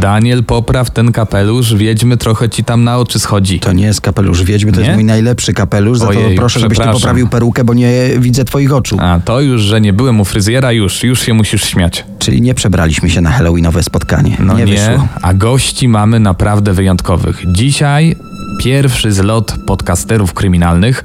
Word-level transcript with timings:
Daniel, 0.00 0.44
popraw 0.44 0.90
ten 0.90 1.12
kapelusz, 1.12 1.74
wiedźmy 1.74 2.16
trochę 2.16 2.48
ci 2.48 2.64
tam 2.64 2.84
na 2.84 2.98
oczy 2.98 3.18
schodzi. 3.18 3.60
To 3.60 3.72
nie 3.72 3.84
jest 3.84 4.00
kapelusz 4.00 4.42
wiedźmy, 4.44 4.72
to 4.72 4.80
Nie? 4.80 4.86
jest 4.86 4.96
mój 4.96 5.04
najlepszy 5.04 5.52
kapelusz, 5.52 5.98
za 5.98 6.04
to 6.04 6.10
Ojej, 6.10 6.36
proszę, 6.36 6.60
żebyś 6.60 6.78
ty 6.78 6.84
poprawił 6.84 7.28
perukę, 7.28 7.64
bo 7.64 7.74
nie 7.74 7.92
widzę 8.18 8.44
twoich 8.44 8.72
oczu. 8.72 8.96
A 9.00 9.20
to 9.24 9.40
już, 9.40 9.62
że 9.62 9.80
nie 9.80 9.92
byłem 9.92 10.20
u 10.20 10.24
fryzjera, 10.24 10.72
już, 10.72 11.02
już 11.02 11.22
się 11.22 11.34
musisz 11.34 11.64
śmiać. 11.64 12.04
Czyli 12.18 12.42
nie 12.42 12.54
przebraliśmy 12.54 13.10
się 13.10 13.20
na 13.20 13.30
halloweenowe 13.30 13.82
spotkanie. 13.82 14.36
No 14.40 14.54
nie, 14.54 14.64
nie, 14.64 14.72
wyszło. 14.72 15.08
a 15.22 15.34
gości 15.34 15.88
mamy 15.88 16.20
naprawdę 16.20 16.72
wyjątkowych. 16.72 17.42
Dzisiaj 17.46 18.16
pierwszy 18.60 19.12
zlot 19.12 19.54
podcasterów 19.66 20.34
kryminalnych 20.34 21.04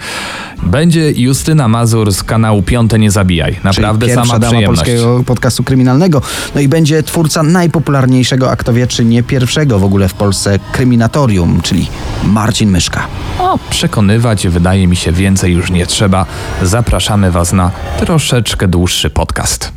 będzie 0.64 1.12
Justyna 1.12 1.68
Mazur 1.68 2.14
z 2.14 2.24
kanału 2.24 2.62
Piąte 2.64 3.00
Nie 3.00 3.12
Zabijaj. 3.12 3.60
Naprawdę 3.64 4.06
Czyli 4.06 4.16
sama 4.16 4.40
dama 4.40 4.52
przyjemność. 4.52 4.82
polskiego 4.82 5.24
podcastu 5.26 5.64
kryminalnego. 5.64 6.22
No 6.56 6.62
i 6.62 6.68
będzie 6.68 7.04
twórca 7.04 7.44
najpopularniejszego, 7.44 8.52
a 8.52 8.56
kto 8.56 8.74
wie, 8.74 8.88
czy 8.88 9.06
nie 9.06 9.24
pierwszego 9.24 9.80
w 9.80 9.84
ogóle 9.84 10.10
w 10.10 10.14
Polsce 10.14 10.60
kryminatorium, 10.72 11.62
czyli 11.62 11.88
Marcin 12.24 12.70
Myszka. 12.70 13.08
O, 13.40 13.60
przekonywać 13.70 14.48
wydaje 14.48 14.88
mi 14.88 14.96
się 14.96 15.12
więcej 15.12 15.54
już 15.54 15.72
nie 15.72 15.86
trzeba. 15.88 16.26
Zapraszamy 16.64 17.32
Was 17.32 17.54
na 17.54 17.72
troszeczkę 18.00 18.68
dłuższy 18.68 19.10
podcast. 19.10 19.72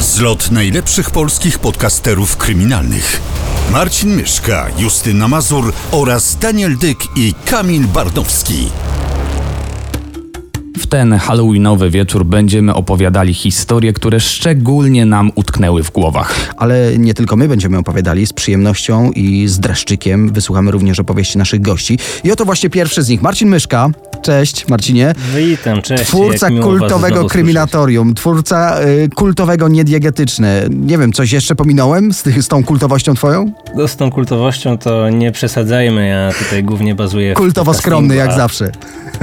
Zlot 0.00 0.50
najlepszych 0.50 1.10
polskich 1.10 1.58
podcasterów 1.58 2.36
kryminalnych. 2.36 3.20
Marcin 3.72 4.14
Myszka, 4.16 4.66
Justyna 4.78 5.28
Mazur 5.28 5.72
oraz 5.90 6.36
Daniel 6.36 6.78
Dyk 6.78 6.98
i 7.16 7.34
Kamil 7.44 7.86
Bardowski. 7.86 8.70
W 10.78 10.86
ten 10.86 11.12
halloweenowy 11.12 11.90
wieczór 11.90 12.24
będziemy 12.24 12.74
opowiadali 12.74 13.34
historie, 13.34 13.92
które 13.92 14.20
szczególnie 14.20 15.06
nam 15.06 15.32
utknęły 15.34 15.82
w 15.82 15.90
głowach. 15.92 16.54
Ale 16.56 16.98
nie 16.98 17.14
tylko 17.14 17.36
my 17.36 17.48
będziemy 17.48 17.78
opowiadali 17.78 18.26
z 18.26 18.32
przyjemnością 18.32 19.10
i 19.10 19.48
z 19.48 19.58
dreszczykiem. 19.60 20.32
Wysłuchamy 20.32 20.70
również 20.70 21.00
opowieści 21.00 21.38
naszych 21.38 21.60
gości. 21.60 21.98
I 22.24 22.32
oto 22.32 22.44
właśnie 22.44 22.70
pierwszy 22.70 23.02
z 23.02 23.08
nich, 23.08 23.22
Marcin 23.22 23.48
Myszka. 23.48 23.88
Cześć, 24.22 24.68
Marcinie. 24.68 25.14
Witam, 25.36 25.82
cześć. 25.82 26.04
Twórca 26.04 26.48
kultowego 26.62 27.24
kryminatorium, 27.24 28.14
twórca 28.14 28.80
y, 28.82 29.08
kultowego 29.14 29.68
niediegetyczne. 29.68 30.62
Nie 30.70 30.98
wiem, 30.98 31.12
coś 31.12 31.32
jeszcze 31.32 31.54
pominąłem 31.54 32.12
z, 32.12 32.22
tych, 32.22 32.42
z 32.42 32.48
tą 32.48 32.64
kultowością 32.64 33.14
twoją? 33.14 33.52
No, 33.76 33.88
Z 33.88 33.96
tą 33.96 34.10
kultowością 34.10 34.78
to 34.78 35.10
nie 35.10 35.32
przesadzajmy, 35.32 36.08
ja 36.08 36.32
tutaj 36.44 36.64
głównie 36.64 36.94
bazuję 36.94 37.34
w 37.34 37.36
Kultowo 37.36 37.74
skromny 37.74 38.14
jak 38.14 38.32
zawsze. 38.32 38.72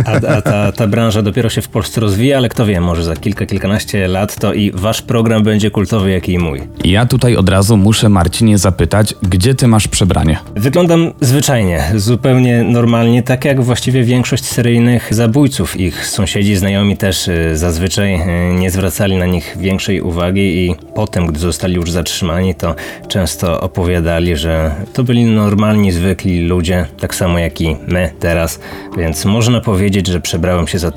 A, 0.06 0.12
a 0.12 0.42
ta, 0.42 0.72
ta 0.72 0.88
branża 0.88 1.22
dopiero 1.22 1.41
się 1.50 1.61
w 1.61 1.70
Polsce 1.70 2.02
rozwija, 2.02 2.38
ale 2.38 2.50
kto 2.50 2.66
wie, 2.66 2.81
może 2.81 3.03
za 3.03 3.16
kilka, 3.16 3.45
kilkanaście 3.45 4.08
lat 4.08 4.36
to 4.36 4.53
i 4.53 4.72
wasz 4.72 5.02
program 5.02 5.44
będzie 5.44 5.72
kultowy 5.72 6.11
jak 6.11 6.30
i 6.30 6.39
mój. 6.39 6.61
Ja 6.84 7.06
tutaj 7.06 7.36
od 7.36 7.50
razu 7.50 7.78
muszę 7.78 8.09
Marcinie 8.09 8.58
zapytać, 8.58 9.16
gdzie 9.23 9.56
ty 9.56 9.67
masz 9.67 9.88
przebranie? 9.88 10.39
Wyglądam 10.56 11.14
zwyczajnie, 11.22 11.84
zupełnie 11.95 12.64
normalnie, 12.64 13.23
tak 13.23 13.45
jak 13.45 13.62
właściwie 13.62 14.03
większość 14.03 14.45
seryjnych 14.45 15.14
zabójców. 15.14 15.80
Ich 15.80 16.08
sąsiedzi, 16.08 16.56
znajomi 16.56 16.97
też 16.97 17.28
y, 17.28 17.58
zazwyczaj 17.58 18.16
y, 18.16 18.53
nie 18.59 18.72
zwracali 18.72 19.17
na 19.17 19.25
nich 19.25 19.58
większej 19.59 20.02
uwagi 20.02 20.42
i 20.42 20.75
potem, 20.95 21.28
gdy 21.28 21.39
zostali 21.39 21.75
już 21.75 21.92
zatrzymani, 21.92 22.56
to 22.56 22.75
często 23.08 23.62
opowiadali, 23.62 24.36
że 24.36 24.75
to 24.94 25.03
byli 25.03 25.25
normalni, 25.25 25.92
zwykli 25.92 26.42
ludzie, 26.42 26.86
tak 27.00 27.16
samo 27.16 27.39
jak 27.39 27.62
i 27.62 27.75
my 27.88 28.12
teraz, 28.19 28.59
więc 28.97 29.25
można 29.25 29.62
powiedzieć, 29.62 30.08
że 30.08 30.22
przebrałem 30.22 30.67
się 30.67 30.80
za 30.80 30.92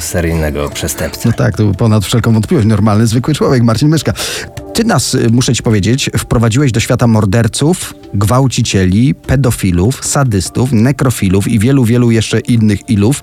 seryjnego. 0.00 0.70
No 1.24 1.32
tak, 1.32 1.56
to 1.56 1.74
ponad 1.74 2.04
wszelką 2.04 2.32
wątpliwość. 2.32 2.68
Normalny, 2.68 3.06
zwykły 3.06 3.34
człowiek, 3.34 3.62
Marcin 3.62 3.88
Myszka. 3.88 4.12
Ty 4.76 4.84
nas, 4.84 5.14
y, 5.14 5.30
muszę 5.30 5.54
ci 5.54 5.62
powiedzieć, 5.62 6.10
wprowadziłeś 6.18 6.72
do 6.72 6.80
świata 6.80 7.06
morderców, 7.06 7.94
gwałcicieli, 8.14 9.14
pedofilów, 9.14 10.04
sadystów, 10.04 10.72
nekrofilów 10.72 11.48
i 11.48 11.58
wielu, 11.58 11.84
wielu 11.84 12.10
jeszcze 12.10 12.40
innych 12.40 12.90
ilów. 12.90 13.22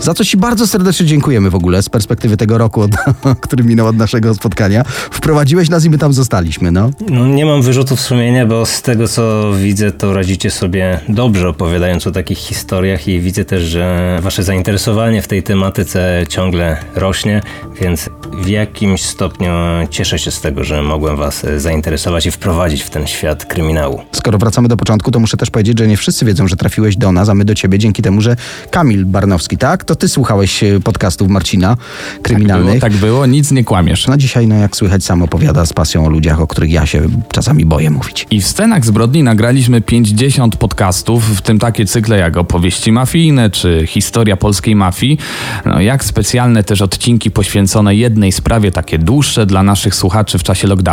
Za 0.00 0.14
co 0.14 0.24
ci 0.24 0.36
bardzo 0.36 0.66
serdecznie 0.66 1.06
dziękujemy 1.06 1.50
w 1.50 1.54
ogóle 1.54 1.82
z 1.82 1.88
perspektywy 1.88 2.36
tego 2.36 2.58
roku, 2.58 2.80
od, 2.80 2.90
który 3.44 3.64
minął 3.64 3.86
od 3.86 3.96
naszego 3.96 4.34
spotkania. 4.34 4.84
Wprowadziłeś 5.10 5.68
nas 5.68 5.84
i 5.84 5.90
my 5.90 5.98
tam 5.98 6.12
zostaliśmy, 6.12 6.70
no. 6.70 6.90
No, 7.10 7.26
nie 7.26 7.46
mam 7.46 7.62
wyrzutów 7.62 8.00
sumienia, 8.00 8.46
bo 8.46 8.66
z 8.66 8.82
tego 8.82 9.08
co 9.08 9.52
widzę, 9.62 9.92
to 9.92 10.12
radzicie 10.12 10.50
sobie 10.50 11.00
dobrze 11.08 11.48
opowiadając 11.48 12.06
o 12.06 12.12
takich 12.12 12.38
historiach 12.38 13.08
i 13.08 13.20
widzę 13.20 13.44
też, 13.44 13.62
że 13.62 14.18
wasze 14.22 14.42
zainteresowanie 14.42 15.22
w 15.22 15.28
tej 15.28 15.42
tematyce 15.42 16.24
ciągle 16.28 16.76
rośnie, 16.94 17.42
więc 17.80 18.10
w 18.32 18.48
jakimś 18.48 19.02
stopniu 19.02 19.50
cieszę 19.90 20.18
się 20.18 20.30
z 20.30 20.40
tego, 20.40 20.64
że 20.64 20.82
mogłem 20.94 21.16
was 21.16 21.44
e, 21.44 21.60
zainteresować 21.60 22.26
i 22.26 22.30
wprowadzić 22.30 22.82
w 22.82 22.90
ten 22.90 23.06
świat 23.06 23.44
kryminału. 23.44 24.00
Skoro 24.12 24.38
wracamy 24.38 24.68
do 24.68 24.76
początku, 24.76 25.10
to 25.10 25.20
muszę 25.20 25.36
też 25.36 25.50
powiedzieć, 25.50 25.78
że 25.78 25.86
nie 25.86 25.96
wszyscy 25.96 26.24
wiedzą, 26.24 26.48
że 26.48 26.56
trafiłeś 26.56 26.96
do 26.96 27.12
nas, 27.12 27.28
a 27.28 27.34
my 27.34 27.44
do 27.44 27.54
ciebie 27.54 27.78
dzięki 27.78 28.02
temu, 28.02 28.20
że 28.20 28.36
Kamil 28.70 29.06
Barnowski, 29.06 29.58
tak? 29.58 29.84
To 29.84 29.96
ty 29.96 30.08
słuchałeś 30.08 30.62
y, 30.62 30.80
podcastów 30.80 31.28
Marcina 31.28 31.76
kryminalnych. 32.22 32.66
Było, 32.66 32.80
tak 32.80 32.92
było, 32.92 33.26
nic 33.26 33.50
nie 33.50 33.64
kłamiesz. 33.64 34.06
No 34.06 34.16
dzisiaj, 34.16 34.46
no 34.46 34.54
jak 34.54 34.76
słychać, 34.76 35.04
sam 35.04 35.22
opowiada 35.22 35.66
z 35.66 35.72
pasją 35.72 36.06
o 36.06 36.08
ludziach, 36.08 36.40
o 36.40 36.46
których 36.46 36.70
ja 36.70 36.86
się 36.86 37.02
czasami 37.32 37.64
boję 37.64 37.90
mówić. 37.90 38.26
I 38.30 38.40
w 38.40 38.46
scenach 38.46 38.84
zbrodni 38.84 39.22
nagraliśmy 39.22 39.80
50 39.80 40.56
podcastów, 40.56 41.38
w 41.38 41.42
tym 41.42 41.58
takie 41.58 41.86
cykle 41.86 42.18
jak 42.18 42.36
opowieści 42.36 42.92
mafijne 42.92 43.50
czy 43.50 43.84
historia 43.86 44.36
polskiej 44.36 44.76
mafii. 44.76 45.18
No, 45.64 45.80
jak 45.80 46.04
specjalne 46.04 46.64
też 46.64 46.82
odcinki 46.82 47.30
poświęcone 47.30 47.94
jednej 47.94 48.32
sprawie, 48.32 48.72
takie 48.72 48.98
dłuższe 48.98 49.46
dla 49.46 49.62
naszych 49.62 49.94
słuchaczy 49.94 50.38
w 50.38 50.42
czasie 50.42 50.68
lockdownu. 50.68 50.83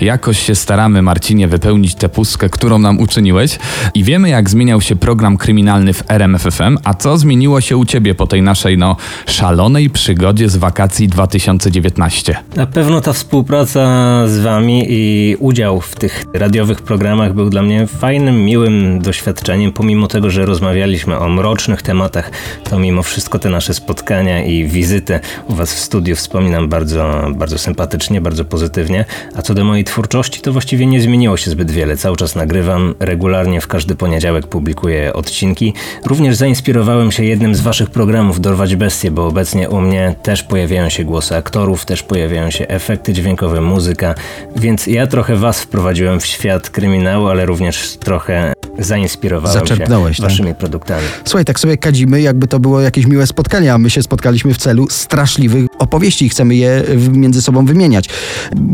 Jakoś 0.00 0.38
się 0.38 0.54
staramy, 0.54 1.02
Marcinie, 1.02 1.48
wypełnić 1.48 1.94
tę 1.94 2.08
pustkę, 2.08 2.48
którą 2.48 2.78
nam 2.78 3.00
uczyniłeś. 3.00 3.58
I 3.94 4.04
wiemy, 4.04 4.28
jak 4.28 4.50
zmieniał 4.50 4.80
się 4.80 4.96
program 4.96 5.36
kryminalny 5.36 5.92
w 5.92 6.02
RMFFM, 6.08 6.78
a 6.84 6.94
co 6.94 7.18
zmieniło 7.18 7.60
się 7.60 7.76
u 7.76 7.84
ciebie 7.84 8.14
po 8.14 8.26
tej 8.26 8.42
naszej, 8.42 8.78
no, 8.78 8.96
szalonej 9.26 9.90
przygodzie 9.90 10.48
z 10.48 10.56
wakacji 10.56 11.08
2019. 11.08 12.36
Na 12.56 12.66
pewno 12.66 13.00
ta 13.00 13.12
współpraca 13.12 13.82
z 14.28 14.38
wami 14.38 14.84
i 14.88 15.36
udział 15.38 15.80
w 15.80 15.94
tych 15.94 16.24
radiowych 16.34 16.82
programach 16.82 17.34
był 17.34 17.50
dla 17.50 17.62
mnie 17.62 17.86
fajnym, 17.86 18.44
miłym 18.44 19.00
doświadczeniem. 19.02 19.72
Pomimo 19.72 20.06
tego, 20.06 20.30
że 20.30 20.46
rozmawialiśmy 20.46 21.18
o 21.18 21.28
mrocznych 21.28 21.82
tematach, 21.82 22.30
to 22.70 22.78
mimo 22.78 23.02
wszystko 23.02 23.38
te 23.38 23.50
nasze 23.50 23.74
spotkania 23.74 24.44
i 24.44 24.64
wizyty 24.64 25.20
u 25.48 25.54
was 25.54 25.74
w 25.74 25.78
studiu 25.78 26.16
wspominam 26.16 26.68
bardzo, 26.68 27.26
bardzo 27.34 27.58
sympatycznie, 27.58 28.20
bardzo 28.20 28.44
pozytywnie. 28.44 29.04
A 29.34 29.42
co 29.42 29.54
do 29.54 29.64
mojej 29.64 29.84
twórczości, 29.84 30.40
to 30.40 30.52
właściwie 30.52 30.86
nie 30.86 31.00
zmieniło 31.00 31.36
się 31.36 31.50
zbyt 31.50 31.70
wiele. 31.70 31.96
Cały 31.96 32.16
czas 32.16 32.34
nagrywam, 32.34 32.94
regularnie 33.00 33.60
w 33.60 33.66
każdy 33.66 33.94
poniedziałek 33.94 34.46
publikuję 34.46 35.12
odcinki. 35.12 35.74
Również 36.04 36.36
zainspirowałem 36.36 37.12
się 37.12 37.24
jednym 37.24 37.54
z 37.54 37.60
waszych 37.60 37.90
programów 37.90 38.40
Dorwać 38.40 38.76
Bestie, 38.76 39.10
bo 39.10 39.26
obecnie 39.26 39.70
u 39.70 39.80
mnie 39.80 40.14
też 40.22 40.42
pojawiają 40.42 40.88
się 40.88 41.04
głosy 41.04 41.36
aktorów, 41.36 41.84
też 41.84 42.02
pojawiają 42.02 42.50
się 42.50 42.68
efekty 42.68 43.12
dźwiękowe, 43.12 43.60
muzyka, 43.60 44.14
więc 44.56 44.86
ja 44.86 45.06
trochę 45.06 45.36
was 45.36 45.60
wprowadziłem 45.60 46.20
w 46.20 46.26
świat 46.26 46.70
kryminału, 46.70 47.28
ale 47.28 47.46
również 47.46 47.96
trochę 47.96 48.52
zainspirowałem 48.78 49.60
Zaczerpnąłeś, 49.60 50.16
się 50.16 50.22
tak? 50.22 50.30
waszymi 50.30 50.54
produktami. 50.54 51.02
Słuchaj, 51.24 51.44
tak 51.44 51.60
sobie 51.60 51.76
kadzimy, 51.76 52.20
jakby 52.20 52.46
to 52.46 52.58
było 52.60 52.80
jakieś 52.80 53.06
miłe 53.06 53.26
spotkanie, 53.26 53.74
a 53.74 53.78
my 53.78 53.90
się 53.90 54.02
spotkaliśmy 54.02 54.54
w 54.54 54.58
celu 54.58 54.86
straszliwych 54.90 55.66
opowieści 55.78 56.26
i 56.26 56.28
chcemy 56.28 56.54
je 56.54 56.82
w- 56.96 57.16
między 57.16 57.42
sobą 57.42 57.64
wymieniać. 57.66 58.08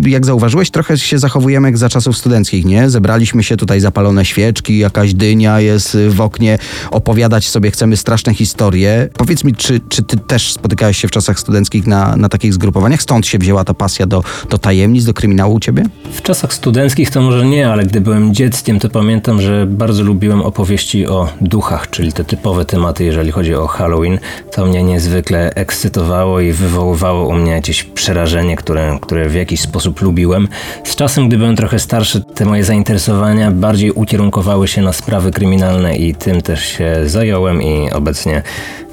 Jak 0.07 0.27
zauważyłeś, 0.27 0.71
trochę 0.71 0.99
się 0.99 1.19
zachowujemy 1.19 1.69
jak 1.69 1.79
za 1.79 1.89
czasów 1.89 2.19
studenckich, 2.19 2.65
nie? 2.65 2.91
Zebraliśmy 2.91 3.43
się 3.43 3.57
tutaj 3.57 3.81
zapalone 3.81 4.25
świeczki, 4.25 4.79
jakaś 4.79 5.15
dynia 5.15 5.61
jest 5.61 5.99
w 6.09 6.21
oknie, 6.21 6.59
opowiadać 6.91 7.49
sobie 7.49 7.71
chcemy 7.71 7.97
straszne 7.97 8.35
historie. 8.35 9.09
Powiedz 9.19 9.45
mi, 9.45 9.55
czy, 9.55 9.81
czy 9.89 10.03
ty 10.03 10.17
też 10.17 10.53
spotykałeś 10.53 10.99
się 10.99 11.09
w 11.09 11.11
czasach 11.11 11.41
studenckich 11.41 11.87
na, 11.87 12.17
na 12.17 12.29
takich 12.29 12.55
zgrupowaniach? 12.55 13.03
Stąd 13.03 13.27
się 13.27 13.39
wzięła 13.39 13.65
ta 13.65 13.75
pasja 13.75 14.07
do, 14.07 14.23
do 14.51 14.59
tajemnic, 14.59 15.05
do 15.05 15.15
kryminału 15.15 15.55
u 15.55 15.61
ciebie? 15.61 15.83
W 16.13 16.23
czasach 16.23 16.53
studenckich 16.55 17.11
to 17.11 17.21
może 17.23 17.47
nie, 17.47 17.69
ale 17.71 17.85
gdy 17.87 18.01
byłem 18.01 18.35
dzieckiem, 18.35 18.79
to 18.81 18.89
pamiętam, 18.89 19.41
że 19.41 19.67
bardzo 19.67 19.94
lubiłem 20.02 20.43
opowieści 20.43 21.06
o 21.06 21.29
duchach, 21.41 21.91
czyli 21.91 22.12
te 22.12 22.25
typowe 22.25 22.64
tematy, 22.64 23.05
jeżeli 23.05 23.31
chodzi 23.31 23.55
o 23.55 23.67
Halloween. 23.67 24.19
To 24.52 24.67
mnie 24.67 24.82
niezwykle 24.82 25.55
ekscytowało 25.55 26.41
i 26.41 26.52
wywoływało 26.52 27.29
u 27.29 27.32
mnie 27.32 27.52
jakieś 27.52 27.85
przerażenie, 27.85 28.56
które, 28.56 28.99
które 29.00 29.29
w 29.29 29.35
jakiś 29.35 29.61
sposób 29.61 30.02
lubiłem. 30.02 30.49
Z 30.85 30.96
czasem, 30.96 31.29
gdy 31.29 31.38
byłem 31.38 31.56
trochę 31.56 31.79
starszy, 31.79 32.25
te 32.35 32.44
moje 32.44 32.64
zainteresowania 32.64 33.50
bardziej 33.50 33.93
ukierunkowały 33.93 34.69
się 34.69 34.82
na 34.82 34.93
sprawy 34.93 35.31
kryminalne 35.31 35.97
i 35.97 36.14
tym 36.14 36.43
też 36.43 36.64
się 36.64 36.97
zająłem 37.06 37.62
i 37.62 37.90
obecnie 37.90 38.43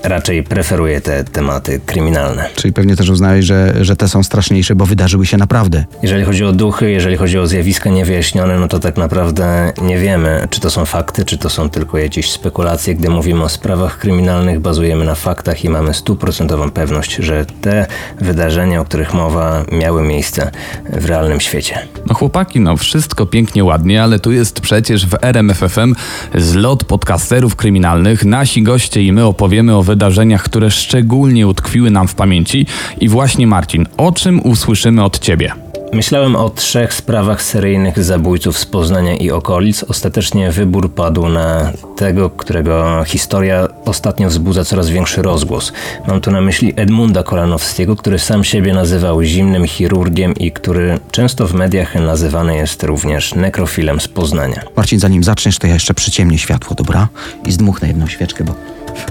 raczej 0.04 0.44
preferuję 0.44 1.02
te 1.02 1.24
tematy 1.24 1.82
kryminalne. 1.86 2.50
Czyli 2.56 2.74
pewnie 2.74 2.96
też 2.96 3.10
uznałeś, 3.10 3.46
że, 3.46 3.74
że 3.82 3.96
te 3.96 4.08
są 4.08 4.24
straszniejsze, 4.24 4.76
bo 4.76 4.86
wydarzyły 4.86 5.26
się 5.26 5.38
naprawdę. 5.38 5.86
Jeżeli 6.04 6.24
chodzi 6.24 6.46
o 6.46 6.52
duchy, 6.52 6.92
jeżeli 6.92 7.18
chodzi 7.18 7.40
o 7.40 7.48
zjawiska 7.48 7.90
niewyjaśnione, 7.90 8.60
no 8.60 8.68
to 8.68 8.80
tak 8.80 8.98
naprawdę 8.98 9.74
nie 9.82 9.98
wiemy, 9.98 10.48
czy 10.50 10.60
to 10.60 10.70
są 10.70 10.86
fakty, 10.86 11.26
czy 11.26 11.38
to 11.38 11.50
są 11.50 11.70
tylko 11.70 11.98
jakieś 11.98 12.32
spekulacje. 12.32 12.96
Gdy 12.96 13.10
mówimy 13.10 13.44
o 13.44 13.50
sprawach 13.50 13.98
kryminalnych, 13.98 14.60
bazujemy 14.60 15.06
na 15.06 15.16
faktach 15.16 15.66
i 15.66 15.70
mamy 15.70 15.94
stuprocentową 15.94 16.72
pewność, 16.72 17.16
że 17.16 17.46
te 17.62 17.86
wydarzenia, 18.22 18.82
o 18.82 18.86
których 18.86 19.14
mowa, 19.14 19.64
miały 19.72 20.02
miejsce 20.02 20.52
w 20.90 21.06
realnym 21.06 21.40
świecie. 21.40 21.88
No 22.08 22.14
chłopaki, 22.14 22.60
no 22.60 22.78
wszystko 22.78 23.26
pięknie, 23.26 23.64
ładnie, 23.64 24.04
ale 24.04 24.20
tu 24.20 24.32
jest 24.32 24.62
przecież 24.62 25.06
w 25.06 25.16
RMFFM 25.22 25.96
zlot 26.36 26.84
podcasterów 26.84 27.56
kryminalnych. 27.56 28.26
Nasi 28.26 28.64
goście 28.64 29.02
i 29.02 29.12
my 29.12 29.26
opowiemy 29.26 29.76
o 29.76 29.84
wydarzeniach, 29.92 30.44
które 30.44 30.72
szczególnie 30.72 31.48
utkwiły 31.48 31.92
nam 31.92 32.08
w 32.08 32.16
pamięci. 32.16 32.66
I 33.00 33.10
właśnie 33.10 33.48
Marcin, 33.48 33.86
o 33.98 34.12
czym 34.12 34.46
usłyszymy 34.46 35.04
od 35.04 35.20
ciebie? 35.20 35.52
Myślałem 35.94 36.36
o 36.36 36.50
trzech 36.50 36.94
sprawach 36.94 37.42
seryjnych 37.42 38.04
zabójców 38.04 38.58
z 38.58 38.66
Poznania 38.66 39.16
i 39.16 39.32
okolic. 39.32 39.84
Ostatecznie 39.84 40.52
wybór 40.52 40.94
padł 40.94 41.30
na 41.30 41.72
tego, 41.96 42.30
którego 42.30 43.04
historia 43.06 43.68
ostatnio 43.86 44.30
wzbudza 44.30 44.64
coraz 44.64 44.90
większy 44.90 45.22
rozgłos. 45.22 45.74
Mam 46.08 46.22
tu 46.22 46.32
na 46.32 46.42
myśli 46.42 46.74
Edmunda 46.76 47.24
Kolanowskiego, 47.24 47.96
który 47.96 48.20
sam 48.20 48.44
siebie 48.44 48.74
nazywał 48.74 49.24
zimnym 49.24 49.68
chirurgiem 49.68 50.34
i 50.34 50.52
który 50.52 51.00
często 51.12 51.48
w 51.48 51.54
mediach 51.54 51.96
nazywany 51.96 52.56
jest 52.56 52.84
również 52.84 53.36
nekrofilem 53.36 54.00
z 54.00 54.08
Poznania. 54.08 54.62
Marcin, 54.78 55.00
zanim 55.00 55.24
zaczniesz, 55.24 55.58
to 55.58 55.68
ja 55.68 55.74
jeszcze 55.74 55.94
przyciemnię 55.94 56.38
światło, 56.38 56.76
dobra? 56.76 57.08
I 57.46 57.52
zdmuchnę 57.52 57.88
jedną 57.88 58.08
świeczkę, 58.08 58.44
bo 58.44 58.56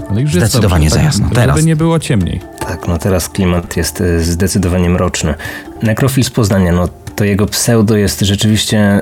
Ale 0.09 0.21
już 0.21 0.33
jest 0.33 0.47
Zdecydowanie 0.47 0.85
dobrze, 0.89 0.99
za 0.99 1.05
jasno. 1.05 1.23
Żeby 1.23 1.35
Teraz. 1.35 1.65
nie 1.65 1.75
było 1.75 1.99
ciemniej. 1.99 2.41
Tak, 2.59 2.87
no 2.87 2.97
teraz 2.97 3.29
klimat 3.29 3.77
jest 3.77 4.01
e, 4.01 4.19
zdecydowanie 4.19 4.89
mroczny. 4.89 5.35
Nekrofil 5.83 6.23
z 6.23 6.29
Poznania, 6.29 6.71
no 6.71 6.89
to 7.15 7.23
jego 7.23 7.45
pseudo 7.45 7.95
jest 7.95 8.19
rzeczywiście 8.19 9.01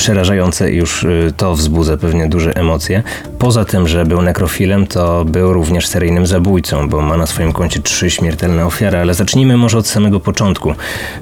przerażające 0.00 0.72
i 0.72 0.76
już 0.76 1.02
y, 1.02 1.32
to 1.36 1.54
wzbudza 1.54 1.96
pewnie 1.96 2.28
duże 2.28 2.56
emocje. 2.56 3.02
Poza 3.38 3.64
tym, 3.64 3.88
że 3.88 4.04
był 4.04 4.22
nekrofilem, 4.22 4.86
to 4.86 5.24
był 5.24 5.52
również 5.52 5.86
seryjnym 5.86 6.26
zabójcą, 6.26 6.88
bo 6.88 7.00
ma 7.00 7.16
na 7.16 7.26
swoim 7.26 7.52
koncie 7.52 7.80
trzy 7.80 8.10
śmiertelne 8.10 8.66
ofiary, 8.66 8.98
ale 8.98 9.14
zacznijmy 9.14 9.56
może 9.56 9.78
od 9.78 9.86
samego 9.86 10.20
początku. 10.20 10.74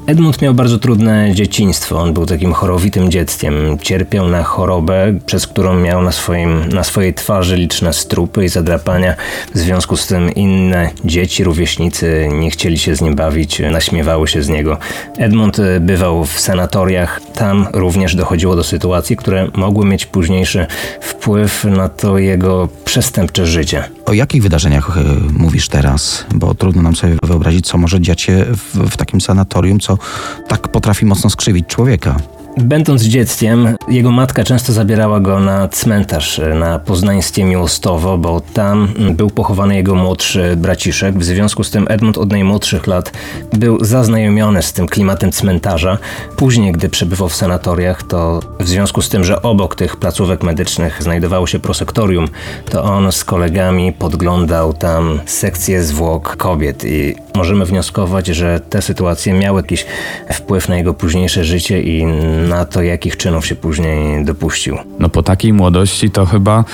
Edmund 0.06 0.42
miał 0.42 0.54
bardzo 0.54 0.78
trudne 0.78 1.34
dzieciństwo. 1.34 1.98
On 1.98 2.12
był 2.12 2.26
takim 2.26 2.52
chorowitym 2.52 3.10
dzieckiem. 3.10 3.78
Cierpiał 3.82 4.28
na 4.28 4.42
chorobę, 4.42 5.18
przez 5.26 5.46
którą 5.46 5.74
miał 5.74 6.02
na, 6.02 6.12
swoim, 6.12 6.68
na 6.68 6.84
swojej 6.84 7.14
twarzy 7.14 7.56
liczne 7.56 7.92
strupy 7.92 8.44
i 8.44 8.48
zadrapania. 8.48 9.14
W 9.54 9.58
związku 9.58 9.96
z 9.96 10.06
tym 10.06 10.34
inne 10.34 10.90
dzieci, 11.04 11.44
rówieśnicy 11.44 12.28
nie 12.32 12.50
chcieli 12.50 12.78
się 12.78 12.96
z 12.96 13.00
nim 13.00 13.14
bawić, 13.14 13.62
naśmiewały 13.70 14.28
się 14.28 14.42
z 14.42 14.48
niego. 14.48 14.78
Edmund 15.16 15.58
y, 15.58 15.80
bywał 15.80 16.24
w 16.24 16.40
sanatoriach. 16.40 17.20
Tam 17.34 17.66
również 17.72 18.14
dochodziło 18.14 18.56
do 18.56 18.67
sytuacji, 18.68 19.16
które 19.16 19.48
mogły 19.54 19.86
mieć 19.86 20.06
późniejszy 20.06 20.66
wpływ 21.00 21.64
na 21.64 21.88
to 21.88 22.18
jego 22.18 22.68
przestępcze 22.84 23.46
życie. 23.46 23.84
o 24.06 24.12
jakich 24.12 24.42
wydarzeniach 24.42 24.98
e, 24.98 25.02
mówisz 25.32 25.68
teraz? 25.68 26.24
Bo 26.34 26.54
trudno 26.54 26.82
nam 26.82 26.96
sobie 26.96 27.16
wyobrazić, 27.22 27.66
co 27.66 27.78
może 27.78 28.00
dziać 28.00 28.20
się 28.20 28.44
w, 28.44 28.90
w 28.90 28.96
takim 28.96 29.20
sanatorium, 29.20 29.80
co 29.80 29.98
tak 30.48 30.68
potrafi 30.68 31.06
mocno 31.06 31.30
skrzywić 31.30 31.66
człowieka. 31.66 32.16
Będąc 32.62 33.02
dzieckiem, 33.02 33.76
jego 33.88 34.10
matka 34.10 34.44
często 34.44 34.72
zabierała 34.72 35.20
go 35.20 35.40
na 35.40 35.68
cmentarz 35.68 36.40
na 36.54 36.78
poznańskie 36.78 37.44
Miłostowo, 37.44 38.18
bo 38.18 38.40
tam 38.40 38.88
był 39.10 39.30
pochowany 39.30 39.76
jego 39.76 39.94
młodszy 39.94 40.56
braciszek. 40.56 41.18
W 41.18 41.24
związku 41.24 41.64
z 41.64 41.70
tym 41.70 41.86
Edmund 41.88 42.18
od 42.18 42.30
najmłodszych 42.30 42.86
lat 42.86 43.12
był 43.52 43.84
zaznajomiony 43.84 44.62
z 44.62 44.72
tym 44.72 44.86
klimatem 44.86 45.32
cmentarza. 45.32 45.98
Później, 46.36 46.72
gdy 46.72 46.88
przebywał 46.88 47.28
w 47.28 47.34
sanatoriach, 47.34 48.02
to 48.02 48.40
w 48.60 48.68
związku 48.68 49.02
z 49.02 49.08
tym, 49.08 49.24
że 49.24 49.42
obok 49.42 49.74
tych 49.74 49.96
placówek 49.96 50.42
medycznych 50.42 51.02
znajdowało 51.02 51.46
się 51.46 51.58
prosektorium, 51.58 52.28
to 52.70 52.84
on 52.84 53.12
z 53.12 53.24
kolegami 53.24 53.92
podglądał 53.92 54.72
tam 54.72 55.20
sekcję 55.26 55.82
zwłok 55.82 56.36
kobiet 56.36 56.84
i 56.84 57.14
możemy 57.34 57.64
wnioskować, 57.64 58.26
że 58.26 58.60
te 58.60 58.82
sytuacje 58.82 59.32
miały 59.32 59.60
jakiś 59.60 59.86
wpływ 60.32 60.68
na 60.68 60.76
jego 60.76 60.94
późniejsze 60.94 61.44
życie 61.44 61.82
i 61.82 62.06
na 62.48 62.64
to, 62.64 62.82
jakich 62.82 63.16
czynów 63.16 63.46
się 63.46 63.54
później 63.54 64.24
dopuścił. 64.24 64.76
No 64.98 65.08
po 65.08 65.22
takiej 65.22 65.52
młodości 65.52 66.10
to 66.10 66.26
chyba 66.26 66.64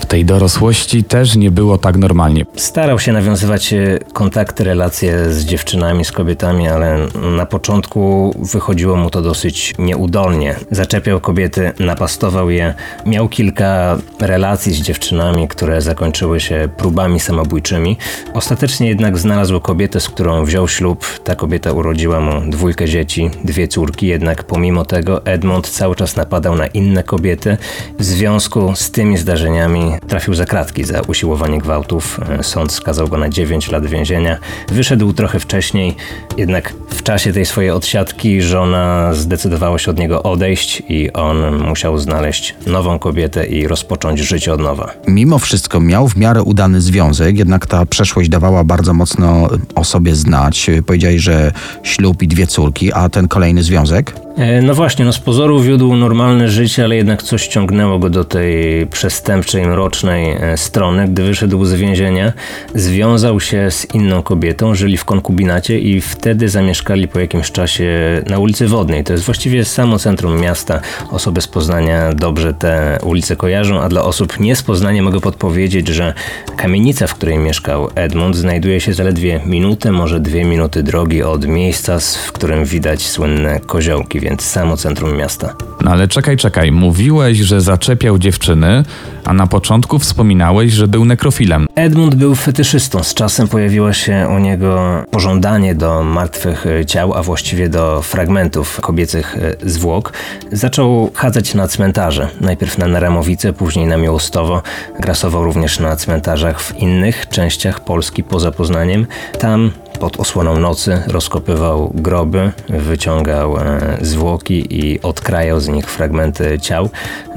w 0.00 0.06
tej 0.06 0.24
dorosłości 0.24 1.04
też 1.04 1.36
nie 1.36 1.50
było 1.50 1.78
tak 1.78 1.96
normalnie. 1.96 2.46
Starał 2.56 2.98
się 2.98 3.12
nawiązywać 3.12 3.72
e, 3.72 3.98
kontakty, 4.12 4.64
relacje 4.64 5.32
z 5.32 5.44
dziewczynami, 5.44 6.04
z 6.04 6.12
kobietami, 6.12 6.68
ale 6.68 7.06
na 7.36 7.46
początku 7.46 8.34
wychodziło 8.52 8.96
mu 8.96 9.10
to 9.10 9.22
dosyć 9.22 9.74
nieudolnie. 9.78 10.54
Zaczepiał 10.70 11.20
kobiety, 11.20 11.72
napastował 11.78 12.50
je. 12.50 12.74
Miał 13.06 13.28
kilka 13.28 13.98
relacji 14.20 14.72
z 14.72 14.80
dziewczynami, 14.80 15.48
które 15.48 15.82
zakończyły 15.82 16.40
się 16.40 16.68
próbami 16.76 17.20
samobójczymi. 17.20 17.96
Ostatecznie 18.34 18.88
jednak 18.88 19.18
znalazł 19.18 19.60
kobietę, 19.60 20.00
z 20.00 20.08
którą 20.08 20.44
wziął 20.44 20.68
ślub. 20.68 21.06
Ta 21.24 21.36
kobieta 21.36 21.72
urodziła 21.72 22.20
mu 22.20 22.50
dwójkę 22.50 22.88
dzieci, 22.88 23.30
dwie 23.44 23.68
córki, 23.68 24.06
jednak 24.06 24.44
pomimo 24.44 24.84
tego 24.84 24.99
Edmund 25.24 25.68
cały 25.68 25.96
czas 25.96 26.16
napadał 26.16 26.56
na 26.56 26.66
inne 26.66 27.02
kobiety. 27.02 27.56
W 27.98 28.04
związku 28.04 28.72
z 28.76 28.90
tymi 28.90 29.18
zdarzeniami 29.18 29.92
trafił 30.08 30.34
za 30.34 30.44
kratki 30.44 30.84
za 30.84 31.00
usiłowanie 31.00 31.58
gwałtów. 31.58 32.20
Sąd 32.42 32.72
skazał 32.72 33.08
go 33.08 33.18
na 33.18 33.28
9 33.28 33.70
lat 33.70 33.86
więzienia. 33.86 34.38
Wyszedł 34.68 35.12
trochę 35.12 35.40
wcześniej, 35.40 35.96
jednak 36.36 36.72
w 36.88 37.02
czasie 37.02 37.32
tej 37.32 37.46
swojej 37.46 37.70
odsiadki 37.70 38.42
żona 38.42 39.14
zdecydowała 39.14 39.78
się 39.78 39.90
od 39.90 39.98
niego 39.98 40.22
odejść 40.22 40.82
i 40.88 41.12
on 41.12 41.58
musiał 41.68 41.98
znaleźć 41.98 42.54
nową 42.66 42.98
kobietę 42.98 43.46
i 43.46 43.68
rozpocząć 43.68 44.20
życie 44.20 44.52
od 44.52 44.60
nowa. 44.60 44.92
Mimo 45.08 45.38
wszystko 45.38 45.80
miał 45.80 46.08
w 46.08 46.16
miarę 46.16 46.42
udany 46.42 46.80
związek, 46.80 47.38
jednak 47.38 47.66
ta 47.66 47.86
przeszłość 47.86 48.28
dawała 48.28 48.64
bardzo 48.64 48.94
mocno 48.94 49.48
o 49.74 49.84
sobie 49.84 50.14
znać. 50.14 50.70
Powiedziałeś, 50.86 51.22
że 51.22 51.52
ślub 51.82 52.22
i 52.22 52.28
dwie 52.28 52.46
córki, 52.46 52.92
a 52.92 53.08
ten 53.08 53.28
kolejny 53.28 53.62
związek? 53.62 54.12
E, 54.36 54.62
No 54.62 54.74
właśnie, 54.74 54.89
no 54.98 55.12
z 55.12 55.18
pozoru 55.18 55.60
wiódł 55.60 55.96
normalne 55.96 56.48
życie, 56.48 56.84
ale 56.84 56.96
jednak 56.96 57.22
coś 57.22 57.48
ciągnęło 57.48 57.98
go 57.98 58.10
do 58.10 58.24
tej 58.24 58.86
przestępczej, 58.86 59.66
mrocznej 59.66 60.30
e, 60.30 60.56
strony. 60.56 61.08
Gdy 61.08 61.22
wyszedł 61.22 61.64
z 61.64 61.74
więzienia, 61.74 62.32
związał 62.74 63.40
się 63.40 63.70
z 63.70 63.94
inną 63.94 64.22
kobietą, 64.22 64.74
żyli 64.74 64.96
w 64.96 65.04
konkubinacie 65.04 65.78
i 65.78 66.00
wtedy 66.00 66.48
zamieszkali 66.48 67.08
po 67.08 67.20
jakimś 67.20 67.50
czasie 67.50 68.22
na 68.26 68.38
ulicy 68.38 68.68
Wodnej. 68.68 69.04
To 69.04 69.12
jest 69.12 69.24
właściwie 69.24 69.64
samo 69.64 69.98
centrum 69.98 70.40
miasta. 70.40 70.80
Osoby 71.10 71.40
z 71.40 71.48
Poznania 71.48 72.12
dobrze 72.12 72.54
te 72.54 72.98
ulice 73.02 73.36
kojarzą, 73.36 73.80
a 73.80 73.88
dla 73.88 74.02
osób 74.02 74.40
nie 74.40 74.56
z 74.56 74.62
Poznania 74.62 75.02
mogę 75.02 75.20
podpowiedzieć, 75.20 75.88
że 75.88 76.14
kamienica, 76.56 77.06
w 77.06 77.14
której 77.14 77.38
mieszkał 77.38 77.90
Edmund, 77.94 78.36
znajduje 78.36 78.80
się 78.80 78.94
zaledwie 78.94 79.40
minutę, 79.46 79.92
może 79.92 80.20
dwie 80.20 80.44
minuty 80.44 80.82
drogi 80.82 81.22
od 81.22 81.46
miejsca, 81.46 81.98
w 82.26 82.32
którym 82.32 82.64
widać 82.64 83.06
słynne 83.06 83.60
koziołki, 83.60 84.20
więc 84.20 84.42
samo 84.42 84.76
centrum 84.80 85.16
miasta. 85.16 85.54
No 85.84 85.90
ale 85.90 86.08
czekaj, 86.08 86.36
czekaj. 86.36 86.72
Mówiłeś, 86.72 87.38
że 87.38 87.60
zaczepiał 87.60 88.18
dziewczyny, 88.18 88.84
a 89.24 89.32
na 89.32 89.46
początku 89.46 89.98
wspominałeś, 89.98 90.72
że 90.72 90.88
był 90.88 91.04
nekrofilem. 91.04 91.66
Edmund 91.74 92.14
był 92.14 92.34
fetyszystą. 92.34 93.02
Z 93.02 93.14
czasem 93.14 93.48
pojawiło 93.48 93.92
się 93.92 94.28
u 94.36 94.38
niego 94.38 95.02
pożądanie 95.10 95.74
do 95.74 96.02
martwych 96.02 96.64
ciał, 96.86 97.14
a 97.14 97.22
właściwie 97.22 97.68
do 97.68 98.02
fragmentów 98.02 98.80
kobiecych 98.80 99.36
e, 99.36 99.70
zwłok. 99.70 100.12
Zaczął 100.52 101.10
chadzać 101.14 101.54
na 101.54 101.68
cmentarze. 101.68 102.28
Najpierw 102.40 102.78
na 102.78 102.86
Naramowice, 102.86 103.52
później 103.52 103.86
na 103.86 103.96
Miłostowo. 103.96 104.62
Grasował 105.00 105.44
również 105.44 105.80
na 105.80 105.96
cmentarzach 105.96 106.60
w 106.60 106.76
innych 106.78 107.28
częściach 107.28 107.80
Polski 107.80 108.24
poza 108.24 108.52
Poznaniem. 108.52 109.06
Tam 109.38 109.70
pod 110.00 110.20
osłoną 110.20 110.58
nocy 110.58 111.02
rozkopywał 111.06 111.92
groby, 111.94 112.52
wyciągał 112.68 113.58
e, 113.58 113.98
zwłoki 114.00 114.66
i 114.70 115.00
odkrajał 115.02 115.60
z 115.60 115.68
nich 115.68 115.90
fragmenty 115.90 116.58
ciał, 116.58 116.90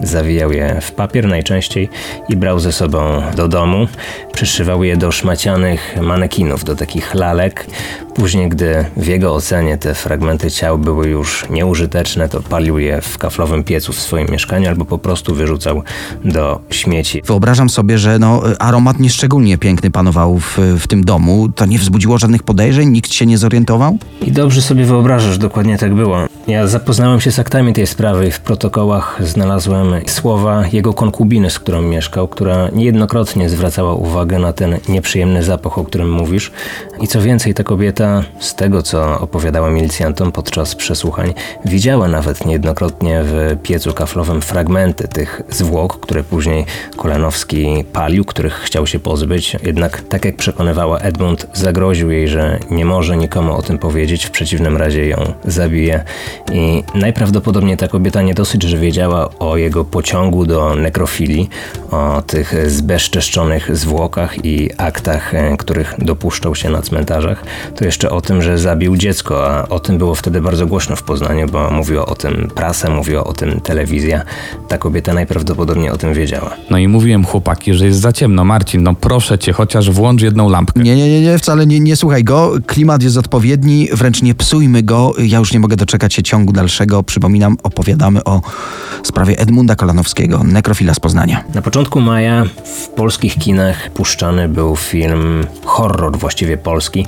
zawijał 0.03 0.51
je 0.51 0.81
w 0.81 0.91
papier 0.91 1.27
najczęściej 1.27 1.89
i 2.29 2.35
brał 2.35 2.59
ze 2.59 2.71
sobą 2.71 3.21
do 3.35 3.47
domu. 3.47 3.87
Przyszywał 4.33 4.83
je 4.83 4.97
do 4.97 5.11
szmacianych 5.11 5.95
manekinów, 6.01 6.63
do 6.63 6.75
takich 6.75 7.13
lalek. 7.13 7.65
Później, 8.15 8.49
gdy 8.49 8.85
w 8.97 9.07
jego 9.07 9.33
ocenie 9.33 9.77
te 9.77 9.95
fragmenty 9.95 10.51
ciał 10.51 10.77
były 10.77 11.07
już 11.07 11.49
nieużyteczne, 11.49 12.29
to 12.29 12.41
palił 12.41 12.79
je 12.79 13.01
w 13.01 13.17
kaflowym 13.17 13.63
piecu 13.63 13.93
w 13.93 13.99
swoim 13.99 14.27
mieszkaniu 14.31 14.69
albo 14.69 14.85
po 14.85 14.97
prostu 14.97 15.35
wyrzucał 15.35 15.83
do 16.25 16.59
śmieci. 16.69 17.21
Wyobrażam 17.25 17.69
sobie, 17.69 17.97
że 17.97 18.19
no, 18.19 18.41
aromat 18.59 18.99
nieszczególnie 18.99 19.57
piękny 19.57 19.91
panował 19.91 20.39
w, 20.39 20.57
w 20.79 20.87
tym 20.87 21.03
domu. 21.03 21.49
To 21.55 21.65
nie 21.65 21.79
wzbudziło 21.79 22.17
żadnych 22.17 22.43
podejrzeń? 22.43 22.89
Nikt 22.89 23.13
się 23.13 23.25
nie 23.25 23.37
zorientował? 23.37 23.97
I 24.21 24.31
dobrze 24.31 24.61
sobie 24.61 24.85
wyobrażasz, 24.85 25.37
dokładnie 25.37 25.77
tak 25.77 25.93
było. 25.93 26.17
Ja 26.47 26.67
zapoznałem 26.67 27.21
się 27.21 27.31
z 27.31 27.39
aktami 27.39 27.73
tej 27.73 27.87
sprawy 27.87 28.27
i 28.27 28.31
w 28.31 28.39
protokołach 28.39 29.19
znalazłem 29.23 29.93
słowa 30.07 30.63
jego 30.73 30.93
konkubiny, 30.93 31.49
z 31.49 31.59
którą 31.59 31.81
mieszkał, 31.81 32.27
która 32.27 32.69
niejednokrotnie 32.69 33.49
zwracała 33.49 33.93
uwagę 33.93 34.39
na 34.39 34.53
ten 34.53 34.77
nieprzyjemny 34.89 35.43
zapach, 35.43 35.77
o 35.77 35.83
którym 35.83 36.11
mówisz. 36.11 36.51
I 37.01 37.07
co 37.07 37.21
więcej, 37.21 37.53
ta 37.53 37.63
kobieta, 37.63 38.02
z 38.39 38.55
tego 38.55 38.83
co 38.83 39.19
opowiadała 39.19 39.69
milicjantom 39.69 40.31
podczas 40.31 40.75
przesłuchań, 40.75 41.33
widziała 41.65 42.07
nawet 42.07 42.45
niejednokrotnie 42.45 43.21
w 43.23 43.57
piecu 43.63 43.93
kaflowym 43.93 44.41
fragmenty 44.41 45.07
tych 45.07 45.41
zwłok, 45.49 45.99
które 45.99 46.23
później 46.23 46.65
Kolanowski 46.97 47.83
palił, 47.93 48.25
których 48.25 48.53
chciał 48.53 48.87
się 48.87 48.99
pozbyć. 48.99 49.57
Jednak, 49.63 50.01
tak 50.01 50.25
jak 50.25 50.35
przekonywała 50.35 50.99
Edmund, 50.99 51.47
zagroził 51.53 52.11
jej, 52.11 52.27
że 52.27 52.59
nie 52.71 52.85
może 52.85 53.17
nikomu 53.17 53.53
o 53.55 53.61
tym 53.61 53.77
powiedzieć, 53.77 54.25
w 54.25 54.31
przeciwnym 54.31 54.77
razie 54.77 55.07
ją 55.07 55.33
zabije. 55.45 56.03
I 56.51 56.83
najprawdopodobniej 56.95 57.77
ta 57.77 57.87
kobieta 57.87 58.21
nie 58.21 58.33
dosyć, 58.33 58.63
że 58.63 58.77
wiedziała 58.77 59.29
o 59.39 59.57
jego 59.57 59.85
pociągu 59.85 60.45
do 60.45 60.75
nekrofilii, 60.75 61.49
o 61.91 62.21
tych 62.27 62.71
zbezczeszczonych 62.71 63.77
zwłokach 63.77 64.45
i 64.45 64.69
aktach, 64.77 65.33
e, 65.33 65.57
których 65.57 65.95
dopuszczał 65.97 66.55
się 66.55 66.69
na 66.69 66.81
cmentarzach, 66.81 67.43
to 67.75 67.85
jeszcze 67.85 67.92
o 68.01 68.21
tym, 68.21 68.41
że 68.41 68.57
zabił 68.57 68.97
dziecko, 68.97 69.47
a 69.47 69.67
o 69.69 69.79
tym 69.79 69.97
było 69.97 70.15
wtedy 70.15 70.41
bardzo 70.41 70.67
głośno 70.67 70.95
w 70.95 71.03
Poznaniu, 71.03 71.47
bo 71.47 71.71
mówiła 71.71 72.05
o 72.05 72.15
tym 72.15 72.51
prasa, 72.55 72.89
mówiła 72.89 73.23
o 73.23 73.33
tym 73.33 73.61
telewizja. 73.61 74.23
Ta 74.67 74.77
kobieta 74.77 75.13
najprawdopodobniej 75.13 75.89
o 75.89 75.97
tym 75.97 76.13
wiedziała. 76.13 76.49
No 76.69 76.77
i 76.77 76.87
mówiłem 76.87 77.25
chłopaki, 77.25 77.73
że 77.73 77.85
jest 77.85 77.99
za 77.99 78.13
ciemno. 78.13 78.45
Marcin, 78.45 78.83
no 78.83 78.93
proszę 78.95 79.39
cię, 79.39 79.53
chociaż 79.53 79.91
włącz 79.91 80.21
jedną 80.21 80.49
lampkę. 80.49 80.79
Nie, 80.79 80.95
nie, 80.95 81.09
nie, 81.09 81.21
nie 81.21 81.37
wcale 81.37 81.65
nie, 81.65 81.79
nie 81.79 81.95
słuchaj 81.95 82.23
go. 82.23 82.53
Klimat 82.67 83.03
jest 83.03 83.17
odpowiedni, 83.17 83.87
wręcz 83.93 84.21
nie 84.21 84.35
psujmy 84.35 84.83
go. 84.83 85.13
Ja 85.17 85.39
już 85.39 85.53
nie 85.53 85.59
mogę 85.59 85.75
doczekać 85.75 86.13
się 86.13 86.23
ciągu 86.23 86.53
dalszego. 86.53 87.03
Przypominam, 87.03 87.57
opowiadamy 87.63 88.23
o 88.23 88.41
sprawie 89.03 89.39
Edmunda 89.39 89.75
Kolanowskiego, 89.75 90.43
nekrofila 90.43 90.93
z 90.93 90.99
Poznania. 90.99 91.43
Na 91.53 91.61
początku 91.61 92.01
maja 92.01 92.45
w 92.65 92.87
polskich 92.87 93.37
kinach 93.39 93.89
puszczany 93.89 94.49
był 94.49 94.75
film 94.75 95.45
horror 95.65 96.17
właściwie 96.17 96.57
polski 96.57 97.05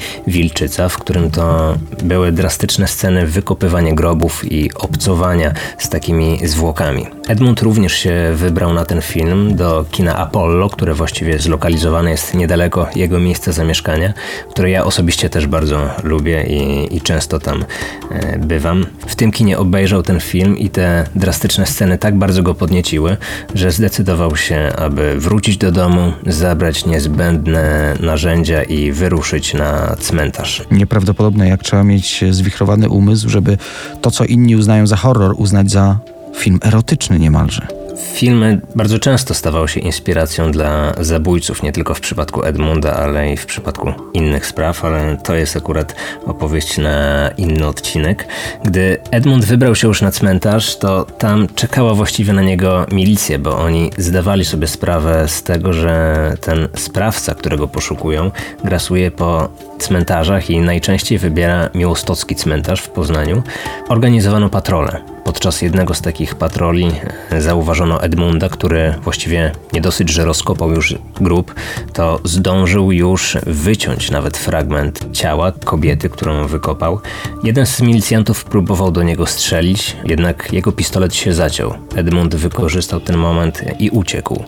W 0.90 0.98
którym 0.98 1.32
to 1.32 1.76
były 2.04 2.32
drastyczne 2.32 2.88
sceny 2.88 3.28
wykopywania 3.28 3.94
grobów 3.94 4.52
i 4.52 4.74
obcowania 4.74 5.54
z 5.78 5.90
takimi 5.90 6.48
zwłokami. 6.48 7.08
Edmund 7.28 7.62
również 7.62 7.94
się 7.94 8.32
wybrał 8.36 8.74
na 8.74 8.86
ten 8.86 9.02
film 9.02 9.56
do 9.56 9.86
kina 9.92 10.18
Apollo, 10.18 10.70
które 10.70 10.94
właściwie 10.94 11.40
zlokalizowane 11.40 12.12
jest 12.12 12.34
niedaleko 12.34 12.88
jego 12.96 13.20
miejsca 13.20 13.52
zamieszkania, 13.52 14.14
które 14.50 14.70
ja 14.70 14.84
osobiście 14.84 15.30
też 15.30 15.48
bardzo 15.48 15.90
lubię 16.04 16.44
i, 16.44 16.96
i 16.96 17.02
często 17.02 17.40
tam 17.40 17.66
e, 18.12 18.40
bywam. 18.40 18.86
W 19.08 19.16
tym 19.16 19.32
kinie 19.32 19.58
obejrzał 19.58 20.04
ten 20.04 20.20
film 20.20 20.58
i 20.58 20.70
te 20.70 21.08
drastyczne 21.16 21.66
sceny 21.66 21.98
tak 21.98 22.18
bardzo 22.18 22.44
go 22.44 22.56
podnieciły, 22.56 23.18
że 23.54 23.72
zdecydował 23.72 24.36
się, 24.36 24.72
aby 24.78 25.20
wrócić 25.20 25.58
do 25.58 25.72
domu, 25.72 26.14
zabrać 26.28 26.86
niezbędne 26.86 27.94
narzędzia 28.00 28.64
i 28.64 28.92
wyruszyć 28.92 29.54
na 29.54 29.96
cmentarz. 30.00 30.65
Nieprawdopodobne, 30.72 31.48
jak 31.48 31.64
trzeba 31.64 31.84
mieć 31.84 32.24
zwichrowany 32.32 32.90
umysł, 32.90 33.30
żeby 33.30 33.58
to, 34.02 34.12
co 34.12 34.26
inni 34.26 34.56
uznają 34.56 34.88
za 34.88 34.96
horror, 34.96 35.36
uznać 35.38 35.72
za 35.72 36.00
film 36.36 36.60
erotyczny 36.64 37.20
niemalże. 37.20 37.85
Filmy 37.98 38.62
bardzo 38.76 39.00
często 39.00 39.34
stawały 39.34 39.68
się 39.68 39.80
inspiracją 39.80 40.52
dla 40.52 40.94
zabójców, 41.00 41.64
nie 41.64 41.72
tylko 41.72 41.94
w 41.94 42.00
przypadku 42.00 42.44
Edmunda, 42.44 42.94
ale 42.94 43.34
i 43.34 43.38
w 43.38 43.46
przypadku 43.46 43.94
innych 44.14 44.46
spraw, 44.46 44.86
ale 44.86 45.18
to 45.24 45.36
jest 45.36 45.58
akurat 45.58 45.96
opowieść 46.26 46.78
na 46.78 47.30
inny 47.38 47.68
odcinek. 47.68 48.28
Gdy 48.64 48.98
Edmund 49.12 49.46
wybrał 49.46 49.76
się 49.76 49.88
już 49.88 50.02
na 50.02 50.12
cmentarz, 50.12 50.78
to 50.78 51.06
tam 51.06 51.48
czekała 51.56 51.94
właściwie 51.94 52.34
na 52.34 52.42
niego 52.42 52.86
milicja, 52.92 53.40
bo 53.40 53.58
oni 53.58 53.92
zdawali 53.98 54.46
sobie 54.46 54.68
sprawę 54.68 55.28
z 55.28 55.44
tego, 55.44 55.74
że 55.74 56.34
ten 56.42 56.68
sprawca, 56.76 57.36
którego 57.36 57.68
poszukują, 57.68 58.32
grasuje 58.64 59.12
po 59.12 59.50
cmentarzach 59.80 60.50
i 60.50 60.60
najczęściej 60.60 61.18
wybiera 61.18 61.70
Miłostocki 61.76 62.36
cmentarz 62.36 62.82
w 62.82 62.90
Poznaniu. 62.90 63.44
Organizowano 63.90 64.50
patrole. 64.50 65.15
Podczas 65.26 65.62
jednego 65.62 65.94
z 65.94 66.02
takich 66.02 66.36
patroli 66.36 66.92
zauważono 67.40 68.04
Edmunda, 68.04 68.50
który 68.50 68.94
właściwie 69.04 69.52
nie 69.74 69.82
dosyć, 69.82 70.10
że 70.10 70.26
rozkopał 70.26 70.72
już 70.72 70.96
grób, 71.22 71.56
to 71.94 72.20
zdążył 72.24 72.92
już 72.92 73.38
wyciąć 73.46 74.12
nawet 74.12 74.38
fragment 74.38 75.08
ciała 75.12 75.52
kobiety, 75.52 76.10
którą 76.10 76.48
wykopał. 76.48 77.00
Jeden 77.44 77.66
z 77.66 77.82
milicjantów 77.82 78.44
próbował 78.44 78.92
do 78.92 79.04
niego 79.04 79.26
strzelić, 79.26 79.98
jednak 80.04 80.54
jego 80.54 80.72
pistolet 80.72 81.16
się 81.16 81.34
zaciął. 81.34 81.74
Edmund 81.96 82.36
wykorzystał 82.36 83.00
ten 83.00 83.18
moment 83.18 83.62
i 83.80 83.90
uciekł. 83.90 84.44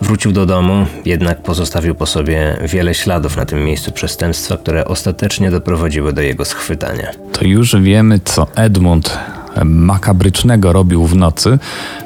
Wrócił 0.00 0.32
do 0.32 0.46
domu, 0.46 0.86
jednak 1.04 1.42
pozostawił 1.42 1.94
po 1.94 2.06
sobie 2.06 2.56
wiele 2.64 2.94
śladów 2.94 3.36
na 3.36 3.46
tym 3.46 3.64
miejscu 3.64 3.92
przestępstwa, 3.92 4.56
które 4.56 4.84
ostatecznie 4.84 5.50
doprowadziły 5.50 6.12
do 6.12 6.22
jego 6.22 6.44
schwytania. 6.44 7.10
To 7.32 7.44
już 7.44 7.76
wiemy, 7.76 8.20
co 8.24 8.46
Edmund 8.54 9.18
makabrycznego 9.64 10.72
robił 10.72 11.06
w 11.06 11.16
nocy, 11.16 11.58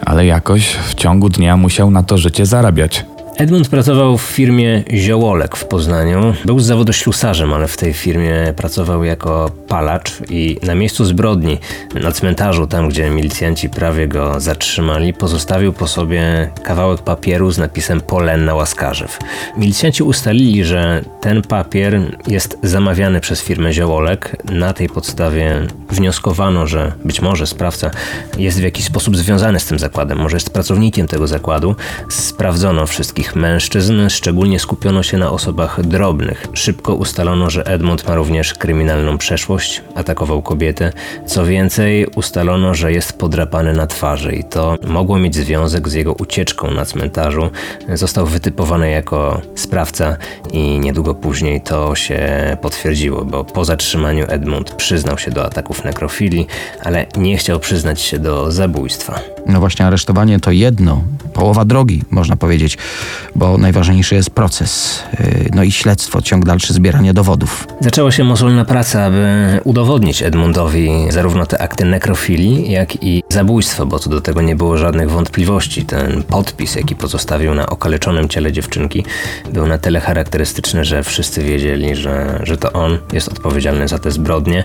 ale 0.04 0.26
jakoś 0.26 0.66
w 0.68 0.94
ciągu 0.94 1.28
dnia 1.28 1.56
musiał 1.56 1.90
na 1.90 2.02
to 2.02 2.18
życie 2.18 2.46
zarabiać. 2.46 3.04
Edmund 3.38 3.68
pracował 3.68 4.18
w 4.18 4.22
firmie 4.22 4.82
Ziołolek 4.90 5.56
w 5.56 5.64
Poznaniu. 5.64 6.34
Był 6.44 6.60
z 6.60 6.66
zawodu 6.66 6.92
ślusarzem, 6.92 7.52
ale 7.52 7.68
w 7.68 7.76
tej 7.76 7.92
firmie 7.92 8.54
pracował 8.56 9.04
jako 9.04 9.50
palacz 9.68 10.12
i 10.30 10.58
na 10.62 10.74
miejscu 10.74 11.04
zbrodni, 11.04 11.58
na 11.94 12.12
cmentarzu, 12.12 12.66
tam 12.66 12.88
gdzie 12.88 13.10
milicjanci 13.10 13.70
prawie 13.70 14.08
go 14.08 14.40
zatrzymali, 14.40 15.14
pozostawił 15.14 15.72
po 15.72 15.88
sobie 15.88 16.50
kawałek 16.62 17.02
papieru 17.02 17.50
z 17.50 17.58
napisem 17.58 18.00
Polenna 18.00 18.54
Łaskarzew. 18.54 19.18
Milicjanci 19.56 20.02
ustalili, 20.02 20.64
że 20.64 21.04
ten 21.20 21.42
papier 21.42 22.00
jest 22.26 22.58
zamawiany 22.62 23.20
przez 23.20 23.42
firmę 23.42 23.72
Ziołolek. 23.72 24.36
Na 24.44 24.72
tej 24.72 24.88
podstawie 24.88 25.66
wnioskowano, 25.90 26.66
że 26.66 26.92
być 27.04 27.20
może 27.20 27.46
sprawca 27.46 27.90
jest 28.38 28.60
w 28.60 28.62
jakiś 28.62 28.84
sposób 28.84 29.16
związany 29.16 29.60
z 29.60 29.66
tym 29.66 29.78
zakładem, 29.78 30.18
może 30.18 30.36
jest 30.36 30.50
pracownikiem 30.50 31.06
tego 31.06 31.26
zakładu. 31.26 31.74
Sprawdzono 32.08 32.86
wszystkich 32.86 33.25
mężczyzn, 33.34 34.08
szczególnie 34.08 34.58
skupiono 34.58 35.02
się 35.02 35.18
na 35.18 35.30
osobach 35.30 35.82
drobnych. 35.82 36.46
Szybko 36.52 36.94
ustalono, 36.94 37.50
że 37.50 37.66
Edmund 37.66 38.08
ma 38.08 38.14
również 38.14 38.54
kryminalną 38.54 39.18
przeszłość, 39.18 39.82
atakował 39.94 40.42
kobietę. 40.42 40.92
Co 41.26 41.44
więcej, 41.44 42.06
ustalono, 42.06 42.74
że 42.74 42.92
jest 42.92 43.18
podrapany 43.18 43.72
na 43.72 43.86
twarzy 43.86 44.32
i 44.32 44.44
to 44.44 44.78
mogło 44.86 45.18
mieć 45.18 45.34
związek 45.34 45.88
z 45.88 45.92
jego 45.92 46.12
ucieczką 46.12 46.70
na 46.70 46.84
cmentarzu. 46.84 47.50
Został 47.94 48.26
wytypowany 48.26 48.90
jako 48.90 49.40
sprawca 49.54 50.16
i 50.52 50.78
niedługo 50.78 51.14
później 51.14 51.60
to 51.60 51.94
się 51.94 52.20
potwierdziło, 52.62 53.24
bo 53.24 53.44
po 53.44 53.64
zatrzymaniu 53.64 54.24
Edmund 54.28 54.74
przyznał 54.74 55.18
się 55.18 55.30
do 55.30 55.44
ataków 55.44 55.84
nekrofilii, 55.84 56.46
ale 56.84 57.06
nie 57.16 57.36
chciał 57.36 57.60
przyznać 57.60 58.00
się 58.00 58.18
do 58.18 58.52
zabójstwa. 58.52 59.20
No 59.46 59.60
właśnie, 59.60 59.86
aresztowanie 59.86 60.40
to 60.40 60.50
jedno, 60.50 61.02
połowa 61.32 61.64
drogi, 61.64 62.02
można 62.10 62.36
powiedzieć, 62.36 62.78
bo 63.34 63.58
najważniejszy 63.58 64.14
jest 64.14 64.30
proces, 64.30 65.02
yy, 65.20 65.50
no 65.54 65.62
i 65.62 65.72
śledztwo, 65.72 66.22
ciąg 66.22 66.44
dalszy 66.44 66.72
zbierania 66.72 67.12
dowodów. 67.12 67.66
Zaczęła 67.80 68.10
się 68.10 68.24
mozolna 68.24 68.64
praca, 68.64 69.02
aby 69.02 69.60
udowodnić 69.64 70.22
Edmundowi 70.22 70.90
zarówno 71.10 71.46
te 71.46 71.62
akty 71.62 71.84
nekrofilii, 71.84 72.70
jak 72.70 73.02
i 73.02 73.22
zabójstwo, 73.28 73.86
bo 73.86 73.98
co 73.98 74.10
do 74.10 74.20
tego 74.20 74.42
nie 74.42 74.56
było 74.56 74.76
żadnych 74.76 75.10
wątpliwości. 75.10 75.84
Ten 75.84 76.22
podpis, 76.22 76.76
jaki 76.76 76.96
pozostawił 76.96 77.54
na 77.54 77.66
okaleczonym 77.66 78.28
ciele 78.28 78.52
dziewczynki, 78.52 79.04
był 79.52 79.66
na 79.66 79.78
tyle 79.78 80.00
charakterystyczny, 80.00 80.84
że 80.84 81.02
wszyscy 81.02 81.42
wiedzieli, 81.42 81.96
że, 81.96 82.40
że 82.42 82.56
to 82.56 82.72
on 82.72 82.98
jest 83.12 83.28
odpowiedzialny 83.28 83.88
za 83.88 83.98
te 83.98 84.10
zbrodnie. 84.10 84.64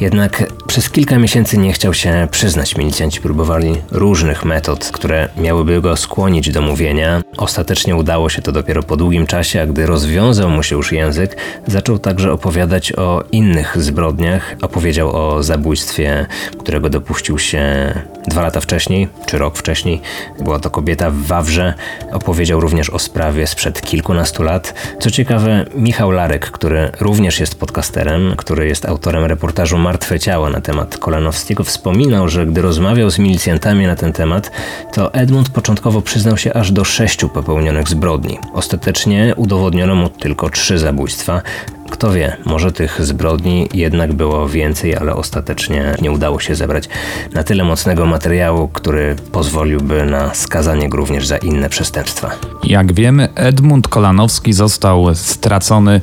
Jednak 0.00 0.44
przez 0.66 0.90
kilka 0.90 1.18
miesięcy 1.18 1.58
nie 1.58 1.72
chciał 1.72 1.94
się 1.94 2.28
przyznać. 2.30 2.76
Milicjanci 2.76 3.20
próbowali 3.20 3.76
różnych 3.90 4.44
metod, 4.44 4.90
które 4.92 5.28
miałyby 5.36 5.80
go 5.80 5.96
skłonić 5.96 6.50
do 6.50 6.62
mówienia. 6.62 7.22
Ostatecznie 7.36 7.81
ostatecznie 7.82 8.00
udało 8.00 8.28
się 8.28 8.42
to 8.42 8.52
dopiero 8.52 8.82
po 8.82 8.96
długim 8.96 9.26
czasie, 9.26 9.62
a 9.62 9.66
gdy 9.66 9.86
rozwiązał 9.86 10.50
mu 10.50 10.62
się 10.62 10.76
już 10.76 10.92
język, 10.92 11.36
zaczął 11.66 11.98
także 11.98 12.32
opowiadać 12.32 12.92
o 12.92 13.24
innych 13.32 13.82
zbrodniach. 13.82 14.54
Opowiedział 14.62 15.16
o 15.16 15.42
zabójstwie, 15.42 16.26
którego 16.58 16.90
dopuścił 16.90 17.38
się 17.38 17.92
dwa 18.28 18.42
lata 18.42 18.60
wcześniej, 18.60 19.08
czy 19.26 19.38
rok 19.38 19.56
wcześniej. 19.56 20.00
Była 20.40 20.58
to 20.58 20.70
kobieta 20.70 21.10
w 21.10 21.16
Wawrze. 21.16 21.74
Opowiedział 22.12 22.60
również 22.60 22.90
o 22.90 22.98
sprawie 22.98 23.46
sprzed 23.46 23.82
kilkunastu 23.82 24.42
lat. 24.42 24.74
Co 25.00 25.10
ciekawe, 25.10 25.66
Michał 25.74 26.10
Larek, 26.10 26.50
który 26.50 26.90
również 27.00 27.40
jest 27.40 27.54
podcasterem, 27.54 28.34
który 28.36 28.68
jest 28.68 28.86
autorem 28.86 29.24
reportażu 29.24 29.78
Martwe 29.78 30.20
Ciało 30.20 30.50
na 30.50 30.60
temat 30.60 30.98
Kolanowskiego, 30.98 31.64
wspominał, 31.64 32.28
że 32.28 32.46
gdy 32.46 32.62
rozmawiał 32.62 33.10
z 33.10 33.18
milicjantami 33.18 33.86
na 33.86 33.96
ten 33.96 34.12
temat, 34.12 34.50
to 34.92 35.14
Edmund 35.14 35.48
początkowo 35.48 36.02
przyznał 36.02 36.36
się 36.36 36.52
aż 36.52 36.72
do 36.72 36.84
sześciu 36.84 37.28
popełnionych 37.28 37.71
zbrodni. 37.88 38.38
Ostatecznie 38.52 39.34
udowodniono 39.36 39.94
mu 39.94 40.08
tylko 40.08 40.50
trzy 40.50 40.78
zabójstwa. 40.78 41.42
Kto 41.92 42.12
wie, 42.12 42.36
może 42.44 42.72
tych 42.72 43.04
zbrodni 43.04 43.68
jednak 43.74 44.12
było 44.12 44.48
więcej, 44.48 44.96
ale 44.96 45.14
ostatecznie 45.14 45.94
nie 46.02 46.12
udało 46.12 46.40
się 46.40 46.54
zebrać 46.54 46.88
na 47.34 47.42
tyle 47.42 47.64
mocnego 47.64 48.06
materiału, 48.06 48.68
który 48.68 49.16
pozwoliłby 49.32 50.06
na 50.06 50.34
skazanie 50.34 50.88
go 50.88 50.96
również 50.96 51.26
za 51.26 51.36
inne 51.36 51.68
przestępstwa. 51.68 52.30
Jak 52.64 52.92
wiemy, 52.92 53.28
Edmund 53.34 53.88
Kolanowski 53.88 54.52
został 54.52 55.14
stracony, 55.14 56.00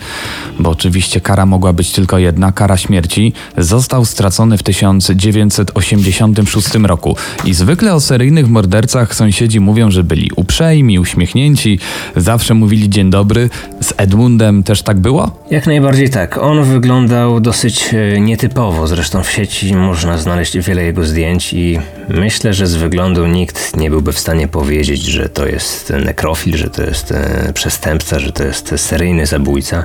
bo 0.60 0.70
oczywiście 0.70 1.22
kara 1.22 1.46
mogła 1.46 1.74
być 1.74 1.92
tylko 1.92 2.18
jedna, 2.18 2.52
kara 2.52 2.78
śmierci. 2.78 3.34
Został 3.58 4.06
stracony 4.06 4.58
w 4.58 4.64
1986 4.64 6.74
roku. 6.74 7.16
I 7.46 7.54
zwykle 7.54 7.94
o 7.94 8.00
seryjnych 8.00 8.50
mordercach 8.50 9.16
sąsiedzi 9.16 9.60
mówią, 9.60 9.92
że 9.92 10.04
byli 10.04 10.32
uprzejmi, 10.36 11.00
uśmiechnięci, 11.00 11.80
zawsze 12.16 12.54
mówili 12.54 12.90
dzień 12.90 13.10
dobry. 13.10 13.50
Z 13.82 13.94
Edmundem 13.98 14.64
też 14.64 14.82
tak 14.82 15.00
było? 15.00 15.40
Jak 15.52 15.68
najbardziej 15.80 16.10
tak. 16.10 16.38
On 16.38 16.64
wyglądał 16.64 17.40
dosyć 17.40 17.94
e, 17.94 18.20
nietypowo. 18.20 18.88
Zresztą 18.88 19.24
w 19.24 19.32
sieci 19.32 19.76
można 19.76 20.18
znaleźć 20.18 20.58
wiele 20.58 20.84
jego 20.84 21.04
zdjęć 21.04 21.54
i 21.54 21.80
myślę, 22.10 22.54
że 22.54 22.68
z 22.68 22.76
wyglądu 22.76 23.28
nikt 23.28 23.78
nie 23.78 23.90
byłby 23.90 24.14
w 24.14 24.20
stanie 24.20 24.48
powiedzieć, 24.48 25.02
że 25.02 25.30
to 25.30 25.48
jest 25.48 25.94
nekrofil, 26.06 26.58
że 26.58 26.70
to 26.70 26.84
jest 26.84 27.12
e, 27.12 27.52
przestępca, 27.54 28.20
że 28.20 28.32
to 28.32 28.44
jest 28.44 28.74
seryjny 28.76 29.26
zabójca. 29.26 29.84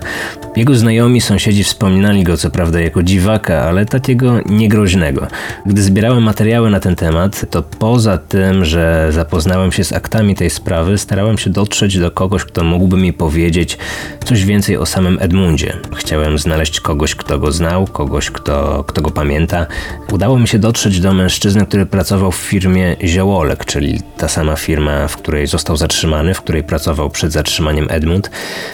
Jego 0.56 0.74
znajomi, 0.74 1.20
sąsiedzi 1.20 1.64
wspominali 1.64 2.24
go 2.24 2.36
co 2.36 2.50
prawda 2.50 2.80
jako 2.80 3.02
dziwaka, 3.02 3.62
ale 3.62 3.86
takiego 3.86 4.40
niegroźnego. 4.46 5.26
Gdy 5.66 5.82
zbierałem 5.82 6.22
materiały 6.22 6.70
na 6.70 6.80
ten 6.80 6.96
temat, 6.96 7.50
to 7.50 7.62
poza 7.62 8.18
tym, 8.18 8.64
że 8.64 9.08
zapoznałem 9.10 9.72
się 9.72 9.84
z 9.84 9.92
aktami 9.92 10.34
tej 10.34 10.50
sprawy, 10.50 10.98
starałem 10.98 11.38
się 11.38 11.50
dotrzeć 11.50 11.98
do 11.98 12.10
kogoś, 12.10 12.44
kto 12.44 12.64
mógłby 12.64 12.96
mi 12.96 13.12
powiedzieć 13.12 13.78
coś 14.24 14.44
więcej 14.44 14.76
o 14.76 14.86
samym 14.86 15.18
Edmundzie. 15.20 15.76
Chciałem 15.96 16.38
znaleźć 16.38 16.80
kogoś, 16.80 17.14
kto 17.14 17.38
go 17.38 17.52
znał, 17.52 17.86
kogoś, 17.86 18.30
kto, 18.30 18.84
kto 18.86 19.02
go 19.02 19.10
pamięta. 19.10 19.66
Udało 20.12 20.38
mi 20.38 20.48
się 20.48 20.58
dotrzeć 20.58 21.00
do 21.00 21.12
mężczyzny, 21.12 21.66
który 21.66 21.86
pracował 21.86 22.32
w 22.32 22.36
firmie 22.36 22.96
Ziołolek, 23.04 23.64
czyli 23.64 24.00
ta 24.16 24.28
sama 24.28 24.56
firma, 24.56 25.08
w 25.08 25.16
której 25.16 25.46
został 25.46 25.76
zatrzymany, 25.76 26.34
w 26.34 26.40
której 26.40 26.64
pracował 26.64 27.10
przed 27.10 27.32
zatrzymaniem 27.32 27.86
Edmund. 27.90 28.30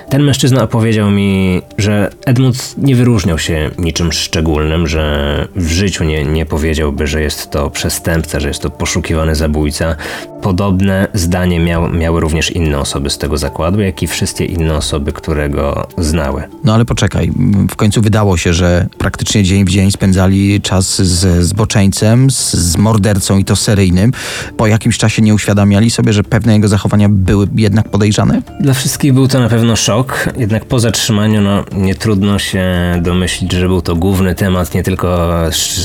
Ten 0.09 0.23
mężczyzna 0.23 0.63
opowiedział 0.63 1.11
mi, 1.11 1.63
że 1.79 2.11
Edmund 2.27 2.75
nie 2.79 2.97
wyróżniał 2.97 3.39
się 3.39 3.71
niczym 3.79 4.13
szczególnym, 4.13 4.87
że 4.87 5.49
w 5.57 5.69
życiu 5.71 6.05
nie, 6.05 6.25
nie 6.25 6.47
powiedziałby, 6.47 7.07
że 7.07 7.23
jest 7.23 7.51
to 7.51 7.71
przestępca, 7.71 8.41
że 8.41 8.49
jest 8.49 8.63
to 8.63 8.71
poszukiwany 8.71 9.35
zabójca. 9.35 9.97
Podobne 10.43 11.09
zdanie 11.15 11.61
miał, 11.61 11.89
miały 11.89 12.21
również 12.21 12.51
inne 12.51 12.79
osoby 12.79 13.11
z 13.11 13.19
tego 13.19 13.39
zakładu, 13.39 13.81
jak 13.81 14.03
i 14.03 14.07
wszystkie 14.07 14.45
inne 14.45 14.75
osoby, 14.75 15.13
które 15.13 15.49
go 15.49 15.89
znały. 15.99 16.43
No 16.65 16.75
ale 16.75 16.85
poczekaj, 16.91 17.31
w 17.71 17.77
końcu 17.77 18.03
wydało 18.03 18.37
się, 18.37 18.53
że 18.53 18.87
praktycznie 18.99 19.43
dzień 19.43 19.65
w 19.65 19.69
dzień 19.69 19.91
spędzali 19.91 20.61
czas 20.61 21.03
z 21.03 21.45
zboczeńcem, 21.45 22.31
z, 22.31 22.55
z 22.55 22.77
mordercą 22.77 23.39
i 23.39 23.45
to 23.45 23.57
seryjnym. 23.57 24.13
Po 24.57 24.67
jakimś 24.67 24.99
czasie 24.99 25.23
nie 25.23 25.35
uświadamiali 25.35 25.91
sobie, 25.91 26.13
że 26.13 26.23
pewne 26.25 26.53
jego 26.53 26.69
zachowania 26.69 27.09
były 27.09 27.49
jednak 27.57 27.89
podejrzane? 27.89 28.43
Dla 28.61 28.75
wszystkich 28.75 29.13
był 29.13 29.29
to 29.29 29.41
na 29.41 29.49
pewno 29.49 29.77
szok, 29.77 30.29
jednak 30.37 30.65
po 30.65 30.81
zatrzymaniu 30.81 31.41
no, 31.41 31.65
nie 31.73 31.95
trudno 31.95 32.39
się 32.39 32.65
domyślić, 33.03 33.53
że 33.53 33.69
był 33.69 33.83
to 33.83 33.97
główny 33.97 34.35
temat 34.35 34.75
nie 34.75 34.83
tylko 34.83 35.31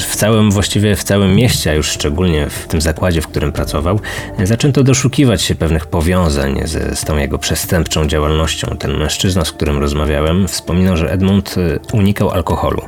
w 0.10 0.16
całym, 0.16 0.52
właściwie 0.52 0.96
w 0.96 1.04
całym 1.04 1.36
mieście, 1.36 1.72
a 1.72 1.74
już 1.74 1.88
szczególnie 1.88 2.50
w 2.50 2.68
tym 2.68 2.82
zakładzie, 2.82 3.22
w 3.22 3.28
którym 3.28 3.52
pracował. 3.52 4.00
Zaczęto 4.44 4.84
doszukiwać 4.84 5.42
się 5.42 5.56
pewnych 5.56 5.86
powiązań 5.86 6.62
z, 6.66 7.00
z 7.00 7.06
tą 7.06 7.18
jego 7.18 7.40
przestępczą 7.40 8.08
działalnością. 8.08 8.76
Ten 8.80 8.98
mężczyzna, 8.98 9.46
z 9.46 9.52
którym 9.52 9.78
rozmawiałem, 9.78 10.48
wspominał, 10.48 10.95
że 10.96 11.12
Edmund 11.12 11.58
y, 11.58 11.80
unikał 11.94 12.30
alkoholu. 12.32 12.82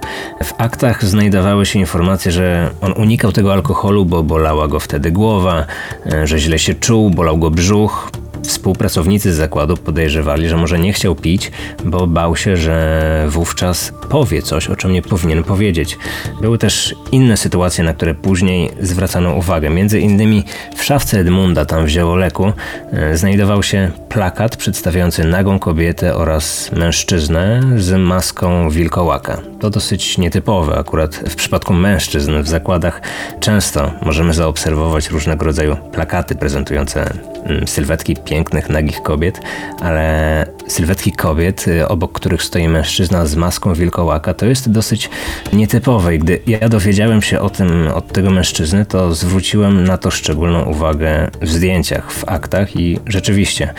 W 0.43 0.53
aktach 0.57 1.05
znajdowały 1.05 1.65
się 1.65 1.79
informacje, 1.79 2.31
że 2.31 2.69
on 2.81 2.93
unikał 2.93 3.31
tego 3.31 3.53
alkoholu, 3.53 4.05
bo 4.05 4.23
bolała 4.23 4.67
go 4.67 4.79
wtedy 4.79 5.11
głowa, 5.11 5.65
y, 6.05 6.27
że 6.27 6.39
źle 6.39 6.59
się 6.59 6.73
czuł, 6.73 7.09
bolał 7.09 7.37
go 7.37 7.51
brzuch. 7.51 8.11
Współpracownicy 8.47 9.33
zakładu 9.33 9.77
podejrzewali, 9.77 10.49
że 10.49 10.57
może 10.57 10.79
nie 10.79 10.93
chciał 10.93 11.15
pić, 11.15 11.51
bo 11.85 12.07
bał 12.07 12.35
się, 12.35 12.57
że 12.57 13.25
wówczas 13.29 13.93
powie 14.09 14.41
coś, 14.41 14.67
o 14.67 14.75
czym 14.75 14.93
nie 14.93 15.01
powinien 15.01 15.43
powiedzieć. 15.43 15.97
Były 16.41 16.57
też 16.57 16.95
inne 17.11 17.37
sytuacje, 17.37 17.83
na 17.83 17.93
które 17.93 18.15
później 18.15 18.69
zwracano 18.81 19.33
uwagę. 19.33 19.69
Między 19.69 19.99
innymi 19.99 20.43
w 20.75 20.83
szafce 20.83 21.19
Edmunda, 21.19 21.65
tam 21.65 21.85
w 21.85 21.89
ziołoleku, 21.89 22.53
e, 22.91 23.17
znajdował 23.17 23.63
się 23.63 23.91
plakat 24.09 24.55
przedstawiający 24.55 25.23
nagą 25.23 25.59
kobietę 25.59 26.15
oraz 26.15 26.71
mężczyznę 26.71 27.61
z 27.77 27.99
maską 27.99 28.69
wilkołaka. 28.69 29.41
To 29.59 29.69
dosyć 29.69 30.17
nietypowe, 30.17 30.77
akurat 30.77 31.15
w 31.15 31.35
przypadku 31.35 31.73
mężczyzn 31.73 32.41
w 32.41 32.47
zakładach 32.47 33.01
często 33.39 33.91
możemy 34.01 34.33
zaobserwować 34.33 35.09
różnego 35.09 35.45
rodzaju 35.45 35.77
plakaty 35.91 36.35
prezentujące 36.35 37.13
mm, 37.45 37.67
sylwetki 37.67 38.15
pięknych, 38.15 38.36
nagich 38.69 39.01
kobiet, 39.01 39.41
ale 39.81 40.45
sylwetki 40.67 41.11
kobiet, 41.11 41.67
y, 41.67 41.87
obok 41.87 42.11
których 42.11 42.43
stoi 42.43 42.67
mężczyzna 42.67 43.25
z 43.25 43.35
maską 43.35 43.73
wilkołaka, 43.73 44.33
to 44.33 44.45
jest 44.45 44.71
dosyć 44.71 45.09
nietypowe. 45.53 46.15
I 46.15 46.19
gdy 46.19 46.39
ja 46.47 46.69
dowiedziałem 46.69 47.21
się 47.21 47.39
o 47.39 47.49
tym 47.49 47.87
od 47.87 48.13
tego 48.13 48.31
mężczyzny, 48.31 48.85
to 48.85 49.15
zwróciłem 49.15 49.83
na 49.83 49.97
to 49.97 50.11
szczególną 50.11 50.63
uwagę 50.63 51.31
w 51.41 51.49
zdjęciach, 51.49 52.11
w 52.11 52.29
aktach 52.29 52.75
i 52.75 52.99
rzeczywiście 53.05 53.73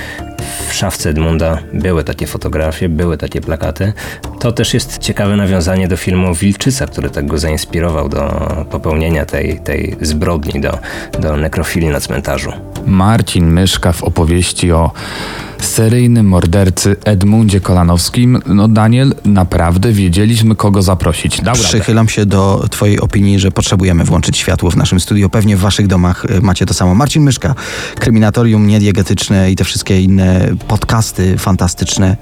w 0.68 0.74
szafce 0.74 1.10
Edmunda 1.10 1.58
były 1.72 2.04
takie 2.04 2.26
fotografie, 2.26 2.88
były 2.88 3.16
takie 3.16 3.40
plakaty. 3.40 3.92
To 4.40 4.52
też 4.52 4.74
jest 4.74 4.98
ciekawe 4.98 5.36
nawiązanie 5.36 5.88
do 5.88 5.96
filmu 5.96 6.34
Wilczyca, 6.34 6.86
który 6.86 7.10
tak 7.10 7.26
go 7.26 7.38
zainspirował 7.38 8.08
do 8.08 8.28
popełnienia 8.70 9.26
tej, 9.26 9.60
tej 9.60 9.96
zbrodni, 10.00 10.60
do, 10.60 10.78
do 11.20 11.36
nekrofilii 11.36 11.88
na 11.88 12.00
cmentarzu. 12.00 12.52
Marcin 12.86 13.46
Myszka 13.46 13.92
w 13.92 14.04
opowieści 14.04 14.72
o 14.72 14.90
seryjnym 15.66 16.26
mordercy 16.26 16.96
Edmundzie 17.04 17.60
Kolanowskim. 17.60 18.40
No 18.46 18.68
Daniel, 18.68 19.14
naprawdę 19.24 19.92
wiedzieliśmy 19.92 20.56
kogo 20.56 20.82
zaprosić. 20.82 21.40
Dał 21.40 21.54
Przychylam 21.54 22.06
radę. 22.06 22.12
się 22.14 22.26
do 22.26 22.64
twojej 22.70 23.00
opinii, 23.00 23.38
że 23.38 23.50
potrzebujemy 23.50 24.04
włączyć 24.04 24.36
światło 24.36 24.70
w 24.70 24.76
naszym 24.76 25.00
studio. 25.00 25.28
Pewnie 25.28 25.56
w 25.56 25.60
waszych 25.60 25.86
domach 25.86 26.24
y, 26.24 26.40
macie 26.40 26.66
to 26.66 26.74
samo. 26.74 26.94
Marcin 26.94 27.22
Myszka, 27.22 27.54
Kryminatorium 27.98 28.66
Niediegetyczne 28.66 29.50
i 29.50 29.56
te 29.56 29.64
wszystkie 29.64 30.00
inne 30.00 30.48
podcasty 30.68 31.38
fantastyczne 31.38 32.16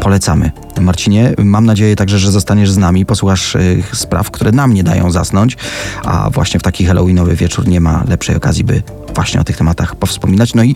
polecamy. 0.00 0.50
Marcinie, 0.80 1.34
mam 1.38 1.66
nadzieję 1.66 1.96
także, 1.96 2.18
że 2.18 2.30
zostaniesz 2.30 2.70
z 2.70 2.76
nami, 2.78 3.06
posłuchasz 3.06 3.54
y, 3.54 3.82
spraw, 3.92 4.30
które 4.30 4.52
nam 4.52 4.74
nie 4.74 4.84
dają 4.84 5.10
zasnąć, 5.10 5.56
a 6.04 6.30
właśnie 6.30 6.60
w 6.60 6.62
taki 6.62 6.86
halloweenowy 6.86 7.36
wieczór 7.36 7.68
nie 7.68 7.80
ma 7.80 8.04
lepszej 8.08 8.36
okazji, 8.36 8.64
by 8.64 8.82
właśnie 9.14 9.40
o 9.40 9.44
tych 9.44 9.56
tematach 9.56 9.96
powspominać. 9.96 10.54
No 10.54 10.62
i 10.62 10.74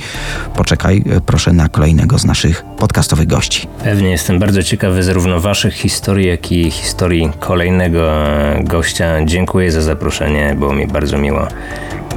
poczekaj, 0.56 1.04
y, 1.16 1.20
proszę, 1.20 1.52
na 1.52 1.68
kolejnego 1.68 2.18
z 2.18 2.24
naszych 2.24 2.64
podcastowych 2.78 3.26
gości. 3.26 3.68
Pewnie 3.84 4.10
jestem 4.10 4.38
bardzo 4.38 4.62
ciekawy 4.62 5.02
zarówno 5.02 5.40
Waszych 5.40 5.74
historii, 5.74 6.28
jak 6.28 6.52
i 6.52 6.70
historii 6.70 7.30
kolejnego 7.40 8.12
e, 8.12 8.64
gościa. 8.64 9.24
Dziękuję 9.24 9.72
za 9.72 9.82
zaproszenie, 9.82 10.56
było 10.58 10.72
mi 10.72 10.86
bardzo 10.86 11.18
miło. 11.18 11.48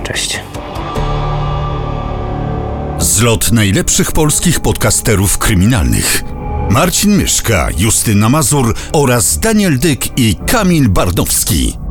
Cześć. 0.04 0.40
Zlot 3.00 3.52
najlepszych 3.52 4.12
polskich 4.12 4.60
podcasterów 4.60 5.38
kryminalnych. 5.38 6.37
Marcin 6.72 7.16
Myszka, 7.18 7.70
Justyna 7.78 8.30
Mazur 8.30 8.74
oraz 8.94 9.40
Daniel 9.40 9.80
Dyk 9.80 10.20
i 10.20 10.36
Kamil 10.48 10.90
Bardowski. 10.90 11.87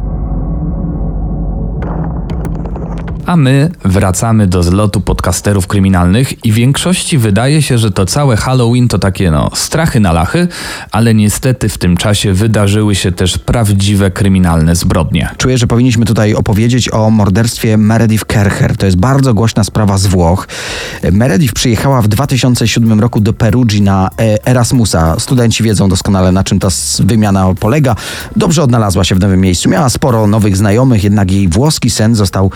A 3.27 3.37
my 3.37 3.71
wracamy 3.85 4.47
do 4.47 4.63
zlotu 4.63 5.01
podcasterów 5.01 5.67
kryminalnych 5.67 6.45
i 6.45 6.53
większości 6.53 7.19
wydaje 7.19 7.63
się, 7.63 7.79
że 7.79 7.91
to 7.91 8.07
całe 8.07 8.37
Halloween 8.37 8.89
to 8.89 8.99
takie 8.99 9.31
no 9.31 9.51
strachy 9.55 10.01
na 10.01 10.13
lachy, 10.13 10.49
ale 10.91 11.15
niestety 11.15 11.69
w 11.69 11.79
tym 11.79 11.97
czasie 11.97 12.33
wydarzyły 12.33 12.95
się 12.95 13.13
też 13.13 13.39
prawdziwe 13.39 14.11
kryminalne 14.11 14.77
zbrodnie. 14.77 15.29
Czuję, 15.37 15.59
że 15.59 15.67
powinniśmy 15.67 16.05
tutaj 16.05 16.35
opowiedzieć 16.35 16.93
o 16.93 17.11
morderstwie 17.11 17.77
Meredith 17.77 18.25
Kercher. 18.25 18.77
To 18.77 18.87
jest 18.87 18.99
bardzo 18.99 19.35
głośna 19.35 19.65
sprawa 19.65 19.99
z 19.99 20.07
Włoch. 20.07 20.49
Meredith 21.13 21.55
przyjechała 21.55 22.03
w 22.03 22.09
2007 22.09 23.01
roku 23.01 23.21
do 23.21 23.33
Perugii 23.33 23.83
na 23.83 24.11
e, 24.19 24.47
Erasmusa. 24.47 25.21
Studenci 25.21 25.63
wiedzą 25.63 25.89
doskonale, 25.89 26.33
na 26.33 26.45
czym 26.45 26.59
ta 26.59 26.69
wymiana 27.01 27.55
polega. 27.61 27.97
Dobrze 28.37 28.63
odnalazła 28.63 29.05
się 29.05 29.15
w 29.15 29.21
nowym 29.21 29.41
miejscu. 29.41 29.69
Miała 29.71 29.91
sporo 29.91 30.27
nowych 30.27 30.57
znajomych, 30.57 31.05
jednak 31.05 31.31
jej 31.31 31.49
włoski 31.49 31.91
sen 31.91 32.15
został 32.15 32.51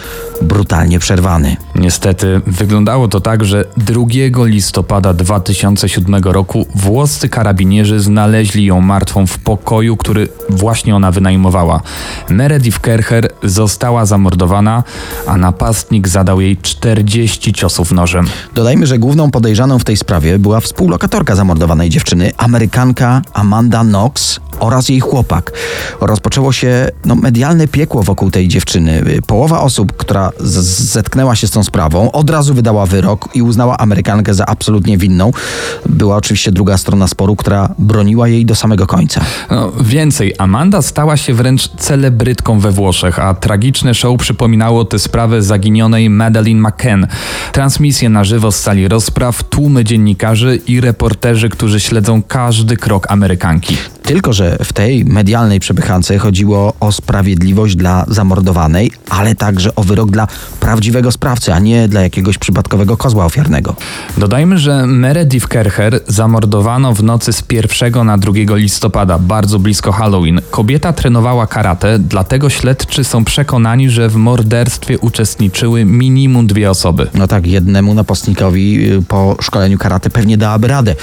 brutalnie 0.60 0.98
przerwany. 0.98 1.56
Niestety 1.74 2.40
wyglądało 2.46 3.08
to 3.08 3.20
tak, 3.20 3.44
że 3.44 3.64
2 3.76 4.04
listopada 4.44 5.14
2007 5.14 6.14
roku 6.24 6.66
włoscy 6.74 7.28
karabinierzy 7.28 8.00
znaleźli 8.00 8.64
ją 8.64 8.80
martwą 8.80 9.26
w 9.26 9.38
pokoju, 9.38 9.96
który 9.96 10.28
właśnie 10.48 10.96
ona 10.96 11.10
wynajmowała. 11.12 11.80
Meredith 12.30 12.80
Kercher 12.80 13.28
została 13.42 14.06
zamordowana, 14.06 14.82
a 15.26 15.36
napastnik 15.36 16.08
zadał 16.08 16.40
jej 16.40 16.56
40 16.56 17.52
ciosów 17.52 17.92
nożem. 17.92 18.26
Dodajmy, 18.54 18.86
że 18.86 18.98
główną 18.98 19.30
podejrzaną 19.30 19.78
w 19.78 19.84
tej 19.84 19.96
sprawie 19.96 20.38
była 20.38 20.60
współlokatorka 20.60 21.34
zamordowanej 21.34 21.90
dziewczyny, 21.90 22.32
Amerykanka 22.36 23.22
Amanda 23.32 23.80
Knox 23.80 24.40
oraz 24.60 24.88
jej 24.88 25.00
chłopak. 25.00 25.52
Rozpoczęło 26.00 26.52
się 26.52 26.90
no, 27.04 27.14
medialne 27.14 27.68
piekło 27.68 28.02
wokół 28.02 28.30
tej 28.30 28.48
dziewczyny. 28.48 29.02
Połowa 29.26 29.60
osób, 29.60 29.92
która 29.96 30.30
zetknęła 30.50 31.36
się 31.36 31.46
z 31.46 31.50
tą 31.50 31.64
sprawą, 31.64 32.12
od 32.12 32.30
razu 32.30 32.54
wydała 32.54 32.86
wyrok 32.86 33.28
i 33.34 33.42
uznała 33.42 33.78
Amerykankę 33.78 34.34
za 34.34 34.46
absolutnie 34.46 34.98
winną. 34.98 35.30
Była 35.86 36.16
oczywiście 36.16 36.52
druga 36.52 36.78
strona 36.78 37.08
sporu, 37.08 37.36
która 37.36 37.74
broniła 37.78 38.28
jej 38.28 38.46
do 38.46 38.54
samego 38.54 38.86
końca. 38.86 39.20
No, 39.50 39.72
więcej, 39.80 40.34
Amanda 40.38 40.82
stała 40.82 41.16
się 41.16 41.34
wręcz 41.34 41.68
celebrytką 41.68 42.60
we 42.60 42.70
Włoszech, 42.70 43.18
a 43.18 43.34
tragiczne 43.34 43.94
show 43.94 44.20
przypominało 44.20 44.84
tę 44.84 44.98
sprawę 44.98 45.42
zaginionej 45.42 46.10
Madeleine 46.10 46.68
McCann. 46.68 47.06
Transmisje 47.52 48.08
na 48.08 48.24
żywo 48.24 48.52
z 48.52 48.60
sali 48.60 48.88
rozpraw, 48.88 49.44
tłumy 49.44 49.84
dziennikarzy 49.84 50.60
i 50.66 50.80
reporterzy, 50.80 51.48
którzy 51.48 51.80
śledzą 51.80 52.22
każdy 52.22 52.76
krok 52.76 53.10
Amerykanki. 53.10 53.76
Tylko, 54.02 54.32
że 54.32 54.58
w 54.64 54.72
tej 54.72 55.04
medialnej 55.04 55.60
przepychance 55.60 56.18
chodziło 56.18 56.72
o 56.80 56.92
sprawiedliwość 56.92 57.76
dla 57.76 58.04
zamordowanej, 58.08 58.92
ale 59.10 59.34
także 59.34 59.74
o 59.74 59.82
wyrok 59.82 60.10
dla 60.10 60.26
prawdziwego 60.60 61.12
sprawcy, 61.12 61.54
a 61.54 61.58
nie 61.58 61.88
dla 61.88 62.00
jakiegoś 62.00 62.38
przypadkowego 62.38 62.96
kozła 62.96 63.24
ofiarnego. 63.24 63.76
Dodajmy, 64.16 64.58
że 64.58 64.86
Meredith 64.86 65.48
Kercher 65.48 66.00
zamordowano 66.06 66.94
w 66.94 67.02
nocy 67.02 67.32
z 67.32 67.42
1 67.52 68.06
na 68.06 68.18
2 68.18 68.32
listopada, 68.54 69.18
bardzo 69.18 69.58
blisko 69.58 69.92
Halloween. 69.92 70.40
Kobieta 70.50 70.92
trenowała 70.92 71.46
karate, 71.46 71.98
dlatego 71.98 72.50
śledczy 72.50 73.04
są 73.04 73.24
przekonani, 73.24 73.90
że 73.90 74.08
w 74.08 74.16
morderstwie 74.16 74.98
uczestniczyły 74.98 75.84
minimum 75.84 76.46
dwie 76.46 76.70
osoby. 76.70 77.06
No 77.14 77.26
tak, 77.26 77.46
jednemu 77.46 77.94
napastnikowi 77.94 78.92
y, 78.92 79.02
po 79.02 79.36
szkoleniu 79.40 79.78
karate 79.78 80.10
pewnie 80.10 80.38
dałaby 80.38 80.68
radę. 80.68 80.94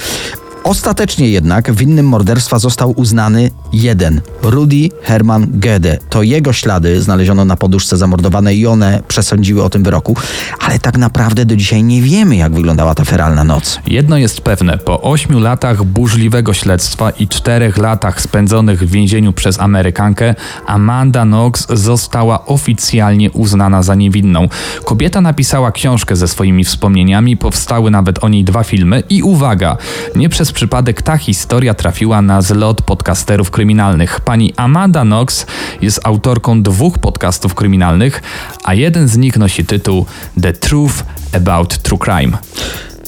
Ostatecznie 0.68 1.28
jednak 1.28 1.72
winnym 1.72 2.06
morderstwa 2.06 2.58
został 2.58 2.92
uznany 2.96 3.50
jeden, 3.72 4.20
Rudy 4.42 4.88
Herman 5.02 5.46
Gede. 5.50 5.98
To 6.10 6.22
jego 6.22 6.52
ślady 6.52 7.02
znaleziono 7.02 7.44
na 7.44 7.56
poduszce 7.56 7.96
zamordowanej 7.96 8.58
i 8.58 8.66
one 8.66 9.02
przesądziły 9.08 9.64
o 9.64 9.70
tym 9.70 9.82
wyroku, 9.82 10.16
ale 10.60 10.78
tak 10.78 10.98
naprawdę 10.98 11.44
do 11.44 11.56
dzisiaj 11.56 11.82
nie 11.82 12.02
wiemy, 12.02 12.36
jak 12.36 12.52
wyglądała 12.52 12.94
ta 12.94 13.04
feralna 13.04 13.44
noc. 13.44 13.80
Jedno 13.86 14.16
jest 14.16 14.40
pewne, 14.40 14.78
po 14.78 15.02
ośmiu 15.02 15.40
latach 15.40 15.84
burzliwego 15.84 16.54
śledztwa 16.54 17.10
i 17.10 17.28
czterech 17.28 17.78
latach 17.78 18.20
spędzonych 18.20 18.80
w 18.80 18.90
więzieniu 18.90 19.32
przez 19.32 19.60
Amerykankę, 19.60 20.34
Amanda 20.66 21.22
Knox 21.22 21.66
została 21.70 22.46
oficjalnie 22.46 23.30
uznana 23.30 23.82
za 23.82 23.94
niewinną. 23.94 24.48
Kobieta 24.84 25.20
napisała 25.20 25.72
książkę 25.72 26.16
ze 26.16 26.28
swoimi 26.28 26.64
wspomnieniami, 26.64 27.36
powstały 27.36 27.90
nawet 27.90 28.24
o 28.24 28.28
niej 28.28 28.44
dwa 28.44 28.64
filmy 28.64 29.02
i 29.10 29.22
uwaga, 29.22 29.76
nie 30.14 30.28
przez 30.28 30.52
przypadek 30.58 31.02
ta 31.02 31.18
historia 31.18 31.74
trafiła 31.74 32.22
na 32.22 32.42
zlot 32.42 32.82
podcasterów 32.82 33.50
kryminalnych. 33.50 34.20
Pani 34.20 34.54
Amanda 34.56 35.02
Knox 35.02 35.46
jest 35.80 36.00
autorką 36.04 36.62
dwóch 36.62 36.98
podcastów 36.98 37.54
kryminalnych, 37.54 38.22
a 38.64 38.74
jeden 38.74 39.08
z 39.08 39.16
nich 39.16 39.36
nosi 39.36 39.64
tytuł 39.64 40.06
The 40.42 40.52
Truth 40.52 41.04
About 41.32 41.78
True 41.78 41.98
Crime. 41.98 42.38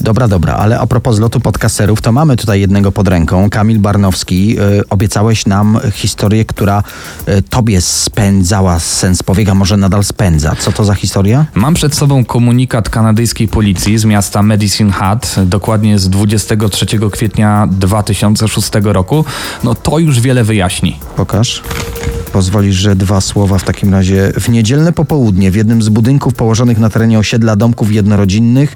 Dobra, 0.00 0.28
dobra, 0.28 0.54
ale 0.54 0.78
a 0.78 0.86
propos 0.86 1.16
zlotu 1.16 1.40
podcasterów, 1.40 2.02
to 2.02 2.12
mamy 2.12 2.36
tutaj 2.36 2.60
jednego 2.60 2.92
pod 2.92 3.08
ręką. 3.08 3.50
Kamil 3.50 3.78
Barnowski, 3.78 4.60
y, 4.60 4.88
obiecałeś 4.88 5.46
nam 5.46 5.80
historię, 5.92 6.44
która 6.44 6.82
y, 7.28 7.42
tobie 7.42 7.80
spędzała 7.80 8.78
sens 8.78 9.22
powieka, 9.22 9.54
może 9.54 9.76
nadal 9.76 10.04
spędza. 10.04 10.56
Co 10.58 10.72
to 10.72 10.84
za 10.84 10.94
historia? 10.94 11.46
Mam 11.54 11.74
przed 11.74 11.94
sobą 11.94 12.24
komunikat 12.24 12.88
kanadyjskiej 12.88 13.48
policji 13.48 13.98
z 13.98 14.04
miasta 14.04 14.42
Medicine 14.42 14.92
Hat, 14.92 15.36
dokładnie 15.46 15.98
z 15.98 16.08
23 16.08 16.86
kwietnia 17.10 17.68
2006 17.70 18.70
roku. 18.82 19.24
No 19.64 19.74
to 19.74 19.98
już 19.98 20.20
wiele 20.20 20.44
wyjaśni. 20.44 20.98
Pokaż. 21.16 21.62
Pozwolisz, 22.32 22.76
że 22.76 22.96
dwa 22.96 23.20
słowa 23.20 23.58
w 23.58 23.64
takim 23.64 23.94
razie. 23.94 24.32
W 24.40 24.48
niedzielne 24.48 24.92
popołudnie 24.92 25.50
w 25.50 25.54
jednym 25.54 25.82
z 25.82 25.88
budynków 25.88 26.34
położonych 26.34 26.78
na 26.78 26.90
terenie 26.90 27.18
osiedla 27.18 27.56
domków 27.56 27.92
jednorodzinnych 27.92 28.74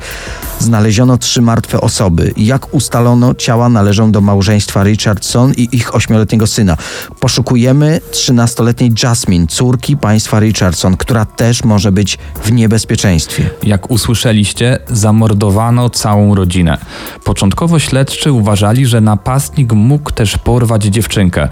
znaleziono 0.59 1.19
trzy 1.19 1.43
martwe 1.43 1.81
osoby. 1.81 2.33
Jak 2.37 2.75
ustalono, 2.75 3.35
ciała 3.35 3.69
należą 3.69 4.13
do 4.13 4.21
małżeństwa 4.21 4.85
Richardson 4.85 5.53
i 5.57 5.69
ich 5.73 5.95
ośmioletniego 5.95 6.47
syna. 6.47 6.77
Poszukujemy 7.21 8.01
13-letniej 8.11 8.93
Jasmine, 9.03 9.47
córki 9.47 9.97
państwa 9.97 10.41
Richardson, 10.41 10.97
która 10.97 11.25
też 11.25 11.65
może 11.65 11.93
być 11.93 12.19
w 12.45 12.53
niebezpieczeństwie. 12.53 13.51
Jak 13.63 13.91
usłyszeliście, 13.91 14.79
zamordowano 14.89 15.91
całą 15.91 16.35
rodzinę. 16.35 16.79
Początkowo 17.25 17.79
śledczy 17.79 18.33
uważali, 18.33 18.87
że 18.87 19.01
napastnik 19.01 19.73
mógł 19.73 20.11
też 20.11 20.39
porwać 20.39 20.85
dziewczynkę. 20.85 21.49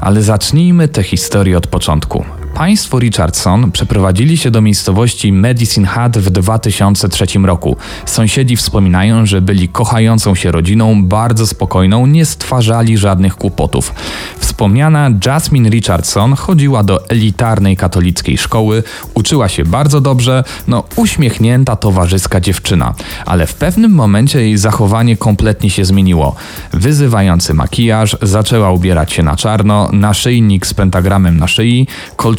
Ale 0.00 0.22
zacznijmy 0.22 0.88
tę 0.88 1.02
historię 1.02 1.21
od 1.56 1.66
początku. 1.66 2.41
Państwo 2.54 2.98
Richardson 2.98 3.72
przeprowadzili 3.72 4.36
się 4.36 4.50
do 4.50 4.62
miejscowości 4.62 5.32
Medicine 5.32 5.86
Hat 5.86 6.18
w 6.18 6.30
2003 6.30 7.26
roku. 7.44 7.76
Sąsiedzi 8.06 8.56
wspominają, 8.56 9.26
że 9.26 9.40
byli 9.40 9.68
kochającą 9.68 10.34
się 10.34 10.52
rodziną, 10.52 11.04
bardzo 11.04 11.46
spokojną, 11.46 12.06
nie 12.06 12.24
stwarzali 12.24 12.98
żadnych 12.98 13.36
kłopotów. 13.36 13.94
Wspomniana 14.38 15.10
Jasmine 15.26 15.70
Richardson 15.70 16.34
chodziła 16.34 16.82
do 16.82 17.08
elitarnej 17.08 17.76
katolickiej 17.76 18.38
szkoły, 18.38 18.82
uczyła 19.14 19.48
się 19.48 19.64
bardzo 19.64 20.00
dobrze, 20.00 20.44
no 20.68 20.84
uśmiechnięta, 20.96 21.76
towarzyska 21.76 22.40
dziewczyna. 22.40 22.94
Ale 23.26 23.46
w 23.46 23.54
pewnym 23.54 23.92
momencie 23.92 24.40
jej 24.40 24.58
zachowanie 24.58 25.16
kompletnie 25.16 25.70
się 25.70 25.84
zmieniło. 25.84 26.34
Wyzywający 26.72 27.54
makijaż, 27.54 28.16
zaczęła 28.22 28.70
ubierać 28.70 29.12
się 29.12 29.22
na 29.22 29.36
czarno, 29.36 29.88
naszyjnik 29.92 30.66
z 30.66 30.74
pentagramem 30.74 31.38
na 31.38 31.48
szyi, 31.48 31.86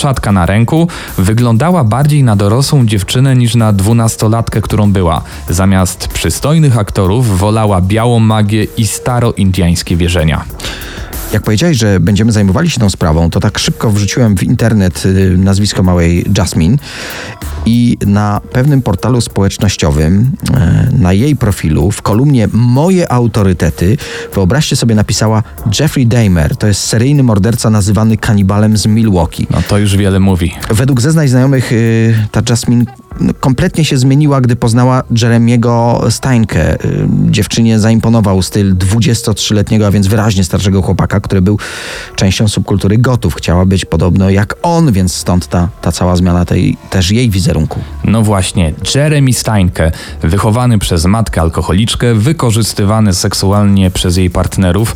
kolczatka 0.04 0.32
na 0.32 0.46
ręku, 0.46 0.88
wyglądała 1.18 1.84
bardziej 1.84 2.24
na 2.24 2.36
dorosłą 2.36 2.86
dziewczynę 2.86 3.36
niż 3.36 3.56
na 3.56 3.74
dwunastolatkę, 3.74 4.62
którą 4.62 4.92
była. 4.92 5.22
Zamiast 5.50 6.08
przystojnych 6.08 6.78
aktorów 6.78 7.40
wolała 7.40 7.82
białą 7.82 8.20
magię 8.20 8.68
i 8.78 8.88
staroindiańskie 8.88 9.96
wierzenia. 9.96 10.46
Jak 11.34 11.44
powiedziałeś, 11.44 11.78
że 11.78 12.00
będziemy 12.00 12.32
zajmowali 12.32 12.70
się 12.70 12.80
tą 12.80 12.90
sprawą, 12.90 13.30
to 13.30 13.40
tak 13.40 13.60
szybko 13.60 13.92
wrzuciłem 13.92 14.38
w 14.38 14.44
internet 14.44 15.06
y, 15.06 15.38
nazwisko 15.38 15.84
małej 15.84 16.26
Jasmine 16.38 16.78
i 17.66 17.98
na 18.06 18.42
pewnym 18.52 18.82
portalu 18.82 19.22
społecznościowym, 19.22 20.32
y, 20.92 20.98
na 20.98 21.14
jej 21.14 21.36
profilu, 21.36 21.92
w 21.92 22.02
kolumnie 22.02 22.48
Moje 22.54 23.12
autorytety, 23.12 23.98
wyobraźcie 24.34 24.76
sobie, 24.76 24.96
napisała 24.96 25.44
Jeffrey 25.80 26.08
Dahmer. 26.08 26.58
To 26.58 26.68
jest 26.68 26.82
seryjny 26.82 27.24
morderca 27.24 27.70
nazywany 27.70 28.18
kanibalem 28.18 28.78
z 28.78 28.86
Milwaukee. 28.86 29.48
No 29.50 29.62
to 29.68 29.78
już 29.78 29.98
wiele 29.98 30.20
mówi. 30.20 30.54
Według 30.70 31.02
zeznań 31.02 31.28
znajomych 31.28 31.72
y, 31.72 32.28
ta 32.32 32.42
Jasmine 32.50 32.86
kompletnie 33.40 33.86
się 33.86 33.98
zmieniła, 33.98 34.42
gdy 34.42 34.56
poznała 34.56 35.04
Jeremiego 35.22 36.04
Steinkę. 36.10 36.86
Y, 36.86 37.08
Dziewczynie 37.30 37.80
zaimponował 37.80 38.42
styl 38.42 38.76
23-letniego, 38.76 39.88
a 39.88 39.92
więc 39.92 40.08
wyraźnie 40.08 40.44
starszego 40.44 40.82
chłopaka, 40.82 41.20
który 41.20 41.42
był 41.42 41.60
częścią 42.16 42.48
subkultury 42.48 42.98
gotów. 42.98 43.36
Chciała 43.36 43.66
być 43.66 43.86
podobno 43.86 44.30
jak 44.30 44.56
on, 44.62 44.92
więc 44.92 45.16
stąd 45.16 45.48
ta, 45.48 45.70
ta 45.82 45.92
cała 45.92 46.16
zmiana 46.16 46.46
tej, 46.46 46.78
też 46.90 47.12
jej 47.12 47.30
wizerunku. 47.30 47.80
No 48.04 48.22
właśnie, 48.22 48.74
Jeremy 48.96 49.34
Steinke, 49.34 49.92
wychowany 50.22 50.80
przez 50.80 51.06
matkę 51.06 51.42
alkoholiczkę, 51.42 52.14
wykorzystywany 52.14 53.14
seksualnie 53.14 53.92
przez 53.92 54.18
jej 54.18 54.30
partnerów, 54.30 54.96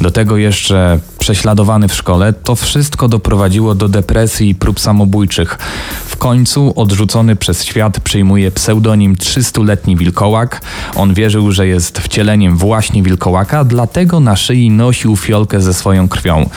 do 0.00 0.10
tego 0.10 0.36
jeszcze 0.36 0.98
prześladowany 1.26 1.88
w 1.88 1.94
szkole, 1.94 2.32
to 2.32 2.56
wszystko 2.56 3.08
doprowadziło 3.08 3.74
do 3.74 3.88
depresji 3.88 4.48
i 4.48 4.54
prób 4.54 4.80
samobójczych. 4.80 5.58
W 6.06 6.16
końcu 6.16 6.72
odrzucony 6.76 7.36
przez 7.36 7.64
świat 7.64 8.00
przyjmuje 8.00 8.50
pseudonim 8.50 9.16
300-letni 9.16 9.96
wilkołak. 9.96 10.60
On 10.94 11.14
wierzył, 11.14 11.52
że 11.52 11.66
jest 11.66 11.98
wcieleniem 11.98 12.56
właśnie 12.56 13.02
wilkołaka, 13.02 13.64
dlatego 13.64 14.20
na 14.20 14.36
szyi 14.36 14.70
nosił 14.70 15.16
fiolkę 15.16 15.60
ze 15.60 15.74
swoją 15.74 16.08
krwią. 16.08 16.48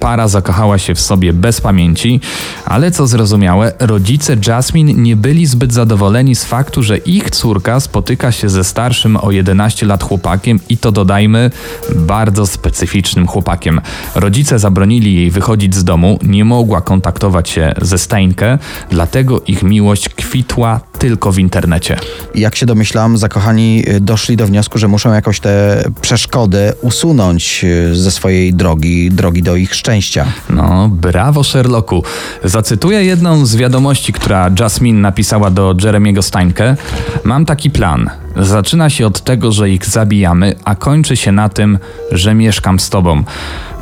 Para 0.00 0.28
zakochała 0.28 0.78
się 0.78 0.94
w 0.94 1.00
sobie 1.00 1.32
bez 1.32 1.60
pamięci, 1.60 2.20
ale 2.64 2.90
co 2.90 3.06
zrozumiałe, 3.06 3.72
rodzice 3.78 4.36
Jasmine 4.46 4.92
nie 4.92 5.16
byli 5.16 5.46
zbyt 5.46 5.72
zadowoleni 5.72 6.34
z 6.34 6.44
faktu, 6.44 6.82
że 6.82 6.96
ich 6.96 7.30
córka 7.30 7.80
spotyka 7.80 8.32
się 8.32 8.48
ze 8.48 8.64
starszym 8.64 9.16
o 9.16 9.30
11 9.30 9.86
lat 9.86 10.02
chłopakiem 10.02 10.60
i 10.68 10.78
to 10.78 10.92
dodajmy 10.92 11.50
bardzo 11.94 12.46
specyficznym 12.46 13.26
chłopakiem. 13.26 13.80
Rodzice 14.16 14.58
zabronili 14.58 15.14
jej 15.14 15.30
wychodzić 15.30 15.74
z 15.74 15.84
domu, 15.84 16.18
nie 16.22 16.44
mogła 16.44 16.80
kontaktować 16.80 17.48
się 17.48 17.74
ze 17.82 17.98
Steinkę, 17.98 18.58
dlatego 18.90 19.40
ich 19.40 19.62
miłość 19.62 20.08
kwitła 20.08 20.80
tylko 20.98 21.32
w 21.32 21.38
internecie. 21.38 21.96
Jak 22.34 22.56
się 22.56 22.66
domyślam, 22.66 23.18
zakochani 23.18 23.84
y, 23.88 24.00
doszli 24.00 24.36
do 24.36 24.46
wniosku, 24.46 24.78
że 24.78 24.88
muszą 24.88 25.12
jakoś 25.12 25.40
tę 25.40 25.84
przeszkodę 26.00 26.72
usunąć 26.82 27.64
y, 27.64 27.96
ze 27.96 28.10
swojej 28.10 28.54
drogi, 28.54 29.10
drogi 29.10 29.42
do 29.42 29.56
ich 29.56 29.74
szczęścia. 29.74 30.26
No, 30.50 30.88
brawo 30.88 31.44
Sherlocku. 31.44 32.02
Zacytuję 32.44 33.04
jedną 33.04 33.46
z 33.46 33.56
wiadomości, 33.56 34.12
która 34.12 34.50
Jasmine 34.60 35.00
napisała 35.00 35.50
do 35.50 35.74
Jeremiego 35.84 36.22
Steinke. 36.22 36.76
Mam 37.24 37.46
taki 37.46 37.70
plan. 37.70 38.10
Zaczyna 38.38 38.90
się 38.90 39.06
od 39.06 39.20
tego, 39.20 39.52
że 39.52 39.70
ich 39.70 39.86
zabijamy, 39.86 40.54
a 40.64 40.74
kończy 40.74 41.16
się 41.16 41.32
na 41.32 41.48
tym, 41.48 41.78
że 42.12 42.34
mieszkam 42.34 42.80
z 42.80 42.90
tobą. 42.90 43.24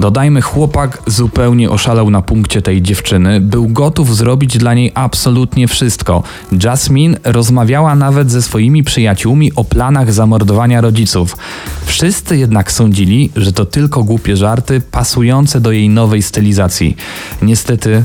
Dodajmy, 0.00 0.42
chłopak 0.42 1.02
zupełnie 1.06 1.70
oszalał 1.70 2.10
na 2.10 2.22
punkcie 2.22 2.62
tej 2.62 2.82
dziewczyny, 2.82 3.40
był 3.40 3.68
gotów 3.68 4.16
zrobić 4.16 4.58
dla 4.58 4.74
niej 4.74 4.92
absolutnie 4.94 5.68
wszystko. 5.68 6.22
Jasmine 6.62 7.18
rozmawiała 7.24 7.94
nawet 7.94 8.30
ze 8.30 8.42
swoimi 8.42 8.82
przyjaciółmi 8.82 9.52
o 9.56 9.64
planach 9.64 10.12
zamordowania 10.12 10.80
rodziców. 10.80 11.36
Wszyscy 11.84 12.36
jednak 12.36 12.72
sądzili, 12.72 13.30
że 13.36 13.52
to 13.52 13.64
tylko 13.64 14.04
głupie 14.04 14.36
żarty 14.36 14.80
pasujące 14.80 15.60
do 15.60 15.72
jej 15.72 15.88
nowej 15.88 16.22
stylizacji. 16.22 16.96
Niestety, 17.42 18.04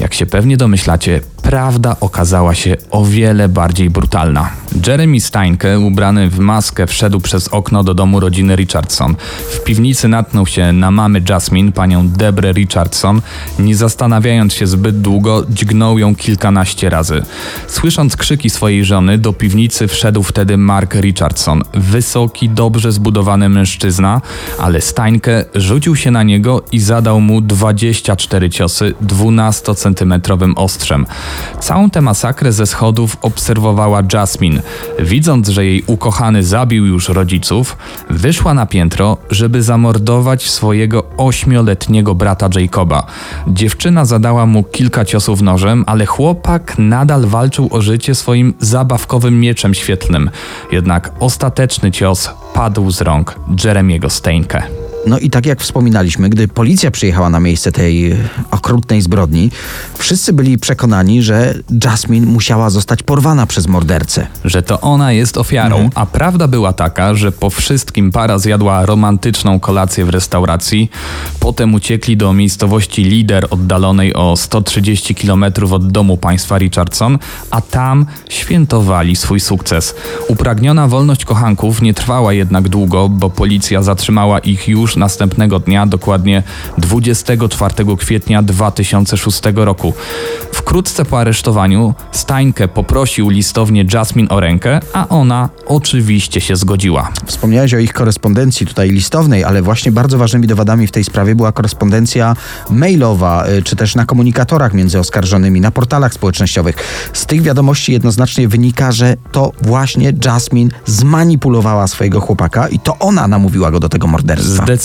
jak 0.00 0.14
się 0.14 0.26
pewnie 0.26 0.56
domyślacie, 0.56 1.20
prawda 1.44 1.96
okazała 2.00 2.54
się 2.54 2.76
o 2.90 3.04
wiele 3.04 3.48
bardziej 3.48 3.90
brutalna. 3.90 4.50
Jeremy 4.86 5.20
Steinke, 5.20 5.78
ubrany 5.78 6.30
w 6.30 6.38
maskę, 6.38 6.86
wszedł 6.86 7.20
przez 7.20 7.48
okno 7.48 7.84
do 7.84 7.94
domu 7.94 8.20
rodziny 8.20 8.56
Richardson. 8.56 9.16
W 9.50 9.64
piwnicy 9.64 10.08
natknął 10.08 10.46
się 10.46 10.72
na 10.72 10.90
mamy 10.90 11.22
Jasmine, 11.28 11.72
panią 11.72 12.08
Debrę 12.08 12.52
Richardson. 12.52 13.22
Nie 13.58 13.76
zastanawiając 13.76 14.54
się 14.54 14.66
zbyt 14.66 15.00
długo, 15.00 15.44
dźgnął 15.48 15.98
ją 15.98 16.14
kilkanaście 16.14 16.90
razy. 16.90 17.22
Słysząc 17.66 18.16
krzyki 18.16 18.50
swojej 18.50 18.84
żony, 18.84 19.18
do 19.18 19.32
piwnicy 19.32 19.88
wszedł 19.88 20.22
wtedy 20.22 20.56
Mark 20.56 20.94
Richardson. 20.94 21.62
Wysoki, 21.74 22.48
dobrze 22.48 22.92
zbudowany 22.92 23.48
mężczyzna, 23.48 24.20
ale 24.58 24.80
Steinke 24.80 25.44
rzucił 25.54 25.96
się 25.96 26.10
na 26.10 26.22
niego 26.22 26.62
i 26.72 26.80
zadał 26.80 27.20
mu 27.20 27.40
24 27.40 28.50
ciosy 28.50 28.94
12-centymetrowym 29.06 30.52
ostrzem. 30.56 31.06
Całą 31.60 31.90
tę 31.90 32.00
masakrę 32.00 32.52
ze 32.52 32.66
schodów 32.66 33.16
obserwowała 33.22 34.02
Jasmine. 34.12 34.62
Widząc, 34.98 35.48
że 35.48 35.66
jej 35.66 35.82
ukochany 35.86 36.42
zabił 36.42 36.86
już 36.86 37.08
rodziców, 37.08 37.76
wyszła 38.10 38.54
na 38.54 38.66
piętro, 38.66 39.16
żeby 39.30 39.62
zamordować 39.62 40.50
swojego 40.50 41.04
ośmioletniego 41.16 42.14
brata 42.14 42.48
Jacoba. 42.56 43.06
Dziewczyna 43.46 44.04
zadała 44.04 44.46
mu 44.46 44.64
kilka 44.64 45.04
ciosów 45.04 45.42
nożem, 45.42 45.84
ale 45.86 46.06
chłopak 46.06 46.74
nadal 46.78 47.26
walczył 47.26 47.68
o 47.70 47.80
życie 47.80 48.14
swoim 48.14 48.54
zabawkowym 48.60 49.40
mieczem 49.40 49.74
świetlnym. 49.74 50.30
Jednak 50.72 51.12
ostateczny 51.20 51.92
cios 51.92 52.30
padł 52.54 52.90
z 52.90 53.00
rąk 53.00 53.34
Jeremiego 53.64 54.10
Steinke. 54.10 54.62
No 55.06 55.18
i 55.18 55.30
tak 55.30 55.46
jak 55.46 55.60
wspominaliśmy, 55.60 56.28
gdy 56.28 56.48
policja 56.48 56.90
przyjechała 56.90 57.30
na 57.30 57.40
miejsce 57.40 57.72
tej 57.72 58.16
okrutnej 58.50 59.02
zbrodni, 59.02 59.50
wszyscy 59.98 60.32
byli 60.32 60.58
przekonani, 60.58 61.22
że 61.22 61.54
Jasmine 61.84 62.26
musiała 62.26 62.70
zostać 62.70 63.02
porwana 63.02 63.46
przez 63.46 63.66
mordercę. 63.66 64.26
Że 64.44 64.62
to 64.62 64.80
ona 64.80 65.12
jest 65.12 65.38
ofiarą, 65.38 65.90
a 65.94 66.06
prawda 66.06 66.48
była 66.48 66.72
taka, 66.72 67.14
że 67.14 67.32
po 67.32 67.50
wszystkim 67.50 68.10
para 68.10 68.38
zjadła 68.38 68.86
romantyczną 68.86 69.60
kolację 69.60 70.04
w 70.04 70.08
restauracji, 70.08 70.90
potem 71.40 71.74
uciekli 71.74 72.16
do 72.16 72.32
miejscowości 72.32 73.04
Lider 73.04 73.46
oddalonej 73.50 74.14
o 74.14 74.36
130 74.36 75.14
km 75.14 75.44
od 75.70 75.92
domu 75.92 76.16
państwa 76.16 76.58
Richardson, 76.58 77.18
a 77.50 77.60
tam 77.60 78.06
świętowali 78.28 79.16
swój 79.16 79.40
sukces. 79.40 79.94
Upragniona 80.28 80.88
wolność 80.88 81.24
kochanków 81.24 81.82
nie 81.82 81.94
trwała 81.94 82.32
jednak 82.32 82.68
długo, 82.68 83.08
bo 83.08 83.30
policja 83.30 83.82
zatrzymała 83.82 84.38
ich 84.38 84.68
już 84.68 84.93
następnego 84.96 85.58
dnia, 85.58 85.86
dokładnie 85.86 86.42
24 86.78 87.74
kwietnia 87.98 88.42
2006 88.42 89.42
roku. 89.54 89.94
Wkrótce 90.52 91.04
po 91.04 91.20
aresztowaniu 91.20 91.94
Steinke 92.12 92.68
poprosił 92.68 93.28
listownie 93.28 93.84
Jasmine 93.94 94.28
o 94.28 94.40
rękę, 94.40 94.80
a 94.92 95.08
ona 95.08 95.48
oczywiście 95.66 96.40
się 96.40 96.56
zgodziła. 96.56 97.10
Wspomniałeś 97.26 97.74
o 97.74 97.78
ich 97.78 97.92
korespondencji 97.92 98.66
tutaj 98.66 98.90
listownej, 98.90 99.44
ale 99.44 99.62
właśnie 99.62 99.92
bardzo 99.92 100.18
ważnymi 100.18 100.46
dowodami 100.46 100.86
w 100.86 100.90
tej 100.90 101.04
sprawie 101.04 101.34
była 101.34 101.52
korespondencja 101.52 102.36
mailowa, 102.70 103.46
y, 103.48 103.62
czy 103.62 103.76
też 103.76 103.94
na 103.94 104.06
komunikatorach 104.06 104.74
między 104.74 104.98
oskarżonymi, 104.98 105.60
na 105.60 105.70
portalach 105.70 106.14
społecznościowych. 106.14 106.76
Z 107.12 107.26
tych 107.26 107.42
wiadomości 107.42 107.92
jednoznacznie 107.92 108.48
wynika, 108.48 108.92
że 108.92 109.16
to 109.32 109.52
właśnie 109.62 110.12
Jasmine 110.24 110.70
zmanipulowała 110.86 111.86
swojego 111.86 112.20
chłopaka 112.20 112.68
i 112.68 112.78
to 112.78 112.98
ona 112.98 113.28
namówiła 113.28 113.70
go 113.70 113.80
do 113.80 113.88
tego 113.88 114.06
morderstwa. 114.06 114.64
Zdecydowanie 114.64 114.83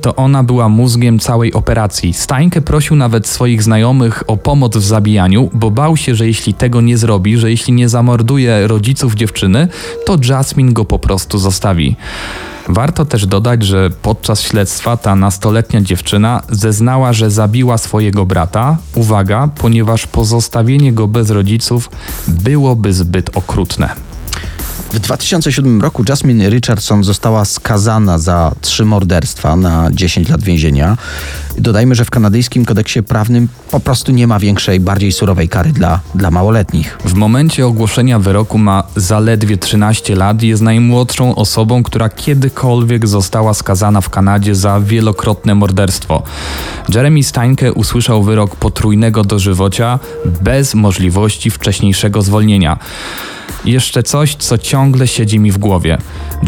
to 0.00 0.16
ona 0.16 0.42
była 0.42 0.68
mózgiem 0.68 1.18
całej 1.18 1.52
operacji. 1.52 2.12
Steinke 2.12 2.60
prosił 2.60 2.96
nawet 2.96 3.26
swoich 3.26 3.62
znajomych 3.62 4.22
o 4.26 4.36
pomoc 4.36 4.76
w 4.76 4.84
zabijaniu, 4.84 5.50
bo 5.52 5.70
bał 5.70 5.96
się, 5.96 6.14
że 6.14 6.26
jeśli 6.26 6.54
tego 6.54 6.80
nie 6.80 6.98
zrobi, 6.98 7.38
że 7.38 7.50
jeśli 7.50 7.72
nie 7.72 7.88
zamorduje 7.88 8.66
rodziców 8.66 9.14
dziewczyny, 9.14 9.68
to 10.06 10.16
Jasmine 10.28 10.72
go 10.72 10.84
po 10.84 10.98
prostu 10.98 11.38
zostawi. 11.38 11.96
Warto 12.68 13.04
też 13.04 13.26
dodać, 13.26 13.62
że 13.62 13.90
podczas 14.02 14.42
śledztwa 14.42 14.96
ta 14.96 15.16
nastoletnia 15.16 15.80
dziewczyna 15.80 16.42
zeznała, 16.50 17.12
że 17.12 17.30
zabiła 17.30 17.78
swojego 17.78 18.26
brata, 18.26 18.76
uwaga, 18.94 19.48
ponieważ 19.58 20.06
pozostawienie 20.06 20.92
go 20.92 21.08
bez 21.08 21.30
rodziców 21.30 21.90
byłoby 22.28 22.92
zbyt 22.92 23.36
okrutne. 23.36 24.09
W 24.92 24.98
2007 24.98 25.80
roku 25.80 26.04
Jasmine 26.08 26.50
Richardson 26.50 27.04
została 27.04 27.44
skazana 27.44 28.18
za 28.18 28.54
trzy 28.60 28.84
morderstwa 28.84 29.56
na 29.56 29.90
10 29.92 30.28
lat 30.28 30.42
więzienia. 30.42 30.96
Dodajmy, 31.58 31.94
że 31.94 32.04
w 32.04 32.10
kanadyjskim 32.10 32.64
kodeksie 32.64 33.02
prawnym 33.02 33.48
po 33.70 33.80
prostu 33.80 34.12
nie 34.12 34.26
ma 34.26 34.38
większej, 34.38 34.80
bardziej 34.80 35.12
surowej 35.12 35.48
kary 35.48 35.72
dla, 35.72 36.00
dla 36.14 36.30
małoletnich. 36.30 36.98
W 37.04 37.14
momencie 37.14 37.66
ogłoszenia 37.66 38.18
wyroku 38.18 38.58
ma 38.58 38.82
zaledwie 38.96 39.56
13 39.56 40.16
lat 40.16 40.42
i 40.42 40.48
jest 40.48 40.62
najmłodszą 40.62 41.34
osobą, 41.34 41.82
która 41.82 42.08
kiedykolwiek 42.08 43.08
została 43.08 43.54
skazana 43.54 44.00
w 44.00 44.10
Kanadzie 44.10 44.54
za 44.54 44.80
wielokrotne 44.80 45.54
morderstwo. 45.54 46.22
Jeremy 46.94 47.22
Steinke 47.22 47.72
usłyszał 47.72 48.22
wyrok 48.22 48.56
potrójnego 48.56 49.24
dożywocia 49.24 49.98
bez 50.42 50.74
możliwości 50.74 51.50
wcześniejszego 51.50 52.22
zwolnienia. 52.22 52.78
Jeszcze 53.64 54.02
coś, 54.02 54.34
co 54.34 54.58
ciągle 54.58 54.79
siedzi 55.04 55.38
mi 55.38 55.52
w 55.52 55.58
głowie. 55.58 55.98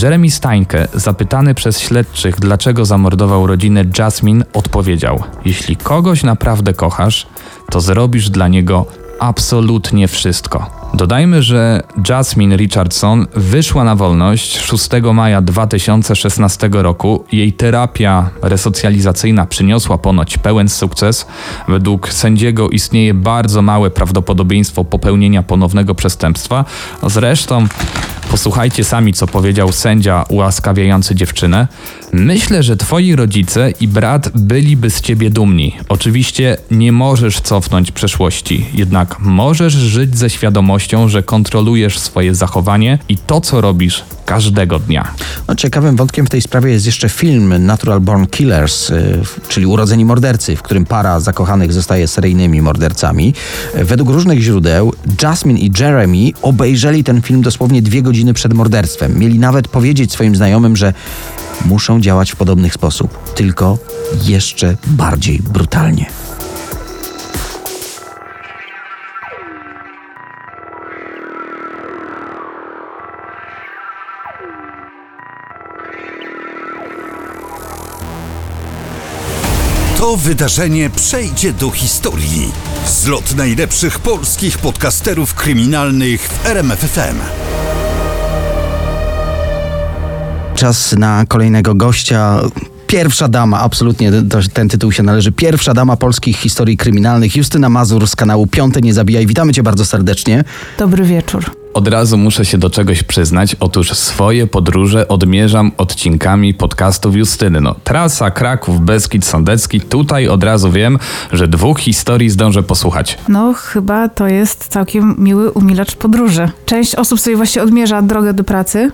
Jeremy 0.02 0.30
Steinke, 0.30 0.88
zapytany 0.94 1.54
przez 1.54 1.78
śledczych, 1.80 2.40
dlaczego 2.40 2.84
zamordował 2.84 3.46
rodzinę 3.46 3.84
Jasmine, 3.98 4.44
odpowiedział: 4.52 5.22
Jeśli 5.44 5.76
kogoś 5.76 6.22
naprawdę 6.22 6.74
kochasz, 6.74 7.26
to 7.70 7.80
zrobisz 7.80 8.30
dla 8.30 8.48
niego 8.48 8.86
absolutnie 9.20 10.08
wszystko. 10.08 10.81
Dodajmy, 10.94 11.42
że 11.42 11.82
Jasmine 12.08 12.56
Richardson 12.56 13.26
wyszła 13.34 13.84
na 13.84 13.96
wolność 13.96 14.58
6 14.58 14.88
maja 15.14 15.42
2016 15.42 16.68
roku. 16.72 17.24
Jej 17.32 17.52
terapia 17.52 18.30
resocjalizacyjna 18.42 19.46
przyniosła 19.46 19.98
ponoć 19.98 20.38
pełen 20.38 20.68
sukces. 20.68 21.26
Według 21.68 22.08
sędziego 22.08 22.68
istnieje 22.68 23.14
bardzo 23.14 23.62
małe 23.62 23.90
prawdopodobieństwo 23.90 24.84
popełnienia 24.84 25.42
ponownego 25.42 25.94
przestępstwa. 25.94 26.64
Zresztą 27.02 27.66
posłuchajcie 28.30 28.84
sami, 28.84 29.12
co 29.12 29.26
powiedział 29.26 29.72
sędzia 29.72 30.24
ułaskawiający 30.28 31.14
dziewczynę. 31.14 31.68
Myślę, 32.12 32.62
że 32.62 32.76
twoi 32.76 33.16
rodzice 33.16 33.70
i 33.80 33.88
brat 33.88 34.28
byliby 34.34 34.90
z 34.90 35.00
ciebie 35.00 35.30
dumni. 35.30 35.76
Oczywiście 35.88 36.56
nie 36.70 36.92
możesz 36.92 37.40
cofnąć 37.40 37.92
przeszłości, 37.92 38.66
jednak 38.74 39.20
możesz 39.20 39.72
żyć 39.72 40.18
ze 40.18 40.30
świadomością, 40.30 40.81
że 41.06 41.22
kontrolujesz 41.22 41.98
swoje 41.98 42.34
zachowanie 42.34 42.98
i 43.08 43.16
to, 43.16 43.40
co 43.40 43.60
robisz 43.60 44.04
każdego 44.26 44.78
dnia. 44.78 45.14
No, 45.48 45.54
ciekawym 45.54 45.96
wątkiem 45.96 46.26
w 46.26 46.30
tej 46.30 46.42
sprawie 46.42 46.72
jest 46.72 46.86
jeszcze 46.86 47.08
film 47.08 47.66
Natural 47.66 48.00
Born 48.00 48.26
Killers, 48.26 48.90
y, 48.90 49.22
czyli 49.48 49.66
Urodzeni 49.66 50.04
Mordercy, 50.04 50.56
w 50.56 50.62
którym 50.62 50.84
para 50.84 51.20
zakochanych 51.20 51.72
zostaje 51.72 52.08
seryjnymi 52.08 52.62
mordercami. 52.62 53.34
Według 53.74 54.10
różnych 54.10 54.40
źródeł 54.40 54.92
Jasmine 55.22 55.60
i 55.60 55.70
Jeremy 55.78 56.30
obejrzeli 56.42 57.04
ten 57.04 57.22
film 57.22 57.42
dosłownie 57.42 57.82
dwie 57.82 58.02
godziny 58.02 58.34
przed 58.34 58.54
morderstwem. 58.54 59.18
Mieli 59.18 59.38
nawet 59.38 59.68
powiedzieć 59.68 60.12
swoim 60.12 60.36
znajomym, 60.36 60.76
że 60.76 60.94
muszą 61.64 62.00
działać 62.00 62.32
w 62.32 62.36
podobny 62.36 62.70
sposób, 62.70 63.34
tylko 63.34 63.78
jeszcze 64.24 64.76
bardziej 64.86 65.38
brutalnie. 65.38 66.21
To 80.02 80.16
wydarzenie 80.16 80.90
przejdzie 80.90 81.52
do 81.52 81.70
historii. 81.70 82.52
Zlot 82.86 83.36
najlepszych 83.36 83.98
polskich 83.98 84.58
podcasterów 84.58 85.34
kryminalnych 85.34 86.20
w 86.20 86.46
RMFFM. 86.46 87.16
Czas 90.54 90.92
na 90.92 91.24
kolejnego 91.28 91.74
gościa. 91.74 92.40
Pierwsza 92.86 93.28
dama, 93.28 93.60
absolutnie 93.60 94.12
to, 94.30 94.38
ten 94.52 94.68
tytuł 94.68 94.92
się 94.92 95.02
należy. 95.02 95.32
Pierwsza 95.32 95.74
dama 95.74 95.96
polskich 95.96 96.36
historii 96.36 96.76
kryminalnych, 96.76 97.36
Justyna 97.36 97.68
Mazur 97.68 98.06
z 98.06 98.16
kanału 98.16 98.46
Piąte 98.46 98.80
Nie 98.80 98.94
Zabijaj. 98.94 99.26
Witamy 99.26 99.52
cię 99.52 99.62
bardzo 99.62 99.84
serdecznie. 99.84 100.44
Dobry 100.78 101.04
wieczór. 101.04 101.61
Od 101.74 101.88
razu 101.88 102.18
muszę 102.18 102.44
się 102.44 102.58
do 102.58 102.70
czegoś 102.70 103.02
przyznać. 103.02 103.56
Otóż 103.60 103.92
swoje 103.92 104.46
podróże 104.46 105.08
odmierzam 105.08 105.72
odcinkami 105.76 106.54
podcastów 106.54 107.16
Justyny. 107.16 107.60
No, 107.60 107.74
trasa 107.84 108.30
Kraków, 108.30 108.80
Beskid, 108.80 109.24
Sądecki. 109.24 109.80
Tutaj 109.80 110.28
od 110.28 110.44
razu 110.44 110.70
wiem, 110.70 110.98
że 111.32 111.48
dwóch 111.48 111.80
historii 111.80 112.30
zdążę 112.30 112.62
posłuchać. 112.62 113.18
No, 113.28 113.52
chyba 113.52 114.08
to 114.08 114.28
jest 114.28 114.68
całkiem 114.68 115.14
miły 115.18 115.50
umilacz 115.50 115.94
podróży. 115.94 116.50
Część 116.66 116.94
osób 116.94 117.20
sobie 117.20 117.36
właśnie 117.36 117.62
odmierza 117.62 118.02
drogę 118.02 118.34
do 118.34 118.44
pracy, 118.44 118.90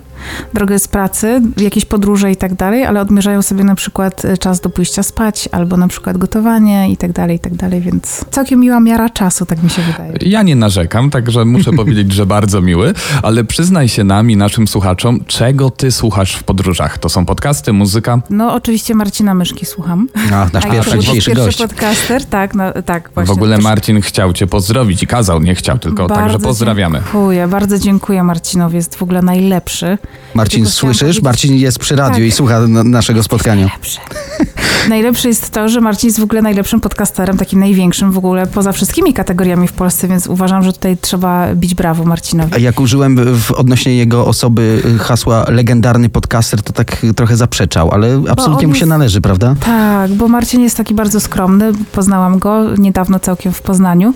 drogę 0.53 0.79
z 0.79 0.87
pracy, 0.87 1.41
jakieś 1.57 1.85
podróże 1.85 2.31
i 2.31 2.35
tak 2.35 2.53
dalej, 2.53 2.85
ale 2.85 3.01
odmierzają 3.01 3.41
sobie 3.41 3.63
na 3.63 3.75
przykład 3.75 4.25
e, 4.25 4.37
czas 4.37 4.61
do 4.61 4.69
pójścia 4.69 5.03
spać, 5.03 5.49
albo 5.51 5.77
na 5.77 5.87
przykład 5.87 6.17
gotowanie 6.17 6.91
i 6.91 6.97
tak 6.97 7.11
dalej, 7.11 7.35
i 7.35 7.39
tak 7.39 7.55
dalej, 7.55 7.81
więc 7.81 8.25
całkiem 8.31 8.59
miła 8.59 8.79
miara 8.79 9.09
czasu, 9.09 9.45
tak 9.45 9.63
mi 9.63 9.69
się 9.69 9.81
wydaje. 9.81 10.13
Ja 10.21 10.43
nie 10.43 10.55
narzekam, 10.55 11.09
także 11.09 11.45
muszę 11.45 11.71
powiedzieć, 11.81 12.13
że 12.13 12.25
bardzo 12.25 12.61
miły, 12.69 12.93
ale 13.23 13.43
przyznaj 13.43 13.89
się 13.89 14.03
nam 14.03 14.31
i 14.31 14.37
naszym 14.37 14.67
słuchaczom, 14.67 15.19
czego 15.27 15.69
ty 15.69 15.91
słuchasz 15.91 16.35
w 16.35 16.43
podróżach. 16.43 16.97
To 16.97 17.09
są 17.09 17.25
podcasty, 17.25 17.73
muzyka? 17.73 18.21
No, 18.29 18.53
oczywiście 18.53 18.95
Marcina 18.95 19.33
Myszki 19.33 19.65
słucham. 19.65 20.07
A, 20.33 20.47
nasz 20.53 20.65
A, 20.65 20.69
pierwszy 20.71 20.89
to 20.89 20.95
był 20.95 21.01
dzisiejszy 21.03 21.31
pierwszy 21.31 21.45
gość. 21.45 21.57
podcaster, 21.57 22.25
tak, 22.25 22.55
no, 22.55 22.63
tak, 22.85 23.11
właśnie. 23.13 23.33
w 23.33 23.37
ogóle 23.37 23.57
Marcin 23.57 24.01
chciał 24.01 24.33
cię 24.33 24.47
pozdrowić 24.47 25.03
i 25.03 25.07
kazał, 25.07 25.39
nie 25.41 25.55
chciał 25.55 25.79
tylko, 25.79 26.07
także 26.07 26.23
Bardzo 26.23 26.39
pozdrawiamy. 26.39 26.99
Dziękuję, 26.99 27.47
bardzo 27.47 27.79
dziękuję 27.79 28.23
Marcinowi, 28.23 28.75
jest 28.75 28.95
w 28.95 29.03
ogóle 29.03 29.21
najlepszy. 29.21 29.97
Marcin, 30.33 30.65
słyszysz? 30.65 30.99
powiedzieć- 31.01 31.23
Marcin 31.23 31.55
jest 31.55 31.79
przy 31.79 31.95
radiu 31.95 32.15
Tak. 32.15 32.23
i 32.23 32.31
słucha 32.31 32.59
na, 32.67 32.83
naszego 32.83 33.23
spotkania. 33.23 33.65
Najlepszy. 33.65 33.99
Najlepsze 34.89 35.27
jest 35.27 35.49
to, 35.49 35.69
że 35.69 35.81
Marcin 35.81 36.07
jest 36.07 36.19
w 36.19 36.23
ogóle 36.23 36.41
najlepszym 36.41 36.81
podcasterem, 36.81 37.37
takim 37.37 37.59
największym 37.59 38.11
w 38.11 38.17
ogóle 38.17 38.47
poza 38.47 38.71
wszystkimi 38.71 39.13
kategoriami 39.13 39.67
w 39.67 39.71
Polsce, 39.73 40.07
więc 40.07 40.27
uważam, 40.27 40.63
że 40.63 40.73
tutaj 40.73 40.97
trzeba 41.01 41.55
bić 41.55 41.75
brawo 41.75 42.03
Marcinowi. 42.05 42.53
A 42.55 42.57
jak 42.57 42.79
użyłem 42.79 43.15
w 43.39 43.51
odnośnie 43.51 43.95
jego 43.95 44.25
osoby 44.25 44.81
y, 44.95 44.99
hasła 44.99 45.45
legendarny 45.49 46.09
podcaster, 46.09 46.61
to 46.63 46.73
tak 46.73 46.97
trochę 47.15 47.37
zaprzeczał, 47.37 47.91
ale 47.91 48.23
absolutnie 48.29 48.67
mu 48.67 48.73
się 48.73 48.79
jest- 48.79 48.89
należy, 48.89 49.21
prawda? 49.21 49.55
Tak, 49.65 50.11
bo 50.11 50.27
Marcin 50.27 50.61
jest 50.61 50.77
taki 50.77 50.93
bardzo 50.93 51.19
skromny. 51.19 51.71
Poznałam 51.91 52.39
go 52.39 52.75
niedawno 52.77 53.19
całkiem 53.19 53.51
w 53.53 53.61
Poznaniu. 53.61 54.13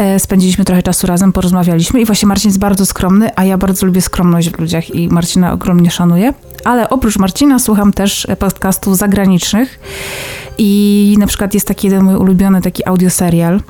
E, 0.00 0.18
Spędziliśmy 0.20 0.64
trochę 0.64 0.82
czasu 0.82 1.06
razem, 1.06 1.32
porozmawialiśmy 1.32 2.00
i 2.00 2.04
właśnie 2.04 2.28
Marcin 2.28 2.48
jest 2.48 2.58
bardzo 2.58 2.86
skromny, 2.86 3.30
a 3.36 3.44
ja 3.44 3.58
bardzo 3.58 3.86
lubię 3.86 4.00
skromność 4.00 4.50
w 4.50 4.58
ludziach 4.58 4.94
i 4.94 5.08
Marcina 5.08 5.52
ogromnie 5.52 5.90
szanuję. 5.90 6.34
Ale 6.64 6.90
oprócz 6.90 7.18
Marcina 7.18 7.58
słucham 7.58 7.92
też 7.92 8.26
e, 8.28 8.36
podcastów 8.36 8.96
zagranicznych 8.96 9.80
i 10.58 11.16
na 11.18 11.26
przykład 11.26 11.54
jest 11.54 11.68
taki 11.68 11.86
jeden 11.86 12.04
mój 12.04 12.16
ulubiony 12.16 12.62
taki 12.62 12.86
audioserial, 12.88 13.60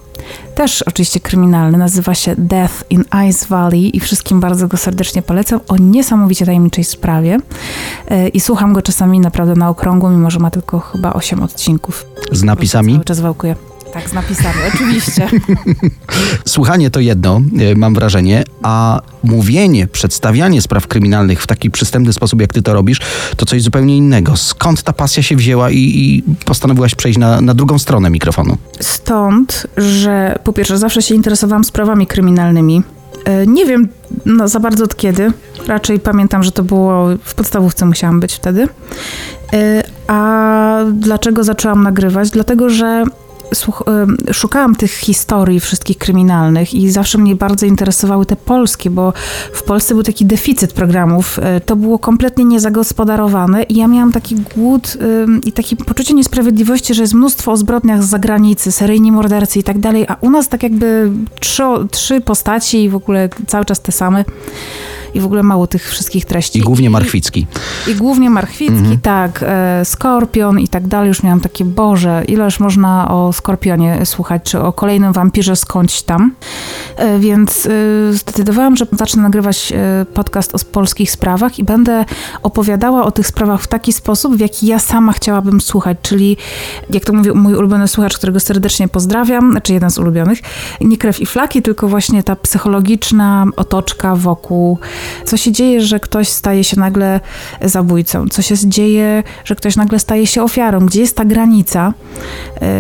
też 0.55 0.83
oczywiście 0.83 1.21
kryminalny, 1.21 1.79
nazywa 1.79 2.15
się 2.15 2.35
Death 2.39 2.75
in 2.91 3.05
Ice 3.29 3.47
Valley 3.49 3.97
i 3.97 4.01
wszystkim 4.01 4.41
bardzo 4.41 4.69
go 4.69 4.77
serdecznie 4.77 5.23
polecam 5.23 5.61
o 5.69 5.77
niesamowicie 5.77 6.47
tajemniczej 6.47 6.85
sprawie 6.85 7.39
E, 8.09 8.29
i 8.29 8.41
słucham 8.41 8.73
go 8.73 8.83
czasami 8.83 9.21
naprawdę 9.21 9.55
na 9.55 9.69
okrągło, 9.69 10.11
mimo 10.11 10.31
że 10.31 10.39
ma 10.39 10.51
tylko 10.51 10.81
chyba 10.81 11.13
8 11.13 11.43
odcinków. 11.43 12.07
Z 12.33 12.43
napisami? 12.43 12.93
Cały 12.93 13.05
czas 13.05 13.21
wałkuję. 13.21 13.70
Tak, 13.93 14.09
z 14.09 14.13
napisami, 14.13 14.57
oczywiście. 14.75 15.29
Słuchanie 16.45 16.91
to 16.91 17.01
jedno, 17.01 17.41
y, 17.73 17.77
mam 17.77 17.95
wrażenie, 17.95 18.45
a 18.63 19.01
mówienie, 19.23 19.87
przedstawianie 19.87 20.63
spraw 20.63 20.87
kryminalnych 20.87 21.43
w 21.43 21.47
taki 21.47 21.71
przystępny 21.71 22.13
sposób, 22.13 22.41
jak 22.41 22.53
ty 22.53 22.63
to 22.63 22.73
robisz, 22.75 22.99
to 23.37 23.47
coś 23.47 23.63
zupełnie 23.63 23.97
innego. 23.97 24.37
Skąd 24.37 24.83
ta 24.83 24.93
pasja 24.93 25.23
się 25.23 25.37
wzięła 25.37 25.71
i, 25.71 25.77
i 25.79 26.23
postanowiłaś 26.45 26.95
przejść 26.95 27.19
na, 27.19 27.41
na 27.41 27.55
drugą 27.55 27.79
stronę 27.79 28.11
mikrofonu? 28.11 28.57
Stąd, 28.81 29.67
że 29.77 30.39
po 30.45 30.53
pierwsze 30.53 30.79
zawsze 30.79 31.03
się 31.03 31.15
interesowałam 31.15 31.65
sprawami 31.65 32.07
kryminalnymi. 32.07 32.83
E, 33.25 33.47
Nie 33.47 33.67
wiem 33.67 33.89
no, 34.27 34.49
za 34.49 34.61
bardzo 34.61 34.85
od 34.85 34.97
kiedy. 34.97 35.33
Raczej 35.67 36.01
pamiętam, 36.01 36.43
że 36.43 36.53
to 36.53 36.63
było 36.65 37.07
w 37.25 37.35
podstawówce 37.35 37.87
musiałam 37.87 38.21
być 38.21 38.33
wtedy. 38.35 38.69
E, 39.53 39.83
A 40.09 40.79
dlaczego 40.93 41.45
zaczęłam 41.45 41.83
nagrywać? 41.83 42.31
Dlatego, 42.31 42.71
że 42.71 43.05
szukałam 44.33 44.75
tych 44.75 44.91
historii 44.91 45.61
wszystkich 45.61 45.99
kryminalnych 45.99 46.75
i 46.75 46.91
zawsze 46.91 47.19
mnie 47.19 47.37
bardzo 47.37 47.67
interesowały 47.67 48.27
te 48.27 48.37
polskie, 48.37 48.91
bo 48.91 49.13
w 49.53 49.63
Polsce 49.63 49.95
był 49.95 50.03
taki 50.03 50.27
deficyt 50.27 50.73
programów. 50.73 51.39
e, 51.43 51.61
To 51.61 51.77
było 51.77 51.99
kompletnie 51.99 52.45
niezagospodarowane 52.45 53.63
i 53.63 53.75
ja 53.75 53.89
miałam 53.89 54.13
taki 54.13 54.37
głód 54.57 54.97
i 55.47 55.53
takie 55.53 55.77
poczucie 55.77 56.15
niesprawiedliwości, 56.15 56.95
że 56.95 57.03
jest 57.03 57.15
mnóstwo 57.15 57.53
o 57.53 57.57
zbrodniach 57.57 58.03
z 58.03 58.07
zagranicy, 58.07 58.73
seryjni 58.73 59.13
mordercy 59.13 59.59
i 59.59 59.63
tak 59.63 59.79
dalej, 59.79 60.07
a 60.09 60.17
u 60.21 60.31
nas 60.31 60.49
tak 60.49 60.63
jakby 60.63 61.11
trzy, 61.41 61.63
trzy 61.91 62.21
postaci 62.21 62.85
i 62.85 62.89
w 62.89 62.97
ogóle 62.97 63.29
cały 63.47 63.65
czas 63.65 63.81
te 63.81 63.93
same 63.93 64.25
i 65.15 65.21
w 65.21 65.25
ogóle 65.25 65.43
mało 65.43 65.67
tych 65.67 65.91
wszystkich 65.91 66.25
treści. 66.25 66.59
I 66.59 66.63
głównie 66.63 66.91
Marchwicki. 66.91 67.47
I 67.89 67.95
głównie 67.95 68.31
Marchwicki, 68.31 68.99
tak, 69.03 69.45
e, 69.47 69.85
Skorpion 69.85 70.61
i 70.61 70.69
tak 70.69 70.87
dalej. 70.87 71.09
Już 71.09 71.23
miałam 71.23 71.41
takie, 71.41 71.65
Boże, 71.65 72.23
ileż 72.29 72.61
można 72.61 73.11
o 73.11 73.33
Skorpionie 73.33 74.07
słuchać, 74.07 74.43
czy 74.43 74.61
o 74.61 74.73
kolejnym 74.73 75.13
wampirze 75.13 75.57
skądś 75.57 76.03
tam. 76.03 76.35
E, 76.97 77.19
więc 77.19 77.67
e, 77.67 77.71
zdecydowałam, 78.13 78.77
że 78.77 78.87
zacznę 78.93 79.23
nagrywać 79.23 79.73
e, 79.73 80.07
podcast 80.15 80.55
o 80.55 80.59
polskich 80.73 81.11
sprawach 81.11 81.59
i 81.59 81.65
będę 81.65 82.05
opowiadała 82.43 83.05
o 83.05 83.11
tych 83.11 83.27
sprawach 83.27 83.63
w 83.63 83.67
taki 83.67 83.93
sposób, 83.93 84.37
w 84.37 84.41
jaki 84.41 84.67
ja 84.67 84.79
sama 84.79 85.13
chciałabym 85.13 85.61
słuchać, 85.61 85.99
czyli 86.03 86.37
jak 86.91 87.05
to 87.05 87.13
mówił 87.13 87.35
mój 87.35 87.55
ulubiony 87.55 87.89
słuchacz, 87.89 88.19
którego 88.19 88.41
serdecznie 88.41 88.89
pozdrawiam, 88.89 89.51
znaczy 89.51 89.73
jeden 89.73 89.91
z 89.91 89.99
ulubionych, 89.99 90.39
nie 90.81 90.97
krew 90.97 91.21
i 91.21 91.27
flaki, 91.27 91.63
tylko 91.63 91.89
właśnie 91.89 92.23
ta 92.23 92.37
psychologiczna 92.37 93.47
otoczka 93.57 94.17
wokół, 94.17 94.79
co 95.25 95.37
się 95.37 95.53
dzieje, 95.53 95.81
że 95.81 96.01
ktoś 96.01 96.29
staje 96.29 96.65
się 96.65 96.81
nagle 96.81 97.21
zabójcą, 97.65 98.29
co 98.29 98.43
się 98.43 98.55
dzieje, 98.57 99.23
że 99.45 99.57
ktoś 99.57 99.77
nagle 99.77 99.99
staje 99.99 100.27
się 100.27 100.43
ofiarą, 100.43 100.87
gdzie 100.87 101.01
jest 101.01 101.17
ta 101.17 101.25
granica, 101.25 101.93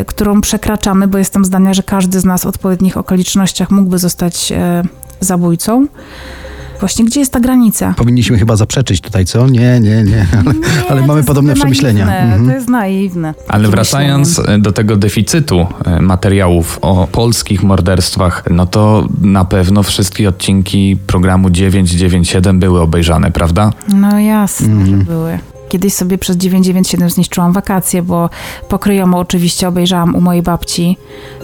y, 0.00 0.04
którą 0.04 0.40
przekraczamy, 0.40 1.09
bo 1.09 1.18
jestem 1.18 1.44
zdania, 1.44 1.74
że 1.74 1.83
każdy 1.83 2.20
z 2.20 2.24
nas 2.24 2.42
w 2.42 2.46
odpowiednich 2.46 2.96
okolicznościach 2.96 3.70
mógłby 3.70 3.98
zostać 3.98 4.52
e, 4.52 4.83
zabójcą. 5.20 5.87
Właśnie 6.81 7.05
gdzie 7.05 7.21
jest 7.21 7.33
ta 7.33 7.40
granica? 7.40 7.95
Powinniśmy 7.97 8.38
chyba 8.38 8.57
zaprzeczyć 8.57 9.01
tutaj, 9.01 9.25
co? 9.27 9.47
Nie, 9.49 9.81
nie, 9.81 10.03
nie. 10.05 10.27
Ale, 10.40 10.55
ale 10.90 11.01
to 11.01 11.07
mamy 11.07 11.25
podobne 11.25 11.49
naiwne, 11.49 11.55
przemyślenia. 11.55 12.03
Mhm. 12.23 12.47
To 12.47 12.53
jest 12.53 12.69
naiwne. 12.69 13.35
Ale 13.49 13.69
wracając 13.69 14.38
myślenie. 14.38 14.55
e, 14.55 14.59
do 14.62 14.73
tego 14.73 14.97
deficytu 14.97 15.66
e, 15.85 16.01
materiałów 16.03 16.79
o 16.83 17.09
polskich 17.12 17.62
morderstwach, 17.62 18.45
no 18.51 18.66
to 18.66 19.09
na 19.23 19.45
pewno 19.45 19.83
wszystkie 19.83 20.29
odcinki 20.29 20.97
programu 21.07 21.51
997 21.51 22.59
były 22.59 22.81
obejrzane, 22.81 23.31
prawda? 23.31 23.73
No 23.88 24.19
jasne, 24.19 24.66
Mhm. 24.66 24.87
że 24.99 25.05
były. 25.05 25.38
Kiedyś 25.70 25.94
sobie 25.94 26.18
przez 26.18 26.37
997 26.37 27.11
zniszczyłam 27.11 27.52
wakacje, 27.52 28.02
bo 28.02 28.30
pokryjomo 28.68 29.18
oczywiście 29.18 29.68
obejrzałam 29.68 30.14
u 30.14 30.20
mojej 30.20 30.42
babci 30.42 30.96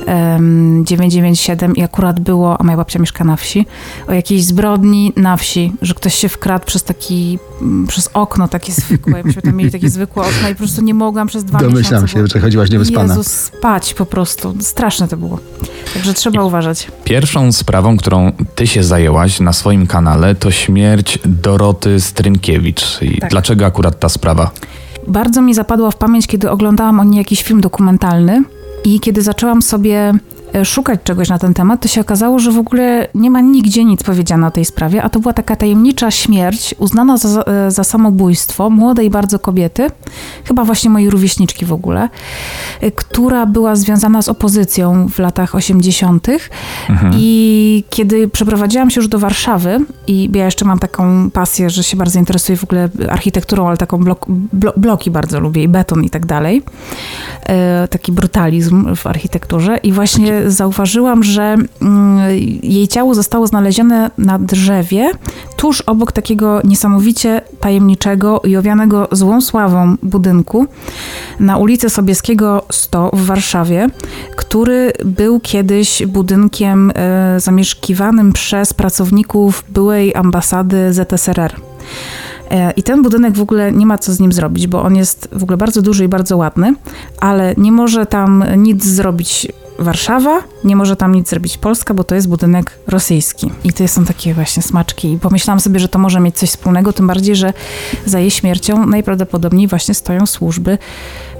um, 0.06 0.84
997 0.86 1.76
i 1.76 1.82
akurat 1.82 2.20
było, 2.20 2.60
a 2.60 2.64
moja 2.64 2.76
babcia 2.76 2.98
mieszka 2.98 3.24
na 3.24 3.36
wsi, 3.36 3.66
o 4.08 4.12
jakiejś 4.12 4.44
zbrodni 4.44 5.12
na 5.16 5.36
wsi, 5.36 5.72
że 5.82 5.94
ktoś 5.94 6.14
się 6.14 6.28
wkradł 6.28 6.64
przez 6.66 6.84
taki, 6.84 7.38
mm, 7.62 7.86
przez 7.86 8.10
okno 8.14 8.48
takie 8.48 8.72
zwykłe, 8.72 9.22
myśmy 9.24 9.42
tam 9.42 9.56
mieli 9.56 9.70
takie 9.72 9.88
zwykłe 9.90 10.22
okno 10.22 10.48
i 10.48 10.52
po 10.52 10.58
prostu 10.58 10.82
nie 10.82 10.94
mogłam 10.94 11.28
przez 11.28 11.44
dwa 11.44 11.58
Domyślam 11.58 12.02
miesiące. 12.02 12.08
się, 12.14 12.22
bo- 12.22 12.26
że 12.28 12.40
chodziłaś 12.40 12.70
niewyspana. 12.70 13.08
Jezus, 13.14 13.26
spać 13.26 13.94
po 13.94 14.06
prostu. 14.06 14.54
Straszne 14.60 15.08
to 15.08 15.16
było. 15.16 15.38
Także 15.94 16.14
trzeba 16.14 16.42
uważać. 16.42 16.88
Pierwszą 17.04 17.52
sprawą, 17.52 17.96
którą 17.96 18.32
ty 18.54 18.66
się 18.66 18.82
zajęłaś 18.84 19.40
na 19.40 19.52
swoim 19.52 19.86
kanale, 19.86 20.34
to 20.34 20.50
śmierć 20.50 21.18
Doroty 21.24 22.00
Strynkiewicz. 22.00 22.98
I 23.02 23.18
Tak. 23.20 23.30
dlaczego 23.30 23.66
akurat 23.66 24.00
ta 24.00 24.08
sprawa? 24.16 24.50
Bardzo 25.08 25.42
mi 25.42 25.54
zapadła 25.54 25.90
w 25.90 25.96
pamięć, 25.96 26.26
kiedy 26.26 26.50
oglądałam 26.50 27.00
o 27.00 27.04
niej 27.04 27.18
jakiś 27.18 27.42
film 27.42 27.60
dokumentalny 27.60 28.42
i 28.84 29.00
kiedy 29.00 29.22
zaczęłam 29.22 29.62
sobie 29.62 30.12
szukać 30.64 31.00
czegoś 31.04 31.28
na 31.28 31.38
ten 31.38 31.54
temat, 31.54 31.80
to 31.80 31.88
się 31.88 32.00
okazało, 32.00 32.38
że 32.38 32.52
w 32.52 32.58
ogóle 32.58 33.08
nie 33.14 33.30
ma 33.30 33.40
nigdzie 33.40 33.84
nic 33.84 34.02
powiedziane 34.02 34.46
o 34.46 34.50
tej 34.50 34.64
sprawie, 34.64 35.02
a 35.02 35.08
to 35.08 35.20
była 35.20 35.32
taka 35.32 35.56
tajemnicza 35.56 36.10
śmierć, 36.10 36.74
uznana 36.78 37.16
za, 37.16 37.42
e, 37.42 37.70
za 37.70 37.84
samobójstwo 37.84 38.70
młodej 38.70 39.10
bardzo 39.10 39.38
kobiety, 39.38 39.86
chyba 40.44 40.64
właśnie 40.64 40.90
mojej 40.90 41.10
rówieśniczki 41.10 41.66
w 41.66 41.72
ogóle, 41.72 42.08
e, 42.80 42.90
która 42.90 43.46
była 43.46 43.76
związana 43.76 44.22
z 44.22 44.28
opozycją 44.28 45.08
w 45.08 45.18
latach 45.18 45.54
80. 45.54 46.26
I 47.12 47.84
kiedy 47.90 48.28
przeprowadziłam 48.28 48.90
się 48.90 49.00
już 49.00 49.08
do 49.08 49.18
Warszawy 49.18 49.78
i 50.06 50.30
ja 50.34 50.44
jeszcze 50.44 50.64
mam 50.64 50.78
taką 50.78 51.30
pasję, 51.30 51.70
że 51.70 51.84
się 51.84 51.96
bardzo 51.96 52.18
interesuję 52.18 52.58
w 52.58 52.64
ogóle 52.64 52.88
architekturą, 53.08 53.68
ale 53.68 53.76
taką 53.76 53.98
blok, 53.98 54.26
blo, 54.28 54.72
bloki 54.76 55.10
bardzo 55.10 55.40
lubię 55.40 55.62
i 55.62 55.68
beton 55.68 56.04
i 56.04 56.10
tak 56.10 56.26
dalej. 56.26 56.62
E, 57.48 57.88
taki 57.88 58.12
brutalizm 58.12 58.94
w 58.96 59.06
architekturze 59.06 59.76
i 59.76 59.92
właśnie 59.92 60.45
zauważyłam, 60.46 61.24
że 61.24 61.56
mm, 61.82 62.18
jej 62.62 62.88
ciało 62.88 63.14
zostało 63.14 63.46
znalezione 63.46 64.10
na 64.18 64.38
drzewie 64.38 65.10
tuż 65.56 65.80
obok 65.80 66.12
takiego 66.12 66.60
niesamowicie 66.64 67.40
tajemniczego 67.60 68.40
i 68.44 68.56
owianego 68.56 69.08
złą 69.12 69.40
sławą 69.40 69.96
budynku 70.02 70.66
na 71.40 71.56
ulicy 71.56 71.90
Sobieskiego 71.90 72.64
100 72.70 73.10
w 73.12 73.26
Warszawie, 73.26 73.88
który 74.36 74.92
był 75.04 75.40
kiedyś 75.40 76.06
budynkiem 76.06 76.92
e, 76.94 77.40
zamieszkiwanym 77.40 78.32
przez 78.32 78.74
pracowników 78.74 79.64
byłej 79.68 80.14
ambasady 80.14 80.92
ZSRR. 80.92 81.54
E, 82.50 82.70
I 82.70 82.82
ten 82.82 83.02
budynek 83.02 83.36
w 83.36 83.40
ogóle 83.40 83.72
nie 83.72 83.86
ma 83.86 83.98
co 83.98 84.12
z 84.12 84.20
nim 84.20 84.32
zrobić, 84.32 84.66
bo 84.66 84.82
on 84.82 84.96
jest 84.96 85.28
w 85.32 85.42
ogóle 85.42 85.56
bardzo 85.56 85.82
duży 85.82 86.04
i 86.04 86.08
bardzo 86.08 86.36
ładny, 86.36 86.74
ale 87.20 87.54
nie 87.56 87.72
może 87.72 88.06
tam 88.06 88.44
nic 88.56 88.84
zrobić 88.84 89.48
Warszawa, 89.78 90.42
nie 90.64 90.76
może 90.76 90.96
tam 90.96 91.14
nic 91.14 91.28
zrobić 91.28 91.58
Polska, 91.58 91.94
bo 91.94 92.04
to 92.04 92.14
jest 92.14 92.28
budynek 92.28 92.78
rosyjski. 92.86 93.50
I 93.64 93.72
to 93.72 93.88
są 93.88 94.04
takie 94.04 94.34
właśnie 94.34 94.62
smaczki. 94.62 95.12
I 95.12 95.18
pomyślałam 95.18 95.60
sobie, 95.60 95.80
że 95.80 95.88
to 95.88 95.98
może 95.98 96.20
mieć 96.20 96.36
coś 96.36 96.50
wspólnego, 96.50 96.92
tym 96.92 97.06
bardziej, 97.06 97.36
że 97.36 97.52
za 98.06 98.18
jej 98.20 98.30
śmiercią 98.30 98.86
najprawdopodobniej 98.86 99.68
właśnie 99.68 99.94
stoją 99.94 100.26
służby 100.26 100.78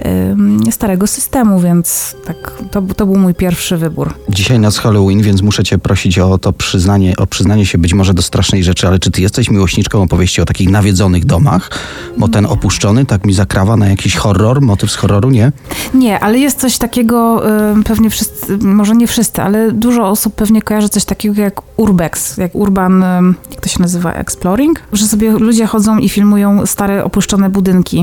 ym, 0.06 0.60
starego 0.70 1.06
systemu, 1.06 1.60
więc 1.60 2.16
tak, 2.26 2.52
to, 2.70 2.82
to 2.82 3.06
był 3.06 3.16
mój 3.16 3.34
pierwszy 3.34 3.76
wybór. 3.76 4.14
Dzisiaj 4.28 4.58
nas 4.58 4.78
Halloween, 4.78 5.22
więc 5.22 5.42
muszę 5.42 5.64
cię 5.64 5.78
prosić 5.78 6.18
o 6.18 6.38
to 6.38 6.52
przyznanie, 6.52 7.14
o 7.16 7.26
przyznanie 7.26 7.66
się 7.66 7.78
być 7.78 7.94
może 7.94 8.14
do 8.14 8.22
strasznej 8.22 8.64
rzeczy, 8.64 8.88
ale 8.88 8.98
czy 8.98 9.10
ty 9.10 9.22
jesteś 9.22 9.50
miłośniczką 9.50 10.02
opowieści 10.02 10.40
o 10.40 10.44
takich 10.44 10.70
nawiedzonych 10.70 11.24
domach? 11.24 11.70
Bo 12.18 12.28
ten 12.28 12.46
opuszczony 12.46 13.06
tak 13.06 13.26
mi 13.26 13.34
zakrawa 13.34 13.76
na 13.76 13.88
jakiś 13.88 14.16
horror, 14.16 14.60
motyw 14.60 14.90
z 14.90 14.94
horroru, 14.94 15.30
nie? 15.30 15.52
Nie, 15.94 16.20
ale 16.20 16.38
jest 16.38 16.60
coś 16.60 16.78
takiego, 16.78 17.42
ym, 17.70 17.84
pewnie 17.84 18.10
wszyscy, 18.10 18.25
może 18.60 18.96
nie 18.96 19.06
wszyscy, 19.06 19.42
ale 19.42 19.72
dużo 19.72 20.08
osób 20.08 20.34
pewnie 20.34 20.62
kojarzy 20.62 20.88
coś 20.88 21.04
takiego 21.04 21.42
jak 21.42 21.62
urbex, 21.76 22.36
jak 22.36 22.54
urban, 22.54 23.04
jak 23.50 23.60
to 23.60 23.68
się 23.68 23.82
nazywa, 23.82 24.12
exploring, 24.12 24.82
że 24.92 25.06
sobie 25.06 25.30
ludzie 25.30 25.66
chodzą 25.66 25.98
i 25.98 26.08
filmują 26.08 26.66
stare, 26.66 27.04
opuszczone 27.04 27.50
budynki. 27.50 27.96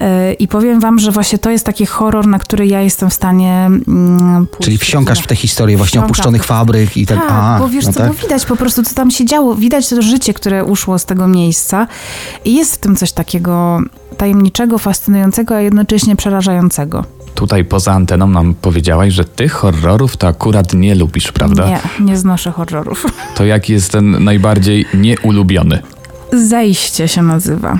Yy, 0.00 0.32
I 0.32 0.48
powiem 0.48 0.80
wam, 0.80 0.98
że 0.98 1.10
właśnie 1.10 1.38
to 1.38 1.50
jest 1.50 1.66
taki 1.66 1.86
horror, 1.86 2.26
na 2.26 2.38
który 2.38 2.66
ja 2.66 2.80
jestem 2.80 3.10
w 3.10 3.14
stanie 3.14 3.66
mm, 3.66 4.46
pójść. 4.46 4.64
Czyli 4.64 4.78
wsiąkasz 4.78 5.20
w 5.20 5.26
te 5.26 5.36
historie 5.36 5.76
właśnie 5.76 6.00
opuszczonych 6.00 6.44
fabryk 6.44 6.96
i 6.96 7.06
tak. 7.06 7.18
Tak, 7.18 7.32
a, 7.32 7.58
bo 7.58 7.68
wiesz 7.68 7.86
no 7.86 7.92
co, 7.92 8.00
tak. 8.00 8.08
bo 8.08 8.14
widać 8.14 8.46
po 8.46 8.56
prostu, 8.56 8.82
co 8.82 8.94
tam 8.94 9.10
się 9.10 9.24
działo. 9.24 9.54
Widać 9.54 9.88
to 9.88 10.02
życie, 10.02 10.34
które 10.34 10.64
uszło 10.64 10.98
z 10.98 11.04
tego 11.04 11.28
miejsca. 11.28 11.86
I 12.44 12.54
jest 12.54 12.74
w 12.74 12.78
tym 12.78 12.96
coś 12.96 13.12
takiego 13.12 13.80
tajemniczego, 14.16 14.78
fascynującego, 14.78 15.56
a 15.56 15.60
jednocześnie 15.60 16.16
przerażającego. 16.16 17.04
Tutaj 17.34 17.64
poza 17.64 17.92
anteną 17.92 18.26
nam 18.26 18.54
powiedziałaś, 18.54 19.12
że 19.12 19.24
ty 19.24 19.48
horrorów 19.48 20.16
to 20.16 20.28
akurat 20.28 20.74
nie 20.74 20.94
lubisz, 20.94 21.32
prawda? 21.32 21.66
Nie, 21.68 21.80
nie 22.00 22.16
znoszę 22.16 22.50
horrorów. 22.52 23.06
To 23.34 23.44
jaki 23.44 23.72
jest 23.72 23.92
ten 23.92 24.24
najbardziej 24.24 24.86
nieulubiony? 24.94 25.82
Zajście 26.32 27.08
się 27.08 27.22
nazywa. 27.22 27.78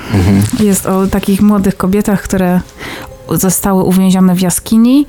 Jest 0.60 0.86
o 0.86 1.06
takich 1.06 1.40
młodych 1.40 1.76
kobietach, 1.76 2.22
które 2.22 2.60
zostały 3.30 3.82
uwięzione 3.82 4.34
w 4.34 4.40
jaskini 4.40 5.06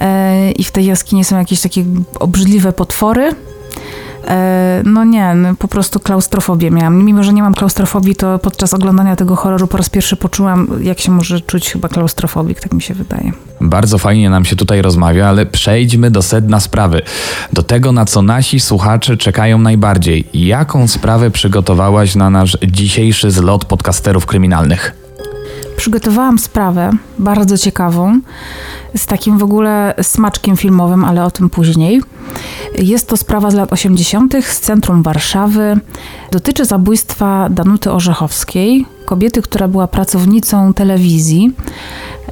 e, 0.00 0.50
i 0.52 0.64
w 0.64 0.70
tej 0.70 0.86
jaskini 0.86 1.24
są 1.24 1.38
jakieś 1.38 1.60
takie 1.60 1.84
obrzydliwe 2.18 2.72
potwory. 2.72 3.30
E, 4.28 4.82
no 4.84 5.04
nie, 5.04 5.34
no 5.34 5.54
po 5.54 5.68
prostu 5.68 6.00
klaustrofobię 6.00 6.70
miałam. 6.70 7.04
Mimo, 7.04 7.24
że 7.24 7.32
nie 7.32 7.42
mam 7.42 7.54
klaustrofobii, 7.54 8.16
to 8.16 8.38
podczas 8.38 8.74
oglądania 8.74 9.16
tego 9.16 9.36
horroru 9.36 9.66
po 9.66 9.76
raz 9.76 9.90
pierwszy 9.90 10.16
poczułam, 10.16 10.68
jak 10.82 11.00
się 11.00 11.12
może 11.12 11.40
czuć 11.40 11.70
chyba 11.70 11.88
klaustrofobik, 11.88 12.60
tak 12.60 12.72
mi 12.72 12.82
się 12.82 12.94
wydaje. 12.94 13.32
Bardzo 13.60 13.98
fajnie 13.98 14.30
nam 14.30 14.44
się 14.44 14.56
tutaj 14.56 14.82
rozmawia, 14.82 15.28
ale 15.28 15.46
przejdźmy 15.46 16.10
do 16.10 16.22
sedna 16.22 16.60
sprawy. 16.60 17.02
Do 17.52 17.62
tego, 17.62 17.92
na 17.92 18.04
co 18.04 18.22
nasi 18.22 18.60
słuchacze 18.60 19.16
czekają 19.16 19.58
najbardziej. 19.58 20.28
Jaką 20.34 20.88
sprawę 20.88 21.30
przygotowałaś 21.30 22.14
na 22.14 22.30
nasz 22.30 22.58
dzisiejszy 22.66 23.30
zlot 23.30 23.64
podcasterów 23.64 24.26
kryminalnych? 24.26 25.07
Przygotowałam 25.78 26.38
sprawę 26.38 26.90
bardzo 27.18 27.58
ciekawą, 27.58 28.20
z 28.96 29.06
takim 29.06 29.38
w 29.38 29.42
ogóle 29.42 29.94
smaczkiem 30.02 30.56
filmowym, 30.56 31.04
ale 31.04 31.24
o 31.24 31.30
tym 31.30 31.50
później. 31.50 32.02
Jest 32.78 33.08
to 33.08 33.16
sprawa 33.16 33.50
z 33.50 33.54
lat 33.54 33.72
80. 33.72 34.34
z 34.44 34.60
centrum 34.60 35.02
Warszawy. 35.02 35.80
Dotyczy 36.32 36.64
zabójstwa 36.64 37.48
Danuty 37.50 37.92
Orzechowskiej, 37.92 38.86
kobiety, 39.06 39.42
która 39.42 39.68
była 39.68 39.86
pracownicą 39.86 40.74
telewizji. 40.74 41.52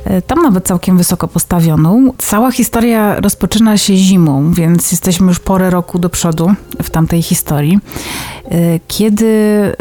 E, 0.06 0.22
Tam 0.22 0.42
nawet 0.42 0.66
całkiem 0.66 0.98
wysoko 0.98 1.28
postawioną. 1.28 2.12
Cała 2.18 2.52
historia 2.52 3.20
rozpoczyna 3.20 3.78
się 3.78 3.96
zimą, 3.96 4.52
więc 4.52 4.92
jesteśmy 4.92 5.26
już 5.26 5.38
porę 5.38 5.70
roku 5.70 5.98
do 5.98 6.08
przodu 6.10 6.50
w 6.82 6.90
tamtej 6.90 7.22
historii. 7.22 7.78
E, 8.44 8.58
Kiedy 8.88 9.26
e, 9.28 9.74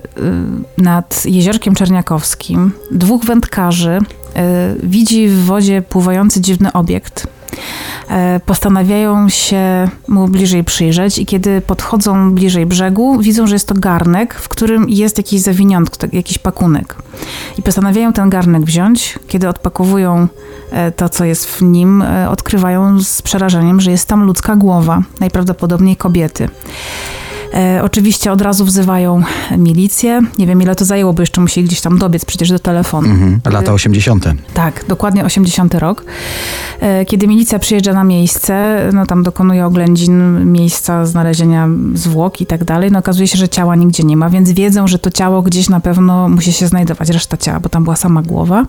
nad 0.82 1.26
jeziorkiem 1.26 1.76
Czerniakowskim 1.76 2.72
dwóch 2.92 3.26
wędkarzy 3.26 4.00
widzi 4.84 5.28
w 5.28 5.46
wodzie 5.46 5.82
pływający 5.82 6.42
dziwny 6.42 6.74
obiekt. 6.74 7.28
E, 8.10 8.40
Postanawiają 8.46 9.30
się 9.30 9.90
mu 10.08 10.28
bliżej 10.28 10.64
przyjrzeć 10.64 11.18
i 11.20 11.26
kiedy 11.26 11.62
podchodzą 11.62 12.32
bliżej 12.32 12.66
brzegu, 12.66 13.20
widzą, 13.20 13.48
że 13.48 13.56
jest 13.56 13.68
to 13.68 13.76
garnek, 13.76 14.34
w 14.34 14.50
którym 14.50 14.90
jest 14.90 15.18
jakiś 15.18 15.42
zawiniątko, 15.42 15.98
tak- 15.98 16.14
jakiś 16.14 16.38
pakunek. 16.38 16.96
I 17.58 17.62
postanawiają 17.62 18.14
ten 18.14 18.30
garnek 18.30 18.64
wziąć. 18.64 19.20
Kiedy 19.28 19.50
odpakowują 19.50 20.28
e, 20.72 20.92
to, 20.92 21.10
co 21.10 21.26
jest 21.26 21.46
w 21.46 21.62
nim, 21.62 22.02
e, 22.02 22.30
odkrywają 22.30 23.00
z 23.00 23.22
przerażeniem, 23.22 23.82
że 23.82 23.92
jest 23.92 24.08
tam 24.08 24.24
ludzka 24.24 24.56
głowa, 24.56 25.02
najprawdopodobniej 25.20 25.96
kobiety. 25.96 26.50
E, 27.56 27.82
oczywiście 27.84 28.32
od 28.32 28.42
razu 28.42 28.66
wzywają 28.66 29.22
milicję. 29.58 30.22
Nie 30.38 30.48
wiem, 30.48 30.62
ile 30.62 30.76
to 30.76 30.86
zajęło, 30.86 31.14
bo 31.14 31.22
jeszcze 31.22 31.42
musieli 31.42 31.68
gdzieś 31.68 31.82
tam 31.82 31.98
dobiec 31.98 32.26
przecież 32.26 32.50
do 32.50 32.60
telefonu. 32.60 33.08
Mhm. 33.10 33.40
Lata 33.52 33.74
80. 33.74 34.26
Tak, 34.54 34.86
dokładnie 34.88 35.26
80 35.26 35.76
rok. 35.76 36.04
E, 36.80 37.06
Kiedy 37.06 37.28
milicja 37.28 37.60
przyjeżdża 37.60 37.94
na 37.94 38.04
miejsce, 38.04 38.80
no 38.94 39.06
tam 39.06 39.24
dokonuje 39.24 39.66
oględzin 39.66 40.46
miejsca 40.52 41.06
znalezienia 41.06 41.68
zwłok 41.94 42.42
i 42.42 42.46
tak 42.46 42.64
dalej, 42.64 42.92
no 42.92 43.00
okazuje 43.00 43.28
się, 43.28 43.38
że 43.38 43.50
ciała 43.50 43.76
nigdzie 43.76 44.04
nie 44.04 44.18
ma, 44.18 44.30
więc 44.30 44.52
wiedzą, 44.52 44.88
że 44.88 45.00
to 45.00 45.12
ciało 45.12 45.42
gdzieś 45.42 45.70
na 45.70 45.80
pewno 45.80 46.30
musi 46.30 46.54
się 46.54 46.68
znajdować, 46.68 47.10
reszta 47.10 47.38
ciała, 47.38 47.60
bo 47.60 47.70
tam 47.70 47.84
była 47.84 47.96
sama 47.96 48.22
głowa. 48.22 48.66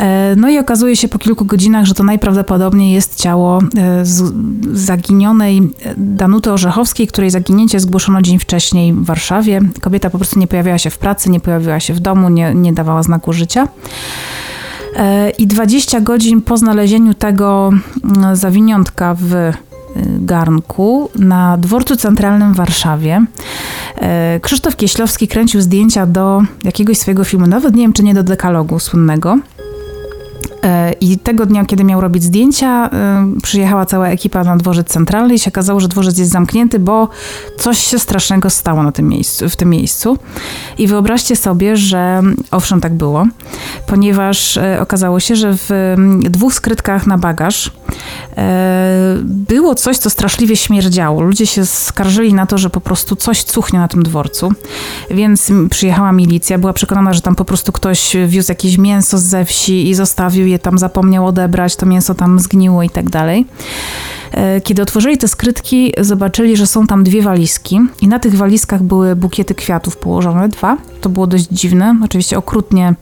E, 0.00 0.34
No 0.36 0.50
i 0.50 0.58
okazuje 0.58 0.96
się 0.96 1.08
po 1.08 1.18
kilku 1.18 1.44
godzinach, 1.44 1.84
że 1.84 1.94
to 1.94 2.04
najprawdopodobniej 2.04 2.92
jest 2.92 3.20
ciało 3.20 3.58
e, 3.76 4.04
z- 4.04 4.32
zaginionej 4.72 5.72
Danuty 5.96 6.52
Orzechowskiej, 6.52 7.06
której 7.06 7.30
zaginięcie 7.30 7.80
zgłoszono 7.96 8.22
dzień 8.22 8.38
wcześniej 8.38 8.92
w 8.92 9.04
Warszawie. 9.04 9.60
Kobieta 9.80 10.10
po 10.10 10.18
prostu 10.18 10.38
nie 10.38 10.46
pojawiała 10.46 10.78
się 10.78 10.90
w 10.90 10.98
pracy, 10.98 11.30
nie 11.30 11.40
pojawiła 11.40 11.80
się 11.80 11.94
w 11.94 12.00
domu, 12.00 12.28
nie, 12.28 12.54
nie 12.54 12.72
dawała 12.72 13.02
znaku 13.02 13.32
życia. 13.32 13.68
E, 14.96 15.30
I 15.30 15.46
20 15.46 16.00
godzin 16.00 16.42
po 16.42 16.56
znalezieniu 16.56 17.14
tego 17.14 17.70
mm, 18.04 18.36
zawiniątka 18.36 19.14
w 19.18 19.34
y, 19.34 19.52
garnku 20.20 21.10
na 21.14 21.56
dworcu 21.56 21.96
centralnym 21.96 22.52
w 22.52 22.56
Warszawie 22.56 23.26
E, 24.00 24.40
Krzysztof 24.40 24.76
Kieślowski 24.76 25.28
kręcił 25.28 25.60
zdjęcia 25.60 26.06
do 26.06 26.42
jakiegoś 26.64 26.98
swojego 26.98 27.24
filmu, 27.24 27.46
nawet 27.46 27.74
nie 27.74 27.82
wiem, 27.82 27.92
czy 27.92 28.02
nie 28.02 28.14
do 28.14 28.22
dekalogu 28.22 28.78
słynnego. 28.78 29.38
E, 30.66 30.92
I 30.92 31.18
tego 31.18 31.46
dnia, 31.46 31.64
kiedy 31.64 31.84
miał 31.84 32.00
robić 32.00 32.22
zdjęcia, 32.22 32.90
e, 32.92 33.26
przyjechała 33.42 33.86
cała 33.86 34.08
ekipa 34.08 34.44
na 34.44 34.56
dworzec 34.56 34.88
centralny 34.88 35.34
i 35.34 35.38
się 35.38 35.50
okazało, 35.50 35.80
że 35.80 35.88
dworzec 35.88 36.18
jest 36.18 36.30
zamknięty, 36.30 36.78
bo 36.78 37.08
coś 37.58 37.78
się 37.78 37.98
strasznego 37.98 38.50
stało 38.50 38.82
na 38.82 38.92
tym 38.92 39.08
miejscu, 39.08 39.48
w 39.48 39.56
tym 39.56 39.70
miejscu. 39.70 40.18
I 40.78 40.86
wyobraźcie 40.86 41.36
sobie, 41.36 41.76
że 41.76 42.22
owszem, 42.50 42.80
tak 42.80 42.94
było, 42.94 43.26
ponieważ 43.86 44.56
e, 44.56 44.78
okazało 44.80 45.20
się, 45.20 45.36
że 45.36 45.52
w 45.54 45.94
dwóch 46.30 46.54
skrytkach 46.54 47.06
na 47.06 47.18
bagaż 47.18 47.70
było 49.22 49.74
coś, 49.74 49.98
co 49.98 50.10
straszliwie 50.10 50.56
śmierdziało. 50.56 51.20
Ludzie 51.22 51.46
się 51.46 51.66
skarżyli 51.66 52.34
na 52.34 52.46
to, 52.46 52.58
że 52.58 52.70
po 52.70 52.80
prostu 52.80 53.16
coś 53.16 53.44
cuchnie 53.44 53.78
na 53.78 53.88
tym 53.88 54.02
dworcu, 54.02 54.52
więc 55.10 55.52
przyjechała 55.70 56.12
milicja, 56.12 56.58
była 56.58 56.72
przekonana, 56.72 57.12
że 57.12 57.20
tam 57.20 57.34
po 57.34 57.44
prostu 57.44 57.72
ktoś 57.72 58.16
wiózł 58.26 58.52
jakieś 58.52 58.78
mięso 58.78 59.18
ze 59.18 59.44
wsi 59.44 59.88
i 59.88 59.94
zostawił 59.94 60.35
je 60.44 60.58
tam, 60.58 60.78
zapomniał 60.78 61.26
odebrać, 61.26 61.76
to 61.76 61.86
mięso 61.86 62.14
tam 62.14 62.40
zgniło 62.40 62.82
i 62.82 62.90
tak 62.90 63.10
dalej. 63.10 63.46
E, 64.32 64.60
Kiedy 64.60 64.82
otworzyli 64.82 65.18
te 65.18 65.28
skrytki, 65.28 65.92
zobaczyli, 66.00 66.56
że 66.56 66.66
są 66.66 66.86
tam 66.86 67.04
dwie 67.04 67.22
walizki 67.22 67.80
i 68.00 68.08
na 68.08 68.18
tych 68.18 68.34
walizkach 68.34 68.82
były 68.82 69.16
bukiety 69.16 69.54
kwiatów 69.54 69.96
położone, 69.96 70.48
dwa. 70.48 70.76
To 71.00 71.08
było 71.08 71.26
dość 71.26 71.46
dziwne, 71.50 71.96
oczywiście 72.04 72.38
okrutnie, 72.38 72.94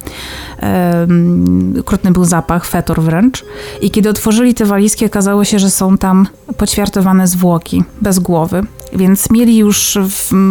um, 0.62 1.74
okrutny 1.80 2.10
był 2.10 2.24
zapach, 2.24 2.66
fetor 2.66 3.02
wręcz. 3.02 3.44
I 3.80 3.90
kiedy 3.90 4.08
otworzyli 4.08 4.54
te 4.54 4.64
walizki, 4.64 5.06
okazało 5.06 5.44
się, 5.44 5.58
że 5.58 5.70
są 5.70 5.98
tam 5.98 6.26
poćwiartowane 6.56 7.26
zwłoki, 7.26 7.84
bez 8.00 8.18
głowy. 8.18 8.62
Więc 8.92 9.30
mieli 9.30 9.56
już 9.56 9.98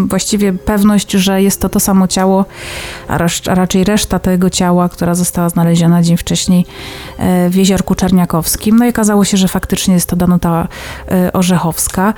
właściwie 0.06 0.54
pewność, 0.54 1.12
że 1.12 1.42
jest 1.42 1.62
to 1.62 1.70
to 1.70 1.80
samo 1.80 2.08
ciało, 2.08 2.46
a 3.08 3.18
raczej 3.48 3.84
reszta 3.84 4.20
tego 4.20 4.50
ciała, 4.50 4.90
która 4.90 5.16
została 5.16 5.50
znaleziona 5.50 6.02
dzień 6.02 6.18
wcześniej 6.18 6.63
e, 7.18 7.50
w 7.50 7.56
Jeziorku 7.56 7.96
Czerniakowskim. 7.96 8.78
No 8.78 8.86
i 8.86 8.90
okazało 8.90 9.26
się, 9.26 9.38
że 9.38 9.48
faktycznie 9.48 9.94
jest 9.94 10.10
to 10.10 10.16
Danuta 10.16 10.68
e, 11.12 11.34
Orzechowska. 11.34 12.14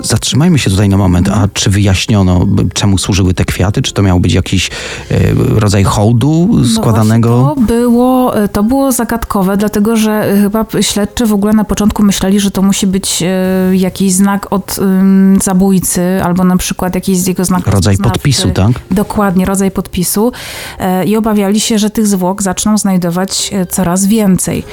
Zatrzymajmy 0.00 0.58
się 0.58 0.70
tutaj 0.70 0.88
na 0.88 0.96
moment. 0.96 1.28
A 1.28 1.48
czy 1.52 1.70
wyjaśniono, 1.70 2.46
czemu 2.74 2.98
służyły 2.98 3.34
te 3.34 3.44
kwiaty? 3.44 3.82
Czy 3.82 3.92
to 3.92 4.02
miał 4.02 4.20
być 4.20 4.32
jakiś 4.32 4.70
e, 5.10 5.14
rodzaj 5.34 5.84
hołdu 5.84 6.64
składanego? 6.74 7.28
No 7.28 7.54
to, 7.54 7.60
było, 7.60 8.32
to 8.52 8.62
było 8.62 8.92
zagadkowe, 8.92 9.56
dlatego 9.56 9.96
że 9.96 10.38
chyba 10.42 10.66
śledczy 10.80 11.26
w 11.26 11.32
ogóle 11.32 11.52
na 11.52 11.64
początku 11.64 12.02
myśleli, 12.02 12.40
że 12.40 12.50
to 12.50 12.62
musi 12.62 12.86
być 12.86 13.24
jakiś 13.72 14.12
znak 14.12 14.52
od 14.52 14.80
zabójcy, 15.42 16.02
albo 16.24 16.44
na 16.44 16.56
przykład 16.56 16.94
jakiś 16.94 17.18
z 17.18 17.26
jego 17.26 17.44
znak 17.44 17.66
Rodzaj 17.66 17.98
podpisu, 17.98 18.50
tak? 18.50 18.72
Dokładnie, 18.90 19.44
rodzaj 19.44 19.70
podpisu. 19.70 20.32
I 21.06 21.16
obawiali 21.16 21.60
się, 21.60 21.78
że 21.78 21.90
tych 21.90 22.06
zwłok 22.06 22.42
zaczną 22.42 22.78
znajdować 22.78 23.50
e, 23.52 23.66
coraz 23.88 24.06
więcej. 24.06 24.64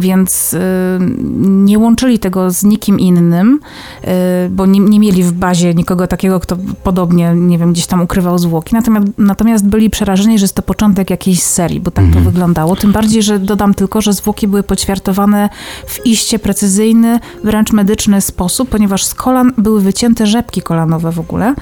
Więc 0.00 0.54
ym, 0.54 1.64
nie 1.64 1.78
łączyli 1.78 2.18
tego 2.18 2.50
z 2.50 2.64
nikim 2.64 3.00
innym, 3.00 3.60
e, 4.04 4.48
bo 4.50 4.66
nie, 4.66 4.80
nie 4.80 5.00
mieli 5.00 5.22
w 5.22 5.32
bazie 5.32 5.74
nikogo 5.74 6.06
takiego, 6.06 6.40
kto 6.40 6.56
podobnie, 6.82 7.34
nie 7.34 7.58
wiem, 7.58 7.72
gdzieś 7.72 7.86
tam 7.86 8.02
ukrywał 8.02 8.38
zwłoki. 8.38 8.74
Natomiast, 8.74 9.06
natomiast 9.18 9.66
byli 9.66 9.90
przerażeni, 9.90 10.38
że 10.38 10.44
jest 10.44 10.54
to 10.54 10.62
początek 10.62 11.10
jakiejś 11.10 11.42
serii, 11.42 11.80
bo 11.80 11.90
tak 11.90 12.04
to 12.12 12.20
wyglądało. 12.20 12.76
Tym 12.76 12.92
bardziej, 12.92 13.22
że 13.22 13.38
dodam 13.38 13.74
tylko, 13.74 14.00
że 14.00 14.12
zwłoki 14.12 14.48
były 14.48 14.62
poćwiartowane 14.62 15.48
w 15.86 16.06
iście 16.06 16.38
precyzyjny, 16.38 17.20
wręcz 17.44 17.72
medyczny 17.72 18.20
sposób, 18.20 18.68
ponieważ 18.68 19.04
z 19.04 19.14
kolan 19.14 19.52
były 19.58 19.80
wycięte 19.80 20.26
rzepki 20.26 20.62
kolanowe 20.62 21.12
w 21.12 21.20
ogóle, 21.20 21.54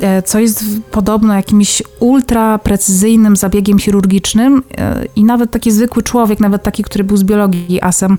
e, 0.00 0.22
co 0.22 0.38
jest 0.38 0.64
podobno 0.90 1.34
jakimś 1.34 1.82
ultra 2.00 2.58
precyzyjnym 2.58 3.36
zabiegiem 3.36 3.78
chirurgicznym 3.78 4.62
e, 4.78 5.04
i 5.16 5.24
nawet 5.24 5.50
taki 5.72 5.78
zwykły 5.78 6.02
człowiek, 6.02 6.40
nawet 6.40 6.62
taki, 6.62 6.82
który 6.82 7.04
był 7.04 7.16
z 7.16 7.24
biologii 7.24 7.82
asem, 7.82 8.18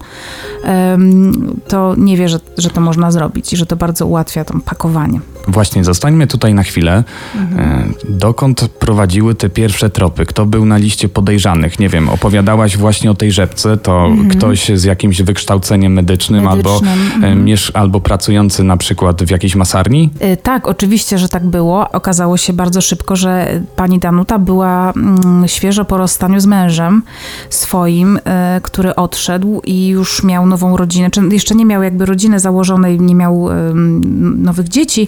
em, 0.64 1.54
to 1.68 1.95
nie 1.97 2.18
wie, 2.18 2.30
że, 2.30 2.39
że 2.58 2.70
to 2.70 2.82
można 2.82 3.12
zrobić 3.12 3.54
i 3.54 3.58
że 3.58 3.66
to 3.66 3.76
bardzo 3.76 4.06
ułatwia 4.08 4.45
tam 4.45 4.62
pakowanie. 4.62 5.20
Właśnie, 5.47 5.84
zostańmy 5.84 6.28
tutaj 6.28 6.54
na 6.54 6.64
chwilę. 6.64 7.04
E, 7.58 7.84
Dokąd 8.10 8.68
prowadziły 8.80 9.36
te 9.36 9.49
pierwsze 9.49 9.89
tropy? 9.89 10.26
Kto 10.26 10.45
był 10.45 10.66
na 10.66 10.78
liście 10.78 11.10
podejrzanych? 11.10 11.80
Nie 11.80 11.89
wiem, 11.89 12.10
opowiadałaś 12.10 12.78
właśnie 12.78 13.12
o 13.12 13.14
tej 13.14 13.32
rzepce, 13.32 13.78
to 13.78 14.10
ktoś 14.32 14.72
z 14.76 14.84
jakimś 14.84 15.22
wykształceniem 15.22 15.93
medycznym, 15.93 16.43
Medycznym, 16.43 16.47
albo, 16.47 16.82
e, 17.28 17.36
miesz- 17.36 17.72
albo 17.74 17.99
pracujący 17.99 18.64
na 18.64 18.78
przykład 18.78 19.24
w 19.24 19.30
jakiejś 19.30 19.56
masarni? 19.56 20.10
Y, 20.34 20.38
Tak, 20.38 20.68
oczywiście, 20.68 21.18
że 21.18 21.30
tak 21.30 21.45
było. 21.45 21.89
Okazało 21.91 22.38
się 22.38 22.54
bardzo 22.54 22.82
szybko, 22.82 23.16
że 23.16 23.62
pani 23.76 23.99
Danuta 23.99 24.39
była 24.39 24.91
mm, 24.95 25.47
świeżo 25.47 25.86
po 25.86 25.97
rozstaniu 25.97 26.39
z 26.39 26.45
mężem 26.45 27.04
swoim, 27.49 28.17
y, 28.17 28.21
który 28.61 28.95
odszedł 28.95 29.61
i 29.65 29.87
już 29.87 30.23
miał 30.23 30.45
nową 30.45 30.77
rodzinę. 30.77 31.11
Czy 31.11 31.21
jeszcze 31.31 31.55
nie 31.55 31.65
miał 31.65 31.83
jakby 31.83 32.05
rodziny 32.05 32.39
założonej, 32.39 32.99
nie 32.99 33.15
miał 33.15 33.49
ym, 33.49 34.43
nowych 34.43 34.67
dzieci, 34.67 35.07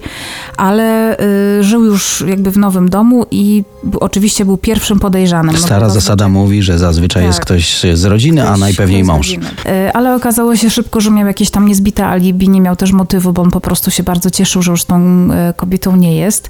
ale 0.58 1.18
y, 1.60 1.64
żył 1.64 1.84
już 1.86 2.24
jakby 2.28 2.52
w 2.52 2.58
nowym 2.58 2.90
domu 2.90 3.26
i 3.32 3.64
oczywiście 4.00 4.46
był 4.46 4.58
pierwszym 4.58 5.00
podejrzanym. 5.00 5.56
No, 5.56 5.62
Stara 5.62 5.88
bo 5.88 5.94
zasada 5.94 6.30
mówi, 6.30 6.64
że 6.64 6.78
zazwyczaj 6.80 7.24
jest 7.24 7.38
Tak. 7.40 7.46
ktoś 7.46 7.84
z 7.94 8.04
rodziny, 8.06 8.44
a 8.44 8.46
Ktoś- 8.46 8.60
najpewniej 8.60 9.04
ktoś 9.04 9.28
z 9.28 9.38
mąż. 9.38 9.48
Ale 9.94 10.16
okazało 10.16 10.56
się 10.56 10.70
szybko, 10.70 11.02
że 11.02 11.12
miał 11.12 11.28
jakieś 11.28 11.50
tam 11.50 11.68
niezbite 11.68 12.06
alibi, 12.08 12.50
nie 12.50 12.62
miał 12.62 12.76
też 12.76 12.92
motywu, 12.92 13.34
bo 13.34 13.42
on 13.42 13.52
po 13.52 13.62
prostu 13.62 13.92
się 13.92 14.04
bardzo 14.04 14.30
cieszył, 14.30 14.62
że 14.62 14.72
już 14.72 14.84
tą 14.84 15.28
kobietą 15.56 15.96
nie 15.96 16.16
jest. 16.16 16.50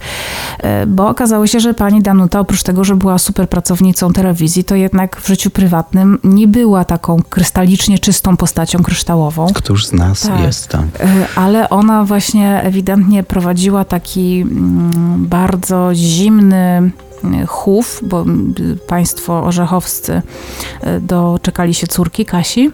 Bo 0.87 1.09
okazało 1.09 1.47
się, 1.47 1.59
że 1.59 1.73
pani 1.73 2.01
Danuta, 2.01 2.39
oprócz 2.39 2.63
tego, 2.63 2.83
że 2.83 2.95
była 2.95 3.17
super 3.17 3.49
pracownicą 3.49 4.13
telewizji, 4.13 4.63
to 4.63 4.75
jednak 4.75 5.21
w 5.21 5.27
życiu 5.27 5.49
prywatnym 5.49 5.74
nie 6.23 6.47
była 6.47 6.85
taką 6.85 7.21
krystalicznie 7.29 7.99
czystą 7.99 8.37
postacią 8.37 8.83
kryształową. 8.83 9.47
Któż 9.53 9.85
z 9.85 9.93
nas 9.93 10.21
Tak. 10.21 10.39
jest 10.39 10.67
tam? 10.67 10.83
Y, 10.83 10.89
Ale 11.35 11.69
ona 11.69 12.03
właśnie 12.03 12.61
ewidentnie 12.61 13.23
prowadziła 13.23 13.85
taki 13.85 14.41
mm, 14.41 15.25
bardzo 15.25 15.89
zimny 15.93 16.91
y, 17.43 17.45
chów, 17.47 18.01
bo 18.03 18.21
mm, 18.21 18.53
państwo 18.87 19.43
orzechowscy 19.43 20.21
y, 20.87 21.01
doczekali 21.01 21.73
się 21.73 21.87
córki 21.87 22.25
Kasi 22.25 22.71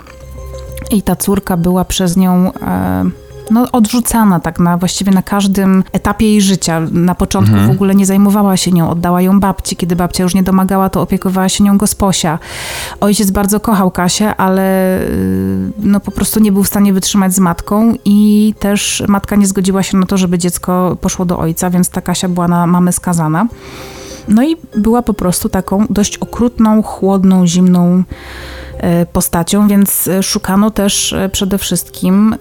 i 0.91 1.01
ta 1.01 1.15
córka 1.15 1.57
była 1.57 1.85
przez 1.85 2.17
nią 2.17 2.53
e, 2.53 3.05
no, 3.51 3.67
odrzucana 3.71 4.39
tak 4.39 4.59
na 4.59 4.77
właściwie 4.77 5.11
na 5.11 5.21
każdym 5.21 5.83
etapie 5.91 6.25
jej 6.25 6.41
życia. 6.41 6.81
Na 6.91 7.15
początku 7.15 7.55
w 7.67 7.69
ogóle 7.69 7.95
nie 7.95 8.05
zajmowała 8.05 8.57
się 8.57 8.71
nią, 8.71 8.89
oddała 8.89 9.21
ją 9.21 9.39
babci. 9.39 9.75
Kiedy 9.75 9.95
babcia 9.95 10.23
już 10.23 10.35
nie 10.35 10.43
domagała, 10.43 10.89
to 10.89 11.01
opiekowała 11.01 11.49
się 11.49 11.63
nią 11.63 11.77
gosposia. 11.77 12.39
Ojciec 13.01 13.31
bardzo 13.31 13.59
kochał 13.59 13.91
Kasię, 13.91 14.35
ale 14.35 14.99
y, 15.01 15.71
no, 15.79 15.99
po 15.99 16.11
prostu 16.11 16.39
nie 16.39 16.51
był 16.51 16.63
w 16.63 16.67
stanie 16.67 16.93
wytrzymać 16.93 17.33
z 17.33 17.39
matką 17.39 17.93
i 18.05 18.53
też 18.59 19.03
matka 19.07 19.35
nie 19.35 19.47
zgodziła 19.47 19.83
się 19.83 19.97
na 19.97 20.05
to, 20.05 20.17
żeby 20.17 20.37
dziecko 20.37 20.97
poszło 21.01 21.25
do 21.25 21.39
ojca, 21.39 21.69
więc 21.69 21.89
ta 21.89 22.01
Kasia 22.01 22.29
była 22.29 22.47
na 22.47 22.67
mamę 22.67 22.91
skazana. 22.91 23.47
No 24.27 24.43
i 24.43 24.55
była 24.75 25.01
po 25.01 25.13
prostu 25.13 25.49
taką 25.49 25.85
dość 25.89 26.17
okrutną, 26.17 26.83
chłodną, 26.83 27.47
zimną 27.47 28.03
postacią, 29.13 29.67
więc 29.67 30.07
e, 30.07 30.23
szukano 30.23 30.71
też 30.71 31.13
e, 31.13 31.29
przede 31.29 31.57
wszystkim 31.57 32.35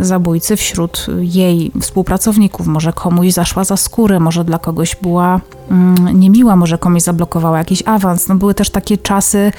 zabójcy 0.00 0.56
wśród 0.56 1.06
jej 1.18 1.72
współpracowników. 1.80 2.66
Może 2.66 2.92
komuś 2.92 3.32
zaszła 3.32 3.64
za 3.64 3.76
skórę, 3.76 4.20
może 4.20 4.44
dla 4.44 4.58
kogoś 4.58 4.96
była 4.96 5.40
mm, 5.70 6.20
niemiła, 6.20 6.56
może 6.56 6.78
komuś 6.78 7.02
zablokowała 7.02 7.58
jakiś 7.58 7.82
awans. 7.86 8.28
No 8.28 8.34
były 8.34 8.54
też 8.54 8.70
takie 8.70 8.98
czasy, 8.98 9.52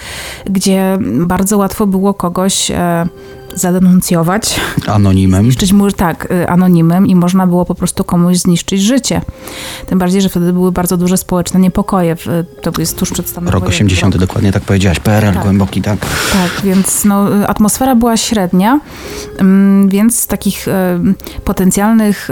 gdzie 0.45 0.97
bardzo 1.27 1.57
łatwo 1.57 1.87
było 1.87 2.13
kogoś 2.13 2.71
e, 2.71 3.07
zadenuncjować, 3.55 4.59
Anonimem. 4.87 5.43
zniszczyć 5.43 5.73
mu, 5.73 5.91
tak, 5.91 6.27
y, 6.31 6.49
anonimem 6.49 7.07
i 7.07 7.15
można 7.15 7.47
było 7.47 7.65
po 7.65 7.75
prostu 7.75 8.03
komuś 8.03 8.37
zniszczyć 8.37 8.81
życie. 8.81 9.21
Tym 9.87 9.99
bardziej, 9.99 10.21
że 10.21 10.29
wtedy 10.29 10.53
były 10.53 10.71
bardzo 10.71 10.97
duże 10.97 11.17
społeczne 11.17 11.59
niepokoje. 11.59 12.15
w- 12.15 12.27
To 12.61 12.71
jest 12.77 12.97
tuż 12.97 13.11
przed 13.11 13.29
stanem 13.29 13.49
Rok 13.49 13.63
wojennym. 13.63 13.75
80, 13.75 14.17
dokładnie 14.17 14.51
tak 14.51 14.63
powiedziałaś. 14.63 14.99
PRL 14.99 15.33
Tak. 15.33 15.43
głęboki, 15.43 15.81
tak. 15.81 15.99
Tak, 16.33 16.61
więc 16.63 17.05
no, 17.05 17.35
y, 17.41 17.47
atmosfera 17.47 17.95
była 17.95 18.17
średnia, 18.17 18.79
ym, 19.41 19.89
więc 19.89 20.27
takich 20.27 20.67
y, 20.67 20.71
potencjalnych 21.43 22.29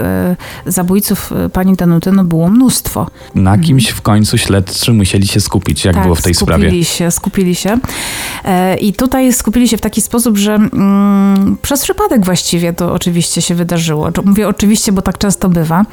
y, 0.66 0.72
zabójców 0.72 1.32
y, 1.46 1.48
pani 1.50 1.74
Danuty 1.76 2.12
no, 2.12 2.24
było 2.24 2.48
mnóstwo. 2.48 3.06
Na 3.34 3.58
kimś 3.58 3.88
w 3.88 4.00
końcu 4.02 4.38
śledczy 4.38 4.92
musieli 4.92 5.26
się 5.26 5.40
skupić, 5.40 5.84
jak 5.84 5.94
tak, 5.94 6.02
było 6.04 6.14
w 6.14 6.22
tej 6.22 6.34
skupili 6.34 6.58
sprawie. 6.60 6.84
się, 6.84 7.10
skupili 7.10 7.54
się. 7.54 7.78
E, 8.44 8.76
I 8.76 8.92
tutaj 8.92 9.32
skupili 9.32 9.68
się 9.68 9.76
w 9.76 9.80
taki 9.80 10.00
sposób, 10.00 10.38
że 10.38 10.54
mm, 10.54 10.70
Mm, 10.74 11.13
przez 11.62 11.82
przypadek 11.82 12.24
właściwie 12.24 12.72
to 12.72 12.92
oczywiście 12.92 13.42
się 13.42 13.54
wydarzyło. 13.54 14.10
Mówię 14.24 14.48
oczywiście, 14.48 14.92
bo 14.92 15.02
tak 15.02 15.18
często 15.18 15.48
bywa. 15.48 15.84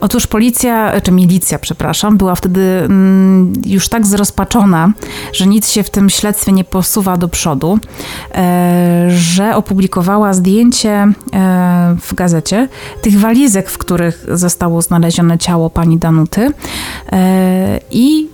Otóż 0.00 0.26
policja, 0.26 1.00
czy 1.00 1.12
milicja, 1.12 1.58
przepraszam, 1.58 2.16
była 2.16 2.34
wtedy 2.34 2.60
mm, 2.60 3.52
już 3.66 3.88
tak 3.88 4.06
zrozpaczona, 4.06 4.92
że 5.32 5.46
nic 5.46 5.70
się 5.70 5.82
w 5.82 5.90
tym 5.90 6.10
śledztwie 6.10 6.52
nie 6.52 6.64
posuwa 6.64 7.16
do 7.16 7.28
przodu, 7.28 7.78
e, 8.34 9.06
że 9.10 9.56
opublikowała 9.56 10.32
zdjęcie 10.32 10.90
e, 10.90 11.12
w 12.00 12.14
gazecie 12.14 12.68
tych 13.02 13.20
walizek, 13.20 13.70
w 13.70 13.78
których 13.78 14.26
zostało 14.28 14.82
znalezione 14.82 15.38
ciało 15.38 15.70
pani 15.70 15.98
Danuty 15.98 16.50
e, 17.12 17.80
i 17.90 18.28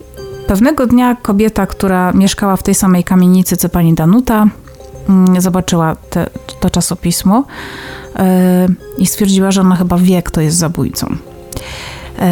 Pewnego 0.47 0.87
dnia 0.87 1.17
kobieta, 1.23 1.67
która 1.67 2.13
mieszkała 2.13 2.57
w 2.57 2.63
tej 2.63 2.75
samej 2.75 3.05
kamienicy 3.05 3.57
co 3.57 3.69
pani 3.69 3.95
Danuta, 3.95 4.35
mm, 4.37 4.51
zobaczyła 5.39 5.97
te, 6.11 6.27
to 6.61 6.71
czasopismo 6.71 7.45
yy, 8.19 8.23
i 8.99 9.07
stwierdziła, 9.07 9.51
że 9.51 9.61
ona 9.61 9.77
chyba 9.77 9.99
wie, 9.99 10.23
kto 10.23 10.41
jest 10.41 10.57
zabójcą. 10.57 11.07
Yy, 11.11 12.25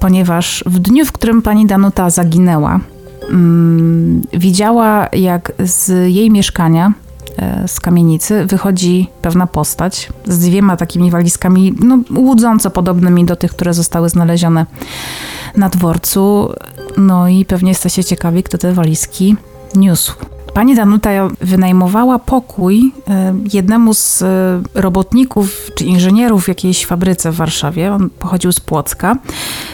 ponieważ 0.00 0.64
w 0.66 0.78
dniu, 0.78 1.04
w 1.04 1.12
którym 1.12 1.42
pani 1.42 1.66
Danuta 1.66 2.10
zaginęła, 2.10 2.80
yy, 3.20 4.38
widziała, 4.38 5.08
jak 5.12 5.52
z 5.58 6.12
jej 6.14 6.30
mieszkania 6.30 6.92
e, 7.36 7.68
z 7.68 7.80
kamienicy 7.80 8.46
wychodzi 8.46 9.10
pewna 9.22 9.46
postać 9.46 10.12
z 10.26 10.38
dwiema 10.38 10.76
takimi 10.76 11.10
walizkami, 11.10 11.74
no, 11.80 11.98
łudząco 12.16 12.70
podobnymi 12.70 13.24
do 13.24 13.36
tych, 13.36 13.50
które 13.50 13.74
zostały 13.74 14.08
znalezione 14.08 14.66
na 15.56 15.68
dworcu. 15.68 16.52
No 16.96 17.28
i 17.28 17.44
pewnie 17.44 17.68
jesteście 17.68 18.04
ciekawi, 18.04 18.42
kto 18.42 18.58
te 18.58 18.72
walizki 18.72 19.36
niósł. 19.74 20.14
Pani 20.54 20.74
Danuta 20.74 21.10
wynajmowała 21.40 22.18
pokój 22.18 22.92
e, 23.08 23.34
jednemu 23.52 23.94
z 23.94 24.22
e, 24.22 24.62
robotników 24.74 25.70
czy 25.74 25.84
inżynierów 25.84 26.44
w 26.44 26.48
jakiejś 26.48 26.86
fabryce 26.86 27.32
w 27.32 27.36
Warszawie. 27.36 27.92
On 27.92 28.10
pochodził 28.10 28.52
z 28.52 28.60
Płocka. 28.60 29.16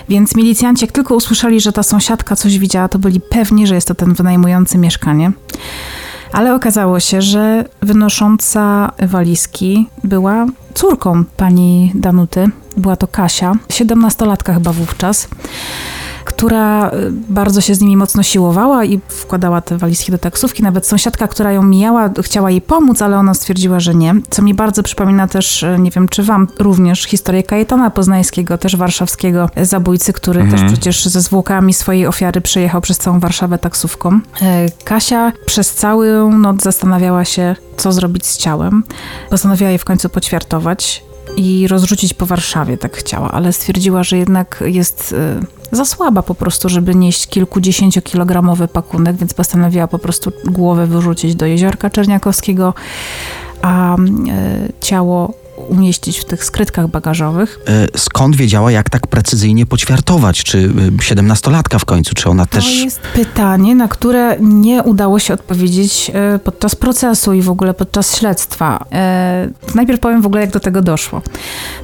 Więc 0.09 0.37
milicjanci, 0.37 0.85
jak 0.85 0.93
tylko 0.93 1.15
usłyszeli, 1.15 1.61
że 1.61 1.73
ta 1.73 1.83
sąsiadka 1.83 2.37
coś 2.37 2.59
widziała, 2.59 2.89
to 2.89 2.99
byli 2.99 3.21
pewni, 3.21 3.67
że 3.67 3.75
jest 3.75 3.89
to 3.89 3.95
ten 3.95 4.15
wynajmujący 4.15 4.79
mieszkanie. 4.79 5.33
Ale 6.33 6.55
okazało 6.55 7.01
się, 7.01 7.23
że 7.23 7.65
wynosząca 7.83 8.93
walizki 9.03 9.87
była 10.05 10.47
córką 10.75 11.25
pani 11.37 11.93
Danuty. 11.95 12.51
Była 12.77 12.97
to 12.97 13.07
Kasia, 13.07 13.53
17-latka 13.69 14.55
chyba 14.55 14.73
wówczas 14.73 15.29
która 16.37 16.89
y, 16.89 17.11
bardzo 17.29 17.61
się 17.61 17.75
z 17.75 17.81
nimi 17.81 17.97
mocno 17.97 18.23
siłowała 18.23 18.85
i 18.85 19.01
wkładała 19.09 19.61
te 19.61 19.79
walizki 19.79 20.13
do 20.13 20.19
taksówki. 20.19 20.63
Nawet 20.63 20.87
sąsiadka, 20.87 21.29
która 21.29 21.53
ją 21.53 21.63
mijała, 21.63 22.11
chciała 22.23 22.51
jej 22.51 22.61
pomóc, 22.61 23.03
ale 23.03 23.19
ona 23.19 23.35
stwierdziła, 23.35 23.81
że 23.81 23.95
nie. 23.95 24.15
Co 24.31 24.43
mi 24.43 24.55
bardzo 24.55 24.83
przypomina 24.83 25.29
też, 25.29 25.63
y, 25.63 25.77
nie 25.79 25.91
wiem 25.91 26.09
czy 26.09 26.23
wam 26.23 26.49
również, 26.59 27.03
historię 27.03 27.43
Kajetana 27.43 27.91
Poznańskiego, 27.91 28.59
też 28.59 28.77
warszawskiego 28.77 29.51
zabójcy, 29.63 30.13
który 30.13 30.41
mhm. 30.41 30.61
też 30.61 30.73
przecież 30.73 31.07
ze 31.07 31.21
zwłokami 31.21 31.75
swojej 31.75 32.07
ofiary 32.07 32.41
przejechał 32.41 32.81
przez 32.81 32.99
całą 32.99 33.21
Warszawę 33.21 33.59
taksówką. 33.59 34.21
Kasia 34.85 35.33
przez 35.47 35.75
całą 35.75 36.39
noc 36.39 36.63
zastanawiała 36.63 37.25
się, 37.25 37.57
co 37.77 37.93
zrobić 37.93 38.27
z 38.27 38.37
ciałem. 38.37 38.85
Postanowiła 39.31 39.71
je 39.71 39.79
w 39.79 39.85
końcu 39.85 40.09
poćwiartować 40.09 41.05
i 41.37 41.69
rozrzucić 41.69 42.15
po 42.15 42.27
Warszawie, 42.27 42.79
tak 42.79 42.97
chciała, 42.97 43.31
ale 43.31 43.53
stwierdziła, 43.53 44.03
że 44.03 44.19
jednak 44.19 44.65
jest 44.67 45.13
y, 45.13 45.64
za 45.75 45.85
słaba 45.85 46.23
po 46.23 46.35
prostu, 46.35 46.69
żeby 46.69 46.95
nieść 46.95 47.27
kilkudziesięciokilogramowy 47.27 48.69
pakunek, 48.69 49.17
więc 49.17 49.35
postanowiła 49.35 49.89
po 49.89 49.99
prostu 49.99 50.33
głowę 50.45 50.87
wyrzucić 50.87 51.35
do 51.35 51.47
jeziorka 51.47 51.91
Czerniakowskiego, 51.91 52.75
a 53.63 53.97
y, 53.97 54.73
ciało 54.81 55.44
umieścić 55.69 56.19
w 56.19 56.25
tych 56.25 56.45
skrytkach 56.45 56.89
bagażowych. 56.89 57.61
E, 57.69 57.99
skąd 57.99 58.37
wiedziała, 58.37 58.73
jak 58.73 58.91
tak 58.91 59.07
precyzyjnie 59.07 59.67
poćwiartować? 59.67 60.45
Czy 60.45 60.73
e, 60.99 61.03
siedemnastolatka 61.03 61.79
w 61.79 61.85
końcu, 61.85 62.15
czy 62.15 62.29
ona 62.29 62.47
to 62.47 62.53
też... 62.53 62.65
To 62.65 62.85
jest 62.85 63.01
pytanie, 63.01 63.75
na 63.75 63.89
które 63.89 64.37
nie 64.41 64.83
udało 64.83 65.19
się 65.19 65.35
odpowiedzieć 65.35 66.11
e, 66.15 66.39
podczas 66.39 66.75
procesu 66.75 67.33
i 67.33 67.43
w 67.43 67.51
ogóle 67.51 67.75
podczas 67.75 68.17
śledztwa. 68.17 68.85
Najpierw 69.75 70.01
powiem 70.01 70.23
w 70.23 70.27
ogóle, 70.27 70.41
jak 70.41 70.51
do 70.51 70.61
tego 70.61 70.83
doszło. 70.83 71.23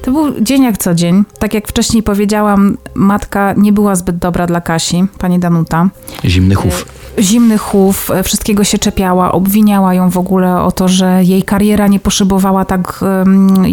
To 0.01 0.11
był 0.11 0.41
dzień 0.41 0.63
jak 0.63 0.77
co 0.77 0.93
dzień. 0.93 1.23
Tak 1.39 1.53
jak 1.53 1.67
wcześniej 1.67 2.03
powiedziałam, 2.03 2.77
matka 2.93 3.53
nie 3.57 3.73
była 3.73 3.95
zbyt 3.95 4.17
dobra 4.17 4.47
dla 4.47 4.61
Kasi, 4.61 5.05
pani 5.17 5.39
Danuta. 5.39 5.89
Zimny 6.25 6.55
chów 6.55 6.85
zimny 7.19 7.57
chów, 7.57 8.09
wszystkiego 8.23 8.63
się 8.63 8.77
czepiała, 8.77 9.31
obwiniała 9.31 9.93
ją 9.93 10.09
w 10.09 10.17
ogóle 10.17 10.61
o 10.61 10.71
to, 10.71 10.87
że 10.87 11.23
jej 11.23 11.43
kariera 11.43 11.87
nie 11.87 11.99
poszybowała 11.99 12.65
tak, 12.65 12.99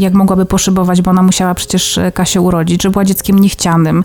jak 0.01 0.15
mogłaby 0.15 0.47
poszybować, 0.47 1.03
bo 1.03 1.11
ona 1.11 1.23
musiała 1.23 1.55
przecież 1.55 1.99
e, 1.99 2.13
Kasię 2.13 2.41
urodzić, 2.41 2.83
że 2.83 2.91
była 2.91 3.05
dzieckiem 3.05 3.39
niechcianym, 3.39 4.05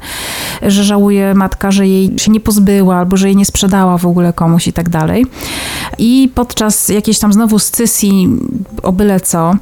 że 0.61 0.83
żałuje 0.83 1.33
matka, 1.33 1.71
że 1.71 1.87
jej 1.87 2.19
się 2.19 2.31
nie 2.31 2.39
pozbyła 2.39 2.95
albo 2.95 3.17
że 3.17 3.27
jej 3.27 3.35
nie 3.35 3.45
sprzedała 3.45 3.97
w 3.97 4.05
ogóle 4.05 4.33
komuś 4.33 4.67
i 4.67 4.73
tak 4.73 4.89
dalej. 4.89 5.25
I 5.97 6.31
podczas 6.35 6.89
jakiejś 6.89 7.19
tam 7.19 7.33
znowu 7.33 7.59
scysji, 7.59 8.29
o 8.83 8.91
byle 8.91 9.19
co, 9.19 9.55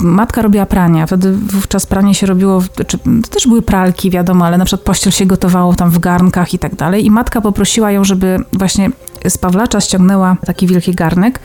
matka 0.00 0.42
robiła 0.42 0.66
prania. 0.66 1.06
Wtedy 1.06 1.32
wówczas 1.32 1.86
pranie 1.86 2.14
się 2.14 2.26
robiło, 2.26 2.62
to 2.74 2.98
też 3.30 3.46
były 3.46 3.62
pralki, 3.62 4.10
wiadomo, 4.10 4.46
ale 4.46 4.58
na 4.58 4.64
przykład 4.64 4.86
pościel 4.86 5.12
się 5.12 5.26
gotowało 5.26 5.74
tam 5.74 5.90
w 5.90 5.98
garnkach 5.98 6.54
i 6.54 6.58
tak 6.58 6.74
dalej. 6.74 7.06
I 7.06 7.10
matka 7.10 7.40
poprosiła 7.40 7.90
ją, 7.90 8.04
żeby 8.04 8.38
właśnie 8.52 8.90
z 9.28 9.38
Pawlacza 9.38 9.80
ściągnęła 9.80 10.36
taki 10.46 10.66
wielki 10.66 10.94
garnek 10.94 11.40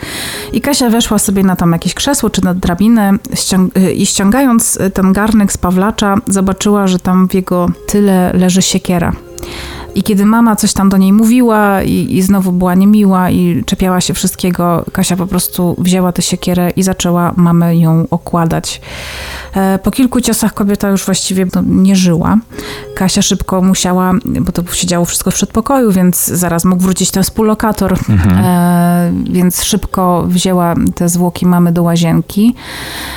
i 0.53 0.61
Kasia 0.61 0.89
weszła 0.89 1.19
sobie 1.19 1.43
na 1.43 1.55
tam 1.55 1.71
jakieś 1.71 1.93
krzesło 1.93 2.29
czy 2.29 2.43
na 2.43 2.53
drabinę 2.53 3.11
ściąg 3.33 3.73
i 3.95 4.05
ściągając 4.23 4.79
ten 4.93 5.13
garnek 5.13 5.51
z 5.51 5.57
Pawlacza 5.57 6.15
zobaczyła, 6.27 6.87
że 6.87 6.99
tam 6.99 7.27
w 7.27 7.33
jego 7.33 7.67
tyle 7.87 8.31
leży 8.33 8.61
siekiera. 8.61 9.11
I 9.95 10.03
kiedy 10.03 10.25
mama 10.25 10.55
coś 10.55 10.73
tam 10.73 10.89
do 10.89 10.97
niej 10.97 11.13
mówiła 11.13 11.83
i, 11.83 12.17
i, 12.17 12.21
znowu 12.21 12.51
była 12.51 12.75
niemiła 12.75 13.29
i 13.29 13.63
czepiała 13.65 14.01
się 14.01 14.13
wszystkiego, 14.13 14.85
Kasia 14.91 15.15
po 15.15 15.27
prostu 15.27 15.75
wzięła 15.77 16.11
tę 16.11 16.21
siekierę 16.21 16.69
i 16.69 16.83
zaczęła 16.83 17.33
mamę 17.35 17.77
ją 17.77 18.05
okładać. 18.11 18.81
E, 19.55 19.79
po 19.79 19.91
kilku 19.91 20.21
ciosach 20.21 20.53
kobieta 20.53 20.89
już 20.89 21.05
właściwie 21.05 21.45
no, 21.55 21.63
nie 21.65 21.95
żyła. 21.95 22.37
Kasia 22.95 23.21
szybko 23.21 23.61
musiała, 23.61 24.11
bo 24.25 24.51
to 24.51 24.73
się 24.73 24.87
działo 24.87 25.05
wszystko 25.05 25.31
w 25.31 25.33
przedpokoju, 25.33 25.91
więc 25.91 26.25
zaraz 26.25 26.65
mógł 26.65 26.83
wrócić 26.83 27.11
ten 27.11 27.23
współlokator, 27.23 27.93
mhm. 28.09 28.45
e, 28.45 29.13
więc 29.31 29.63
szybko 29.63 30.23
wzięła 30.27 30.75
te 30.95 31.09
zwłoki 31.09 31.45
mamy 31.45 31.71
do 31.71 31.83
łazienki. 31.83 32.55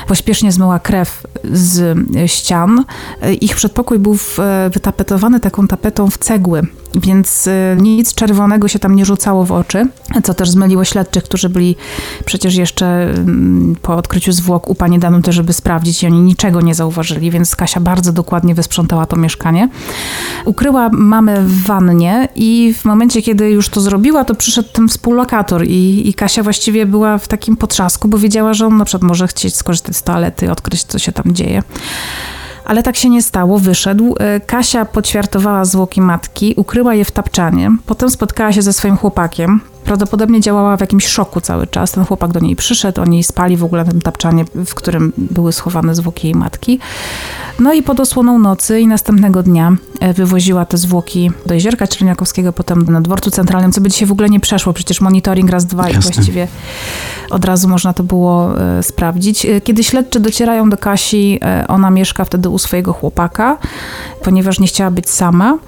Pośpiesznie 0.08 0.52
zmyła 0.52 0.78
krew 0.78 1.26
z 1.52 1.98
ścian. 2.26 2.84
E, 3.22 3.34
ich 3.34 3.56
przedpokój 3.56 3.98
był 3.98 4.16
wytapetowany 4.70 5.40
taką 5.40 5.68
tapetą 5.68 6.10
w 6.10 6.18
cegły 6.18 6.65
więc 6.96 7.46
y, 7.46 7.76
nic 7.80 8.14
czerwonego 8.14 8.68
się 8.68 8.78
tam 8.78 8.96
nie 8.96 9.04
rzucało 9.04 9.44
w 9.44 9.52
oczy, 9.52 9.88
co 10.24 10.34
też 10.34 10.50
zmyliło 10.50 10.84
śledczych, 10.84 11.24
którzy 11.24 11.48
byli 11.48 11.76
przecież 12.24 12.54
jeszcze 12.54 12.86
mm, 12.86 13.76
po 13.82 13.96
odkryciu 13.96 14.32
zwłok 14.32 14.68
u 14.68 14.74
pani 14.74 14.98
Danuty, 14.98 15.32
żeby 15.32 15.52
sprawdzić 15.52 16.02
i 16.02 16.06
oni 16.06 16.20
niczego 16.20 16.60
nie 16.60 16.74
zauważyli, 16.74 17.30
więc 17.30 17.56
Kasia 17.56 17.80
bardzo 17.80 18.12
dokładnie 18.12 18.54
wysprzątała 18.54 19.06
to 19.06 19.16
mieszkanie. 19.16 19.68
Ukryła 20.44 20.88
mamę 20.92 21.40
w 21.40 21.62
wannie 21.62 22.28
i 22.34 22.74
w 22.78 22.84
momencie, 22.84 23.22
kiedy 23.22 23.50
już 23.50 23.68
to 23.68 23.80
zrobiła, 23.80 24.24
to 24.24 24.34
przyszedł 24.34 24.68
ten 24.72 24.88
współlokator 24.88 25.66
i, 25.66 26.08
i 26.08 26.14
Kasia 26.14 26.42
właściwie 26.42 26.86
była 26.86 27.18
w 27.18 27.28
takim 27.28 27.56
potrzasku, 27.56 28.08
bo 28.08 28.18
wiedziała, 28.18 28.54
że 28.54 28.66
on 28.66 28.76
na 28.76 28.84
przykład 28.84 29.08
może 29.08 29.28
chcieć 29.28 29.56
skorzystać 29.56 29.96
z 29.96 30.02
toalety, 30.02 30.50
odkryć, 30.50 30.84
co 30.84 30.98
się 30.98 31.12
tam 31.12 31.34
dzieje. 31.34 31.62
Ale 32.66 32.82
tak 32.82 32.96
się 32.96 33.08
nie 33.08 33.22
stało, 33.22 33.58
wyszedł. 33.58 34.14
E, 34.18 34.40
Kasia 34.40 34.84
poćwiartowała 34.84 35.64
zwłoki 35.64 36.00
matki, 36.00 36.54
ukryła 36.56 36.94
je 36.94 37.04
w 37.04 37.10
tapczanie. 37.10 37.76
Potem 37.86 38.10
spotkała 38.10 38.52
się 38.52 38.62
ze 38.62 38.72
swoim 38.72 38.96
chłopakiem. 38.96 39.60
Prawdopodobnie 39.84 40.40
działała 40.40 40.76
w 40.76 40.80
jakimś 40.80 41.06
szoku 41.06 41.40
cały 41.40 41.66
czas. 41.66 41.92
Ten 41.92 42.04
chłopak 42.04 42.32
do 42.32 42.40
niej 42.40 42.56
przyszedł, 42.56 43.02
oni 43.02 43.24
spali 43.24 43.56
w 43.56 43.64
ogóle 43.64 43.84
na 43.84 43.90
tym 43.90 44.00
tapczanie, 44.00 44.44
w 44.54 44.74
którym 44.74 45.12
były 45.16 45.52
schowane 45.52 45.94
zwłoki 45.94 46.26
jej 46.26 46.34
matki. 46.34 46.78
No 47.58 47.72
i 47.72 47.82
pod 47.82 48.00
osłoną 48.00 48.38
nocy 48.38 48.80
i 48.80 48.86
następnego 48.86 49.42
dnia 49.42 49.76
wywoziła 50.14 50.64
te 50.64 50.78
zwłoki 50.78 51.30
do 51.46 51.54
Jeziorka 51.54 51.86
Czerniakowskiego, 51.86 52.52
potem 52.52 52.84
na 52.88 53.00
dworcu 53.00 53.30
centralnym, 53.30 53.72
co 53.72 53.80
by 53.80 53.88
dzisiaj 53.88 54.08
w 54.08 54.12
ogóle 54.12 54.28
nie 54.28 54.40
przeszło. 54.40 54.72
Przecież 54.72 55.00
monitoring 55.00 55.50
raz, 55.50 55.66
dwa 55.66 55.88
Jasne. 55.88 56.10
i 56.10 56.14
właściwie 56.14 56.48
od 57.30 57.44
razu 57.44 57.68
można 57.68 57.92
to 57.92 58.02
było 58.02 58.60
e, 58.60 58.82
sprawdzić. 58.82 59.46
E, 59.46 59.60
kiedy 59.60 59.84
śledczy 59.84 60.20
docierają 60.20 60.70
do 60.70 60.76
Kasi, 60.76 61.40
ona 61.68 61.90
mieszka 61.90 62.24
wtedy 62.24 62.48
u 62.48 62.58
swojego 62.58 62.92
chłopaka, 62.92 63.58
ponieważ 64.22 64.60
nie 64.60 64.66
chciała 64.66 64.90
być 64.90 65.10
sama. 65.10 65.58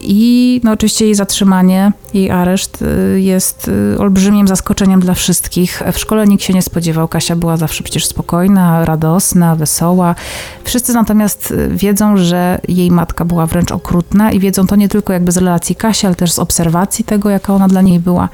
I 0.00 0.60
no, 0.64 0.72
oczywiście 0.72 1.04
jej 1.04 1.14
zatrzymanie, 1.14 1.92
jej 2.14 2.30
areszt 2.30 2.84
jest 3.16 3.70
olbrzymim 3.98 4.48
zaskoczeniem 4.48 5.00
dla 5.00 5.14
wszystkich. 5.14 5.82
W 5.92 5.98
szkole 5.98 6.26
nikt 6.26 6.44
się 6.44 6.54
nie 6.54 6.62
spodziewał. 6.62 7.08
Kasia 7.08 7.36
była 7.36 7.56
zawsze 7.56 7.84
przecież 7.84 8.06
spokojna, 8.06 8.84
radosna, 8.84 9.56
wesoła. 9.56 10.14
Wszyscy 10.64 10.94
natomiast 10.94 11.54
wiedzą, 11.70 12.16
że 12.16 12.57
jej 12.68 12.90
matka 12.90 13.24
była 13.24 13.46
wręcz 13.46 13.72
okrutna 13.72 14.32
i 14.32 14.40
wiedzą 14.40 14.66
to 14.66 14.76
nie 14.76 14.88
tylko 14.88 15.12
jakby 15.12 15.32
z 15.32 15.36
relacji 15.36 15.76
Kasi, 15.76 16.06
ale 16.06 16.14
też 16.14 16.32
z 16.32 16.38
obserwacji 16.38 17.04
tego, 17.04 17.30
jaka 17.30 17.54
ona 17.54 17.68
dla 17.68 17.82
niej 17.82 18.00
była. 18.00 18.28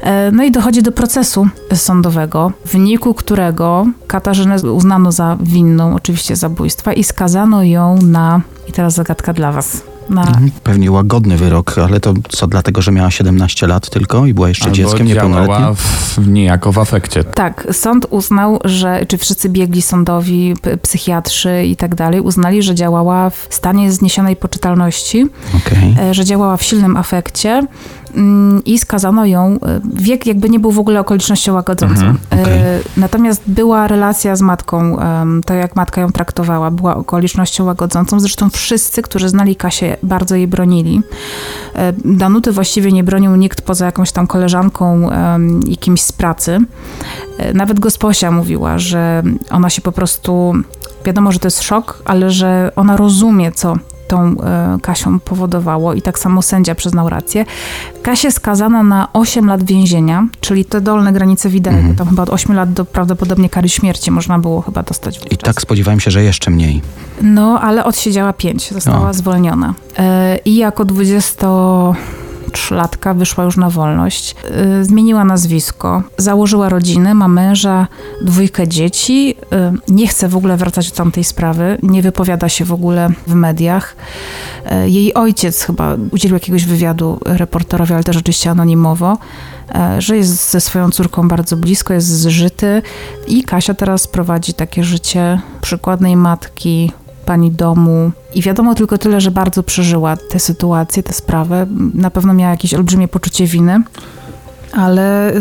E, 0.00 0.30
No 0.32 0.44
i 0.44 0.50
dochodzi 0.50 0.82
do 0.82 0.92
procesu 0.92 1.48
sądowego, 1.74 2.52
w 2.66 2.72
wyniku 2.72 3.14
którego 3.14 3.86
Katarzynę 4.06 4.56
uznano 4.56 5.12
za 5.12 5.36
winną 5.40 5.94
oczywiście 5.94 6.36
zabójstwa 6.36 6.92
i 6.92 7.04
skazano 7.04 7.62
ją 7.62 7.98
na, 8.02 8.40
i 8.68 8.72
teraz 8.72 8.94
zagadka 8.94 9.32
dla 9.32 9.52
was, 9.52 9.82
na 10.10 10.22
Mhm. 10.22 10.50
Pewnie 10.62 10.90
łagodny 10.90 11.36
wyrok, 11.36 11.78
ale 11.78 12.00
to 12.00 12.14
co, 12.28 12.46
dlatego, 12.46 12.82
że 12.82 12.92
miała 12.92 13.10
17 13.10 13.66
lat 13.66 13.90
tylko 13.90 14.26
i 14.26 14.34
była 14.34 14.48
jeszcze 14.48 14.64
Albo 14.64 14.76
dzieckiem 14.76 15.06
niepełnoletnim? 15.06 15.56
działała 15.56 15.74
w, 15.74 16.18
niejako 16.28 16.72
w 16.72 16.78
afekcie. 16.78 17.24
Tak, 17.24 17.66
sąd 17.72 18.06
uznał, 18.10 18.58
że, 18.64 19.06
czy 19.06 19.18
wszyscy 19.18 19.48
biegli 19.48 19.82
sądowi, 19.82 20.54
psychiatrzy 20.82 21.64
i 21.64 21.76
tak 21.76 21.94
dalej, 21.94 22.20
uznali, 22.20 22.62
że 22.62 22.74
działała 22.74 23.30
w 23.30 23.46
stanie 23.50 23.92
zniesionej 23.92 24.36
poczytalności, 24.36 25.26
Okej. 25.56 25.96
e, 26.10 26.14
że 26.14 26.24
działała 26.24 26.56
w 26.56 26.62
silnym 26.62 26.96
afekcie 26.96 27.66
i 28.64 28.78
skazano 28.78 29.24
ją. 29.26 29.58
e, 29.66 29.80
Wiek 29.94 30.26
jakby 30.26 30.50
nie 30.50 30.58
był 30.60 30.70
w 30.70 30.78
ogóle 30.78 31.00
okolicznością 31.00 31.54
łagodzącą. 31.54 31.94
Mhm, 31.94 32.18
okej. 32.30 32.58
E, 32.58 32.78
Natomiast 32.96 33.42
była 33.46 33.88
relacja 33.88 34.36
z 34.36 34.40
matką, 34.40 34.96
to 35.46 35.54
jak 35.54 35.76
matka 35.76 36.00
ją 36.00 36.12
traktowała, 36.12 36.70
była 36.70 36.96
okolicznością 36.96 37.64
łagodzącą. 37.64 38.20
Zresztą 38.20 38.50
wszyscy, 38.50 39.02
którzy 39.02 39.28
znali 39.28 39.56
Kasię, 39.56 39.96
bardzo 40.02 40.36
jej 40.36 40.48
bronili. 40.48 41.02
E, 41.74 41.92
Danuty 42.04 42.52
właściwie 42.52 42.92
nie 42.92 43.04
bronił 43.04 43.36
nikt 43.36 43.60
poza 43.60 43.86
jakąś 43.86 44.12
tam 44.12 44.26
koleżanką 44.26 45.10
i 45.66 45.76
kimś 45.78 46.02
z 46.02 46.12
pracy. 46.12 46.58
Nawet 47.54 47.80
gosposia 47.80 48.30
mówiła, 48.30 48.78
że 48.78 49.22
ona 49.50 49.70
się 49.70 49.82
po 49.82 49.92
prostu, 49.92 50.52
wiadomo, 51.04 51.32
że 51.32 51.38
to 51.38 51.46
jest 51.46 51.62
szok, 51.62 52.02
ale 52.04 52.30
że 52.30 52.72
ona 52.76 52.96
rozumie, 52.96 53.52
co 53.52 53.76
tą 54.08 54.36
e, 54.40 54.78
Kasią 54.82 55.20
powodowało 55.20 55.94
i 55.94 56.02
tak 56.02 56.18
samo 56.18 56.42
sędzia 56.42 56.74
przyznał 56.74 57.08
rację. 57.08 57.44
Kasię 58.02 58.32
skazano 58.32 58.82
na 58.82 59.08
8 59.12 59.46
lat 59.46 59.62
więzienia, 59.64 60.26
czyli 60.40 60.64
te 60.64 60.80
dolne 60.80 61.12
granice 61.12 61.48
wideo, 61.48 61.72
Mhm. 61.74 61.96
tam 61.96 62.08
chyba 62.08 62.22
od 62.22 62.30
8 62.30 62.54
lat 62.56 62.72
do 62.72 62.84
prawdopodobnie 62.84 63.48
kary 63.48 63.68
śmierci 63.68 64.10
można 64.10 64.38
było 64.38 64.60
chyba 64.60 64.82
dostać 64.82 65.20
I 65.30 65.36
tak 65.36 65.60
spodziewałem 65.60 66.00
się, 66.00 66.10
że 66.10 66.22
jeszcze 66.22 66.50
mniej. 66.50 66.82
No, 67.22 67.60
ale 67.60 67.84
odsiedziała 67.84 68.32
5, 68.32 68.70
została 68.72 69.08
O. 69.10 69.14
zwolniona. 69.14 69.74
E, 69.98 70.38
I 70.44 70.56
jako 70.56 70.84
23-latka 72.50 73.14
wyszła 73.14 73.44
już 73.44 73.56
na 73.56 73.70
wolność. 73.70 74.36
E, 74.80 74.84
Zmieniła 74.84 75.24
nazwisko, 75.24 76.02
założyła 76.18 76.68
rodzinę, 76.68 77.14
ma 77.14 77.28
męża, 77.28 77.86
dwójkę 78.22 78.68
dzieci. 78.68 79.36
E, 79.52 79.72
Nie 79.88 80.06
chce 80.06 80.28
w 80.28 80.36
ogóle 80.36 80.56
wracać 80.56 80.90
do 80.90 80.96
tamtej 80.96 81.24
sprawy, 81.24 81.78
nie 81.82 82.02
wypowiada 82.02 82.48
się 82.48 82.64
w 82.64 82.72
ogóle 82.72 83.08
w 83.26 83.34
mediach. 83.34 83.96
E, 84.66 84.88
Jej 84.88 85.14
ojciec 85.14 85.62
chyba 85.62 85.96
udzielił 86.10 86.36
jakiegoś 86.36 86.64
wywiadu 86.64 87.20
reporterowi, 87.24 87.94
ale 87.94 88.04
też 88.04 88.16
oczywiście 88.16 88.50
anonimowo, 88.50 89.18
że 89.98 90.16
jest 90.16 90.50
ze 90.50 90.60
swoją 90.60 90.90
córką 90.90 91.28
bardzo 91.28 91.56
blisko, 91.56 91.94
jest 91.94 92.06
zżyty 92.08 92.82
i 93.26 93.44
Kasia 93.44 93.74
teraz 93.74 94.06
prowadzi 94.06 94.54
takie 94.54 94.84
życie 94.84 95.40
przykładnej 95.60 96.16
matki, 96.16 96.92
pani 97.24 97.50
domu. 97.50 98.10
I 98.34 98.42
wiadomo 98.42 98.74
tylko 98.74 98.98
tyle, 98.98 99.20
że 99.20 99.30
bardzo 99.30 99.62
przeżyła 99.62 100.16
tę 100.16 100.38
sytuację, 100.38 101.02
tę 101.02 101.12
sprawę. 101.12 101.66
Na 101.94 102.10
pewno 102.10 102.34
miała 102.34 102.50
jakieś 102.50 102.74
olbrzymie 102.74 103.08
poczucie 103.08 103.46
winy. 103.46 103.82
Ale 104.76 105.32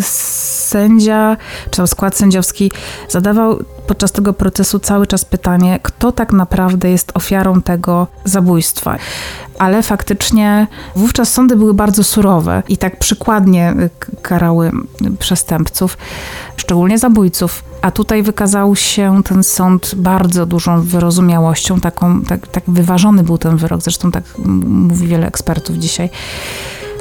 sędzia, 0.74 1.38
czy 1.72 1.78
tam 1.78 1.88
skład 1.88 2.18
sędziowski 2.18 2.72
zadawał 3.10 3.60
podczas 3.88 4.12
tego 4.12 4.34
procesu 4.34 4.80
cały 4.80 5.08
czas 5.08 5.26
pytanie, 5.26 5.80
kto 5.84 6.12
tak 6.12 6.34
naprawdę 6.34 6.90
jest 6.90 7.12
ofiarą 7.14 7.62
tego 7.62 8.08
zabójstwa. 8.26 8.98
Ale 9.60 9.84
faktycznie 9.84 10.68
wówczas 10.96 11.34
sądy 11.34 11.56
były 11.56 11.74
bardzo 11.74 12.04
surowe 12.04 12.64
i 12.68 12.78
tak 12.78 13.00
przykładnie 13.00 13.74
y, 13.80 13.90
karały 14.22 14.72
przestępców, 15.20 15.98
szczególnie 16.58 16.98
zabójców. 16.98 17.64
A 17.82 17.92
tutaj 17.92 18.24
wykazał 18.24 18.76
się 18.76 19.24
ten 19.24 19.44
sąd 19.44 19.96
bardzo 19.96 20.46
dużą 20.46 20.82
wyrozumiałością, 20.82 21.80
taką, 21.80 22.22
tak, 22.22 22.48
tak 22.48 22.64
wyważony 22.68 23.24
był 23.24 23.38
ten 23.38 23.58
wyrok, 23.58 23.82
zresztą 23.82 24.12
tak 24.12 24.24
mówi 24.66 25.08
wiele 25.08 25.28
ekspertów 25.28 25.76
dzisiaj. 25.76 26.10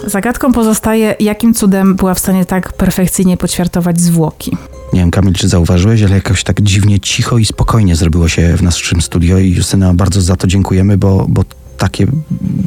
Zagadką 0.07 0.53
pozostaje, 0.53 1.15
jakim 1.21 1.55
cudem 1.55 1.95
była 1.95 2.15
w 2.15 2.19
stanie 2.19 2.45
tak 2.45 2.73
perfekcyjnie 2.73 3.37
poćwiartować 3.37 4.01
zwłoki. 4.01 4.57
Nie 4.93 5.01
wiem, 5.01 5.11
Kamil, 5.11 5.35
czy 5.35 5.49
zauważyłeś, 5.49 6.03
ale 6.03 6.15
jakoś 6.15 6.45
tak 6.45 6.61
dziwnie 6.61 7.01
cicho 7.01 7.39
i 7.39 7.45
spokojnie 7.45 7.97
zrobiło 7.97 8.29
się 8.29 8.57
w 8.57 8.63
naszym 8.63 9.01
studio 9.01 9.39
i 9.39 9.51
Justyna, 9.51 9.95
bardzo 9.95 10.21
za 10.21 10.37
to 10.37 10.47
dziękujemy, 10.47 10.99
bo, 10.99 11.27
bo 11.29 11.45
takie 11.79 12.07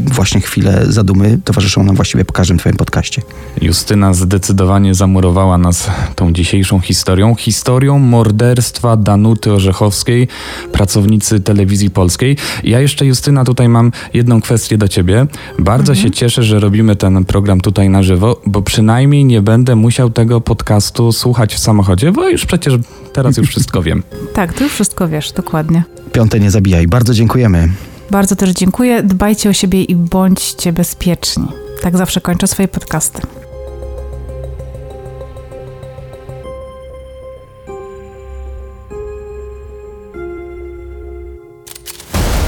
właśnie 0.05 0.41
chwile 0.41 0.85
zadumy 0.89 1.39
towarzyszą 1.43 1.83
nam 1.83 1.95
właściwie 1.95 2.25
po 2.25 2.33
każdym 2.33 2.57
twoim 2.57 2.75
podcaście. 2.75 3.21
Justyna 3.61 4.13
zdecydowanie 4.13 4.95
zamurowała 4.95 5.57
nas 5.57 5.89
tą 6.15 6.33
dzisiejszą 6.33 6.79
historią. 6.79 7.35
Historią 7.35 7.99
morderstwa 7.99 8.97
Danuty 8.97 9.53
Orzechowskiej, 9.53 10.27
pracownicy 10.71 11.39
telewizji 11.39 11.89
polskiej. 11.89 12.37
Ja 12.63 12.79
jeszcze, 12.79 13.05
Justyna, 13.05 13.43
tutaj 13.43 13.69
mam 13.69 13.91
jedną 14.13 14.41
kwestię 14.41 14.77
do 14.77 14.87
ciebie. 14.87 15.25
Bardzo 15.59 15.95
się 15.95 16.11
cieszę, 16.11 16.43
że 16.43 16.59
robimy 16.59 16.95
ten 16.95 17.25
program 17.25 17.61
tutaj 17.61 17.89
na 17.89 18.03
żywo, 18.03 18.41
bo 18.45 18.61
przynajmniej 18.61 19.25
nie 19.25 19.41
będę 19.41 19.75
musiał 19.75 20.09
tego 20.09 20.41
podcastu 20.41 21.11
słuchać 21.11 21.55
w 21.55 21.59
samochodzie, 21.59 22.11
bo 22.11 22.29
już 22.29 22.45
przecież 22.45 22.73
teraz 23.13 23.37
już 23.37 23.47
wszystko 23.49 23.83
wiem. 23.87 24.03
Tak, 24.33 24.53
ty 24.53 24.63
już 24.63 24.73
wszystko 24.73 25.07
wiesz, 25.07 25.31
dokładnie. 25.31 25.83
Piąte 26.11 26.39
nie 26.39 26.51
zabijaj. 26.51 26.87
Bardzo 26.87 27.13
dziękujemy. 27.13 27.69
Bardzo 28.11 28.35
też 28.35 28.49
dziękuję. 28.49 29.03
Dbajcie 29.03 29.49
o 29.49 29.53
siebie 29.53 29.83
i 29.83 29.95
bądźcie 29.95 30.73
bezpieczni. 30.73 31.47
Tak 31.81 31.97
zawsze 31.97 32.21
kończę 32.21 32.47
swoje 32.47 32.67
podcasty. 32.67 33.21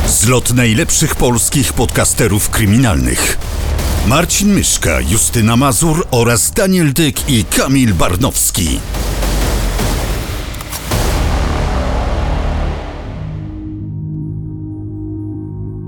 Zlot 0.07 0.53
najlepszych 0.53 1.15
polskich 1.15 1.73
podcasterów 1.73 2.49
kryminalnych. 2.49 3.37
Marcin 4.07 4.53
Myszka, 4.53 5.01
Justyna 5.01 5.55
Mazur 5.55 6.07
oraz 6.11 6.51
Daniel 6.51 6.93
Dyk 6.93 7.29
i 7.29 7.45
Kamil 7.45 7.93
Barnowski. 7.93 8.79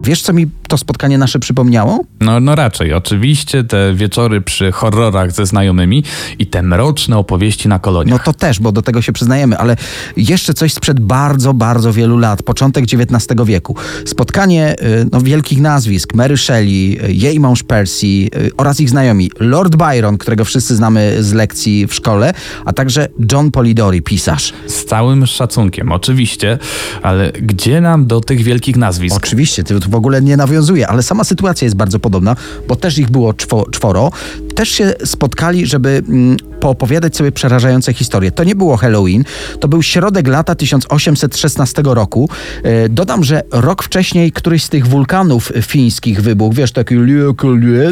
Wiesz, 0.03 0.21
co 0.21 0.33
mi 0.33 0.47
to 0.67 0.77
spotkanie 0.77 1.17
nasze 1.17 1.39
przypomniało? 1.39 1.99
No, 2.21 2.39
no 2.39 2.55
raczej, 2.55 2.93
oczywiście 2.93 3.63
te 3.63 3.93
wieczory 3.93 4.41
przy 4.41 4.71
horrorach 4.71 5.31
ze 5.31 5.45
znajomymi 5.45 6.03
i 6.39 6.47
te 6.47 6.63
mroczne 6.63 7.17
opowieści 7.17 7.67
na 7.67 7.79
koloniach. 7.79 8.19
No 8.19 8.33
to 8.33 8.39
też, 8.39 8.59
bo 8.59 8.71
do 8.71 8.81
tego 8.81 9.01
się 9.01 9.13
przyznajemy, 9.13 9.57
ale 9.57 9.75
jeszcze 10.17 10.53
coś 10.53 10.73
sprzed 10.73 10.99
bardzo, 10.99 11.53
bardzo 11.53 11.93
wielu 11.93 12.17
lat, 12.17 12.43
początek 12.43 12.83
XIX 12.83 13.45
wieku. 13.45 13.75
Spotkanie 14.05 14.75
y, 14.81 15.05
no, 15.11 15.21
wielkich 15.21 15.61
nazwisk, 15.61 16.13
Mary 16.13 16.37
Shelley, 16.37 16.99
y, 17.03 17.13
jej 17.13 17.39
mąż 17.39 17.63
Percy 17.63 18.07
y, 18.07 18.29
oraz 18.57 18.79
ich 18.79 18.89
znajomi, 18.89 19.31
Lord 19.39 19.75
Byron, 19.75 20.17
którego 20.17 20.45
wszyscy 20.45 20.75
znamy 20.75 21.23
z 21.23 21.33
lekcji 21.33 21.87
w 21.87 21.93
szkole, 21.93 22.33
a 22.65 22.73
także 22.73 23.07
John 23.31 23.51
Polidori, 23.51 24.01
pisarz. 24.01 24.53
Z 24.67 24.85
całym 24.85 25.27
szacunkiem, 25.27 25.91
oczywiście, 25.91 26.57
ale 27.01 27.31
gdzie 27.31 27.81
nam 27.81 28.07
do 28.07 28.21
tych 28.21 28.41
wielkich 28.41 28.77
nazwisk? 28.77 29.15
Oczywiście, 29.15 29.63
ty 29.63 29.75
w 29.89 29.95
ogóle 29.95 30.21
nie 30.21 30.37
nawiązuje, 30.37 30.87
ale 30.87 31.03
sama 31.03 31.23
sytuacja 31.23 31.65
jest 31.65 31.77
bardzo 31.77 31.99
podobna, 31.99 32.35
bo 32.67 32.75
też 32.75 32.97
ich 32.97 33.09
było 33.09 33.33
czwo, 33.33 33.65
czworo. 33.71 34.11
Też 34.55 34.69
się 34.69 34.93
spotkali, 35.05 35.65
żeby 35.65 36.03
mm, 36.07 36.37
poopowiadać 36.59 37.17
sobie 37.17 37.31
przerażające 37.31 37.93
historie. 37.93 38.31
To 38.31 38.43
nie 38.43 38.55
było 38.55 38.77
Halloween, 38.77 39.23
to 39.59 39.67
był 39.67 39.83
środek 39.83 40.27
lata 40.27 40.55
1816 40.55 41.81
roku. 41.85 42.29
E, 42.63 42.89
dodam, 42.89 43.23
że 43.23 43.41
rok 43.51 43.83
wcześniej 43.83 44.31
któryś 44.31 44.63
z 44.63 44.69
tych 44.69 44.87
wulkanów 44.87 45.51
fińskich 45.61 46.21
wybuchł, 46.21 46.55
wiesz, 46.55 46.71
taki 46.71 46.95
lie, 46.95 47.33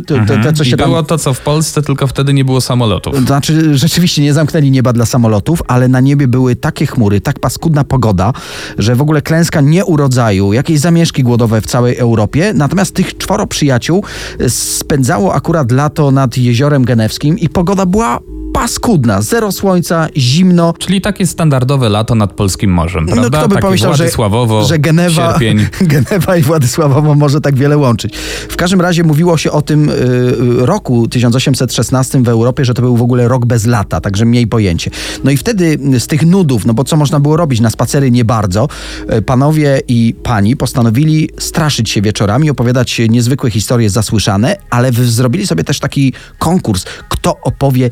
te, 0.02 0.26
te, 0.26 0.44
te, 0.44 0.54
co 0.54 0.64
I 0.64 0.66
się 0.66 0.78
tam... 0.78 0.90
było 0.90 1.04
to, 1.04 1.18
co 1.18 1.34
w 1.34 1.40
Polsce, 1.40 1.82
tylko 1.82 2.08
wtedy 2.08 2.34
nie 2.34 2.46
było 2.46 2.62
samolotów. 2.62 3.14
To 3.14 3.22
Znaczy, 3.22 3.78
rzeczywiście 3.78 4.22
nie 4.22 4.34
zamknęli 4.34 4.72
nieba 4.72 4.94
dla 4.94 5.06
samolotów, 5.06 5.62
ale 5.68 5.88
na 5.88 6.00
niebie 6.00 6.28
były 6.28 6.56
takie 6.56 6.86
chmury, 6.86 7.22
tak 7.22 7.40
paskudna 7.40 7.84
pogoda, 7.84 8.34
że 8.78 8.96
w 8.96 9.02
ogóle 9.02 9.22
klęska 9.22 9.62
nie 9.62 9.86
urodzaju, 9.86 10.54
jakieś 10.54 10.80
zamieszki 10.80 11.24
głodowe 11.24 11.62
w 11.62 11.66
całej 11.66 11.98
Europie. 11.98 12.54
Natomiast 12.54 12.94
tych 12.94 13.18
czworo 13.18 13.48
przyjaciół 13.48 14.04
e, 14.40 14.50
spędzało 14.50 15.34
akurat 15.34 15.72
lato 15.72 16.12
nad 16.12 16.38
jeziorem 16.38 16.86
genewskim 16.86 17.40
i 17.40 17.50
pogoda 17.50 17.86
była 17.86 18.20
paskudna, 18.62 19.22
zero 19.22 19.52
słońca, 19.52 20.08
zimno. 20.18 20.74
Czyli 20.80 21.02
takie 21.02 21.28
standardowe 21.28 21.90
lato 21.90 22.16
nad 22.16 22.34
polskim 22.34 22.72
morzem, 22.72 23.06
No 23.06 23.14
prawda? 23.14 23.38
kto 23.40 23.48
by 23.48 23.56
Takie 23.56 23.62
pomyślał, 23.68 23.94
że, 23.94 23.98
Władysławowo, 23.98 24.66
że 24.66 24.80
Genewa, 24.80 25.30
sierpień. 25.32 25.66
Genewa 25.94 26.38
i 26.38 26.42
Władysławowo 26.42 27.16
może 27.16 27.42
tak 27.42 27.56
wiele 27.56 27.78
łączyć. 27.78 28.16
W 28.50 28.56
każdym 28.56 28.82
razie 28.82 29.04
mówiło 29.04 29.38
się 29.38 29.52
o 29.52 29.62
tym 29.62 29.90
y, 29.90 29.94
y, 29.94 30.66
roku 30.66 31.08
1816 31.08 32.24
w 32.24 32.30
Europie, 32.30 32.66
że 32.66 32.74
to 32.74 32.82
był 32.82 32.98
w 32.98 33.02
ogóle 33.02 33.28
rok 33.28 33.46
bez 33.46 33.66
lata, 33.66 34.02
także 34.02 34.26
mniej 34.26 34.48
pojęcie. 34.48 34.92
No 35.24 35.32
i 35.32 35.38
wtedy 35.38 35.80
z 36.00 36.08
tych 36.08 36.26
nudów, 36.26 36.66
no 36.66 36.74
bo 36.74 36.84
co 36.84 36.98
można 36.98 37.20
było 37.20 37.38
robić? 37.38 37.60
Na 37.60 37.70
spacery 37.70 38.12
nie 38.12 38.26
bardzo. 38.26 38.68
y, 39.18 39.22
Panowie 39.22 39.82
i 39.88 40.16
pani 40.24 40.56
postanowili 40.56 41.30
straszyć 41.40 41.90
się 41.90 42.02
wieczorami, 42.02 42.50
opowiadać 42.50 43.02
niezwykłe 43.10 43.52
historie 43.52 43.90
zasłyszane, 43.90 44.56
ale 44.70 44.92
zrobili 44.94 45.48
sobie 45.48 45.64
też 45.64 45.80
taki 45.80 46.14
konkurs, 46.40 46.86
kto 47.10 47.38
opowie 47.42 47.90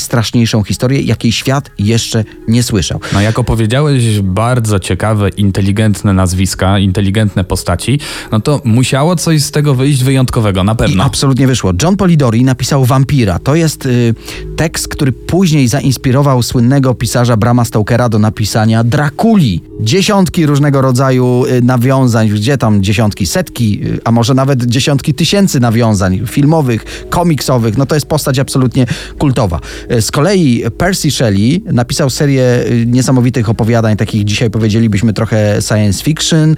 najstraszniejszą 0.00 0.62
historię, 0.64 1.00
jakiej 1.00 1.32
świat 1.32 1.70
jeszcze 1.78 2.24
nie 2.48 2.62
słyszał. 2.62 3.00
No 3.12 3.20
jak 3.20 3.38
opowiedziałeś 3.38 4.20
bardzo 4.20 4.80
ciekawe, 4.80 5.28
inteligentne 5.28 6.12
nazwiska, 6.12 6.78
inteligentne 6.78 7.44
postaci, 7.44 7.98
no 8.32 8.40
to 8.40 8.60
musiało 8.64 9.16
coś 9.16 9.42
z 9.42 9.50
tego 9.50 9.74
wyjść 9.74 10.04
wyjątkowego, 10.04 10.64
na 10.64 10.72
I 10.72 10.76
pewno. 10.76 11.04
absolutnie 11.04 11.46
wyszło. 11.46 11.72
John 11.82 11.96
Polidori 11.96 12.44
napisał 12.44 12.84
Wampira. 12.84 13.38
To 13.38 13.54
jest 13.54 13.86
y, 13.86 14.14
tekst, 14.56 14.88
który 14.88 15.12
później 15.12 15.68
zainspirował 15.68 16.42
słynnego 16.42 16.94
pisarza 16.94 17.36
Brama 17.36 17.64
Stokera 17.64 18.08
do 18.08 18.18
napisania 18.18 18.84
Drakuli. 18.84 19.62
Dziesiątki 19.80 20.46
różnego 20.46 20.80
rodzaju 20.80 21.44
y, 21.46 21.62
nawiązań, 21.62 22.28
gdzie 22.28 22.58
tam 22.58 22.82
dziesiątki, 22.82 23.26
setki, 23.26 23.80
y, 23.86 24.00
a 24.04 24.12
może 24.12 24.34
nawet 24.34 24.64
dziesiątki 24.64 25.14
tysięcy 25.14 25.60
nawiązań 25.60 26.20
filmowych, 26.26 27.06
komiksowych. 27.10 27.78
No 27.78 27.86
to 27.86 27.94
jest 27.94 28.06
postać 28.06 28.38
absolutnie 28.38 28.86
kultowa. 29.18 29.60
Y, 29.92 30.02
Z 30.02 30.10
kolei 30.10 30.64
Percy 30.78 31.10
Shelley 31.10 31.62
napisał 31.72 32.10
serię 32.10 32.42
y, 32.70 32.86
niesamowitych 32.86 33.48
opowiadań, 33.48 33.96
takich 33.96 34.24
dzisiaj 34.24 34.50
powiedzielibyśmy 34.50 35.12
trochę 35.12 35.62
science 35.62 36.04
fiction. 36.04 36.56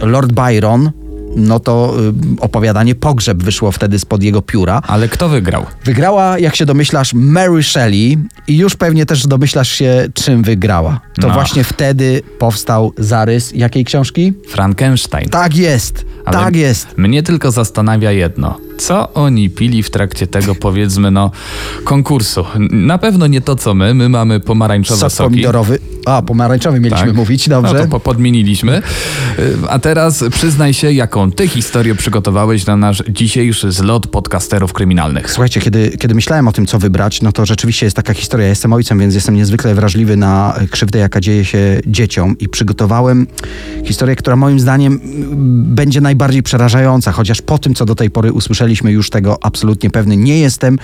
Lord 0.00 0.32
Byron, 0.32 0.90
no 1.36 1.60
to 1.60 1.94
y, 2.36 2.40
opowiadanie 2.40 2.94
Pogrzeb 2.94 3.42
wyszło 3.42 3.72
wtedy 3.72 3.98
spod 3.98 4.22
jego 4.22 4.42
pióra. 4.42 4.82
Ale 4.86 5.08
kto 5.08 5.28
wygrał? 5.28 5.66
Wygrała, 5.84 6.38
jak 6.38 6.56
się 6.56 6.66
domyślasz, 6.66 7.14
Mary 7.14 7.62
Shelley 7.62 8.18
i 8.48 8.56
już 8.58 8.76
pewnie 8.76 9.06
też 9.06 9.26
domyślasz 9.26 9.68
się, 9.72 10.06
czym 10.14 10.42
wygrała. 10.42 11.00
To 11.20 11.28
No. 11.28 11.34
właśnie 11.34 11.64
wtedy 11.64 12.22
powstał 12.38 12.92
zarys 12.98 13.52
jakiej 13.54 13.84
książki? 13.84 14.32
Frankenstein. 14.48 15.28
Tak 15.28 15.56
jest, 15.56 16.04
Ale 16.24 16.38
tak 16.38 16.56
jest. 16.56 16.86
Mnie 16.98 17.22
tylko 17.22 17.50
zastanawia 17.50 18.12
jedno. 18.12 18.58
Co 18.78 19.12
oni 19.14 19.50
pili 19.50 19.82
w 19.82 19.90
trakcie 19.90 20.26
tego, 20.26 20.54
powiedzmy, 20.54 21.10
no, 21.10 21.30
konkursu? 21.84 22.44
Na 22.70 22.98
pewno 22.98 23.26
nie 23.26 23.40
to, 23.40 23.56
co 23.56 23.74
my. 23.74 23.94
My 23.94 24.08
mamy 24.08 24.40
pomarańczowe 24.40 25.00
Sok 25.00 25.12
soki. 25.12 25.30
pomidorowy. 25.30 25.78
A, 26.06 26.22
pomarańczowy 26.22 26.80
mieliśmy 26.80 27.06
Tak. 27.06 27.16
mówić, 27.16 27.48
No 27.48 27.62
dobrze. 27.62 27.80
to 27.82 27.88
po- 27.88 28.00
podmieniliśmy. 28.00 28.82
Y, 29.38 29.56
A 29.68 29.78
teraz 29.78 30.24
przyznaj 30.30 30.74
się, 30.74 30.92
jaką 30.92 31.32
ty 31.32 31.48
historię 31.48 31.94
przygotowałeś 31.94 32.66
na 32.66 32.76
nasz 32.76 33.02
dzisiejszy 33.08 33.72
zlot 33.72 34.06
podcasterów 34.06 34.72
kryminalnych. 34.72 35.30
Słuchajcie, 35.30 35.60
kiedy, 35.60 35.90
kiedy 35.98 36.14
myślałem 36.14 36.48
o 36.48 36.52
tym, 36.52 36.66
co 36.66 36.78
wybrać, 36.78 37.22
no 37.22 37.32
to 37.32 37.46
rzeczywiście 37.46 37.86
jest 37.86 37.96
taka 37.96 38.14
historia. 38.14 38.46
Ja 38.46 38.50
jestem 38.50 38.72
ojcem, 38.72 38.98
więc 38.98 39.14
jestem 39.14 39.34
niezwykle 39.34 39.74
wrażliwy 39.74 40.16
na 40.16 40.54
krzywdę, 40.70 40.98
jaka 40.98 41.20
dzieje 41.20 41.44
się 41.44 41.80
dzieciom 41.86 42.36
i 42.38 42.48
przygotowałem 42.48 43.26
historię, 43.84 44.16
która 44.16 44.36
moim 44.36 44.60
zdaniem 44.60 45.00
będzie 45.64 46.00
najbardziej 46.00 46.42
przerażająca, 46.42 47.12
chociaż 47.12 47.42
po 47.42 47.58
tym, 47.58 47.74
co 47.74 47.84
do 47.84 47.94
tej 47.94 48.10
pory 48.10 48.32
usłyszeliśmy, 48.68 48.92
już 48.92 49.10
tego 49.10 49.38
absolutnie 49.42 49.90
pewny 49.90 50.16
nie 50.16 50.38
jestem. 50.38 50.78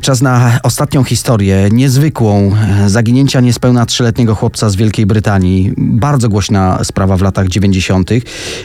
Czas 0.00 0.22
na 0.22 0.58
ostatnią 0.62 1.04
historię, 1.04 1.68
niezwykłą, 1.72 2.52
e, 2.84 2.88
zaginięcia 2.88 3.40
niespełna 3.40 3.86
trzyletniego 3.86 4.34
chłopca 4.34 4.70
z 4.70 4.76
Wielkiej 4.76 5.06
Brytanii. 5.06 5.72
Bardzo 5.76 6.28
głośna 6.28 6.84
sprawa 6.84 7.16
w 7.16 7.22
latach 7.22 7.48
90. 7.48 8.10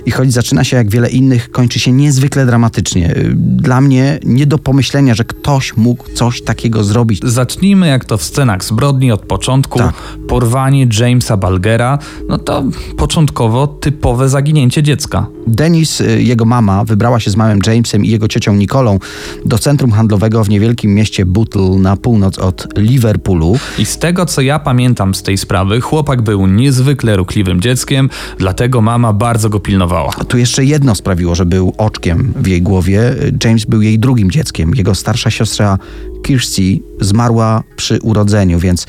i 0.05 0.11
choć 0.11 0.33
zaczyna 0.33 0.63
się 0.63 0.77
jak 0.77 0.89
wiele 0.89 1.09
innych, 1.09 1.51
kończy 1.51 1.79
się 1.79 1.91
niezwykle 1.91 2.45
dramatycznie. 2.45 3.15
Dla 3.35 3.81
mnie 3.81 4.19
nie 4.23 4.45
do 4.45 4.57
pomyślenia, 4.57 5.15
że 5.15 5.23
ktoś 5.23 5.77
mógł 5.77 6.03
coś 6.13 6.41
takiego 6.41 6.83
zrobić. 6.83 7.19
Zacznijmy 7.23 7.87
jak 7.87 8.05
to 8.05 8.17
w 8.17 8.23
scenach 8.23 8.63
zbrodni 8.63 9.11
od 9.11 9.21
początku. 9.21 9.79
Tak. 9.79 9.93
Porwanie 10.27 10.87
Jamesa 10.99 11.37
Balgera, 11.37 11.99
no 12.29 12.37
to 12.37 12.63
początkowo 12.97 13.67
typowe 13.67 14.29
zaginięcie 14.29 14.83
dziecka. 14.83 15.27
Denis, 15.47 16.01
y, 16.01 16.23
jego 16.23 16.45
mama, 16.45 16.83
wybrała 16.83 17.19
się 17.19 17.31
z 17.31 17.35
małym 17.35 17.59
Jamesem 17.67 18.05
i 18.05 18.09
jego 18.09 18.27
ciocią 18.27 18.55
Nikolą 18.65 18.99
do 19.45 19.57
centrum 19.57 19.91
handlowego 19.91 20.43
w 20.43 20.49
niewielkim 20.49 20.95
mieście 20.95 21.25
Bootle 21.25 21.69
na 21.79 21.97
północ 21.97 22.39
od 22.39 22.67
Liverpoolu. 22.77 23.57
I 23.77 23.85
z 23.85 23.97
tego 23.97 24.25
co 24.25 24.41
ja 24.41 24.59
pamiętam 24.59 25.15
z 25.15 25.23
tej 25.23 25.37
sprawy, 25.37 25.81
chłopak 25.81 26.21
był 26.21 26.47
niezwykle 26.47 27.15
ruchliwym 27.15 27.61
dzieckiem, 27.61 28.09
dlatego 28.37 28.81
mama 28.81 29.13
bardzo 29.13 29.49
go 29.49 29.59
pilnowała. 29.59 30.11
Tu 30.27 30.37
jeszcze 30.37 30.65
jedno 30.65 30.95
sprawiło, 30.95 31.35
że 31.35 31.45
był 31.45 31.73
oczkiem 31.77 32.33
w 32.35 32.47
jej 32.47 32.61
głowie. 32.61 33.15
James 33.43 33.65
był 33.65 33.81
jej 33.81 33.99
drugim 33.99 34.31
dzieckiem. 34.31 34.75
Jego 34.75 34.95
starsza 34.95 35.31
siostra 35.31 35.77
Kirsty 36.25 36.79
zmarła 37.01 37.63
przy 37.75 37.99
urodzeniu, 38.01 38.59
więc 38.59 38.85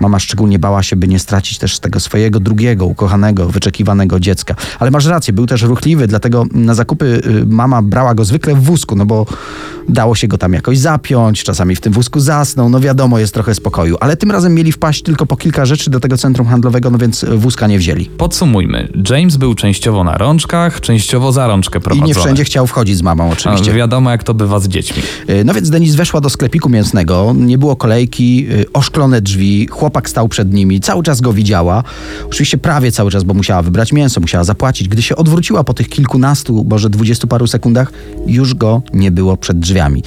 mama 0.00 0.18
szczególnie 0.18 0.58
bała 0.58 0.82
się, 0.82 0.96
by 0.96 1.08
nie 1.08 1.18
stracić 1.18 1.58
też 1.58 1.78
tego 1.78 2.00
swojego 2.00 2.40
drugiego, 2.40 2.86
ukochanego, 2.86 3.48
wyczekiwanego 3.48 4.20
dziecka. 4.20 4.54
Ale 4.78 4.90
masz 4.90 5.06
rację, 5.06 5.32
był 5.32 5.46
też 5.46 5.62
ruchliwy, 5.62 6.06
dlatego 6.06 6.44
na 6.52 6.74
zakupy 6.74 7.22
y, 7.42 7.46
mama 7.46 7.82
brała 7.82 8.14
go 8.14 8.24
zwykle 8.24 8.54
w 8.54 8.62
wózku, 8.62 8.96
no 8.96 9.06
bo 9.06 9.26
dało 9.88 10.14
się 10.14 10.28
go 10.28 10.38
tam 10.38 10.52
jakoś 10.52 10.78
zapiąć, 10.78 11.42
czasami 11.44 11.76
w 11.76 11.80
tym 11.80 11.92
wózku 11.92 12.20
zasnął, 12.20 12.68
no 12.68 12.80
wiadomo, 12.80 13.18
jest 13.18 13.34
trochę 13.34 13.54
spokoju. 13.54 13.96
Ale 14.00 14.16
tym 14.16 14.30
razem 14.30 14.54
mieli 14.54 14.72
wpaść 14.72 15.02
tylko 15.02 15.26
po 15.26 15.36
kilka 15.36 15.66
rzeczy 15.66 15.90
do 15.90 16.00
tego 16.00 16.16
centrum 16.18 16.46
handlowego, 16.46 16.90
no 16.90 16.98
więc 16.98 17.24
wózka 17.36 17.66
nie 17.66 17.78
wzięli. 17.78 18.06
Podsumujmy. 18.06 18.88
James 19.10 19.36
był 19.36 19.54
częściowo 19.54 20.04
na 20.04 20.18
rączkach, 20.18 20.80
częściowo 20.80 21.32
za 21.32 21.46
rączkę 21.46 21.78
I 21.78 21.82
prowadzony. 21.82 22.08
nie 22.08 22.14
wszędzie 22.14 22.44
chciał 22.44 22.66
wchodzić 22.66 22.96
z 22.96 23.02
mamą, 23.02 23.28
A 23.28 23.32
oczywiście. 23.32 23.72
wiadomo 23.72 24.10
jak 24.10 24.24
to 24.24 24.34
bywa 24.34 24.60
z 24.60 24.68
dziećmi. 24.68 25.02
Y, 25.30 25.44
No 25.44 25.54
więc 25.54 25.70
Denis 25.70 25.94
weszła 25.94 26.20
do 26.20 26.30
sklepiku 26.30 26.68
mięsnego, 26.70 27.34
nie 27.36 27.58
było 27.58 27.76
kolejki, 27.76 28.46
y, 28.50 28.72
oszklone 28.72 29.20
drzwi, 29.20 29.66
chłopak 29.66 30.10
stał 30.10 30.28
przed 30.28 30.52
nimi, 30.52 30.80
cały 30.80 31.02
czas 31.02 31.20
go 31.20 31.32
widziała. 31.32 31.82
Oczywiście 32.26 32.58
prawie 32.58 32.92
cały 32.92 33.10
czas, 33.10 33.24
bo 33.24 33.34
musiała 33.34 33.62
wybrać 33.62 33.92
mięso, 33.92 34.20
musiała 34.20 34.44
zapłacić. 34.44 34.88
Gdy 34.88 35.02
się 35.02 35.16
odwróciła 35.16 35.64
po 35.64 35.74
tych 35.74 35.88
kilkunastu, 35.88 36.66
może 36.70 36.90
dwudziestu 36.90 37.26
paru 37.26 37.46
sekundach, 37.46 37.92
już 38.26 38.54
go 38.54 38.82
nie 38.94 39.10
było 39.10 39.36
przed 39.36 39.58
drzwiami. 39.58 40.02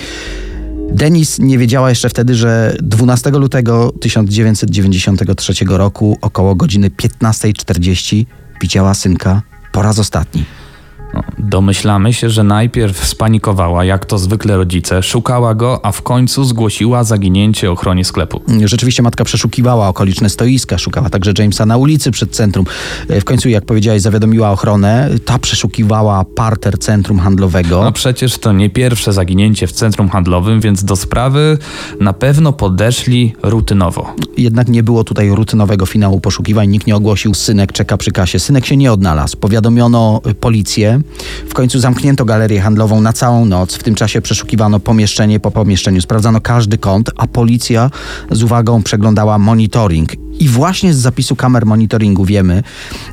Denis 0.92 1.40
nie 1.40 1.58
wiedziała 1.58 1.90
jeszcze 1.90 2.10
wtedy, 2.10 2.36
że 2.36 2.76
12 2.82 3.30
lutego 3.30 3.94
1993 4.02 5.54
roku 5.68 6.18
około 6.22 6.56
godziny 6.56 6.90
15.40 6.90 8.26
widziała 8.62 8.94
synka 8.94 9.42
po 9.72 9.82
raz 9.82 10.00
ostatni. 10.00 10.46
No, 11.14 11.22
domyślamy 11.38 12.14
się, 12.14 12.30
że 12.30 12.44
najpierw 12.44 13.06
spanikowała, 13.08 13.86
jak 13.86 14.06
to 14.06 14.18
zwykle 14.18 14.58
rodzice, 14.58 15.04
szukała 15.04 15.56
go, 15.56 15.86
a 15.86 15.92
w 15.92 16.02
końcu 16.02 16.44
zgłosiła 16.44 17.04
zaginięcie 17.04 17.72
ochronie 17.72 18.06
sklepu. 18.06 18.42
Rzeczywiście 18.66 19.04
matka 19.04 19.24
przeszukiwała 19.24 19.88
okoliczne 19.88 20.30
stoiska, 20.30 20.78
szukała 20.78 21.10
także 21.10 21.34
Jamesa 21.40 21.66
na 21.66 21.78
ulicy 21.78 22.12
przed 22.12 22.32
centrum. 22.32 22.66
E, 23.10 23.22
W 23.22 23.26
końcu, 23.26 23.50
jak 23.50 23.66
powiedziałeś, 23.66 24.02
zawiadomiła 24.02 24.52
ochronę. 24.52 25.10
Ta 25.26 25.40
przeszukiwała 25.40 26.26
parter 26.36 26.80
centrum 26.80 27.20
handlowego. 27.20 27.84
No 27.84 27.92
przecież 27.92 28.38
to 28.38 28.52
nie 28.54 28.70
pierwsze 28.70 29.14
zaginięcie 29.14 29.68
w 29.68 29.72
centrum 29.72 30.10
handlowym, 30.10 30.62
więc 30.62 30.84
do 30.84 30.96
sprawy 30.96 31.58
na 32.00 32.14
pewno 32.14 32.54
podeszli 32.54 33.34
rutynowo. 33.44 34.16
Jednak 34.38 34.68
nie 34.68 34.84
było 34.84 35.04
tutaj 35.04 35.30
rutynowego 35.30 35.86
finału 35.86 36.20
poszukiwań. 36.20 36.70
Nikt 36.70 36.88
nie 36.88 36.96
ogłosił, 36.96 37.34
synek 37.34 37.72
czeka 37.72 37.98
przy 37.98 38.12
kasie. 38.12 38.40
Synek 38.40 38.66
się 38.66 38.78
nie 38.78 38.92
odnalazł. 38.92 39.38
Powiadomiono 39.38 40.22
y, 40.28 40.34
policję. 40.36 41.03
W 41.50 41.54
końcu 41.54 41.80
zamknięto 41.80 42.26
galerię 42.26 42.62
handlową 42.62 43.02
na 43.02 43.14
całą 43.14 43.46
noc. 43.46 43.76
W 43.76 43.84
tym 43.84 43.96
czasie 43.96 44.22
przeszukiwano 44.22 44.80
pomieszczenie 44.80 45.40
po 45.40 45.52
pomieszczeniu. 45.52 46.02
Sprawdzano 46.02 46.42
każdy 46.42 46.78
kąt, 46.78 47.12
a 47.18 47.28
policja 47.28 47.90
z 48.32 48.44
uwagą 48.44 48.84
przeglądała 48.84 49.38
monitoring. 49.38 50.23
I 50.40 50.48
właśnie 50.48 50.94
z 50.94 50.98
zapisu 50.98 51.36
kamer 51.36 51.66
monitoringu 51.66 52.26
wiemy, 52.26 52.64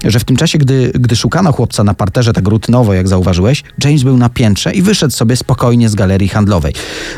że 0.04 0.18
w 0.20 0.24
tym 0.24 0.36
czasie, 0.36 0.58
gdy, 0.58 0.92
gdy 0.94 1.16
szukano 1.16 1.52
chłopca 1.52 1.84
na 1.84 1.94
parterze 1.94 2.32
tak 2.32 2.48
rutynowo, 2.48 2.94
jak 2.94 3.08
zauważyłeś, 3.08 3.62
James 3.84 4.02
był 4.02 4.16
na 4.16 4.28
piętrze 4.28 4.72
i 4.72 4.82
wyszedł 4.82 5.12
sobie 5.14 5.36
spokojnie 5.36 5.88
z 5.88 5.94
galerii 5.94 6.28
handlowej. 6.28 6.74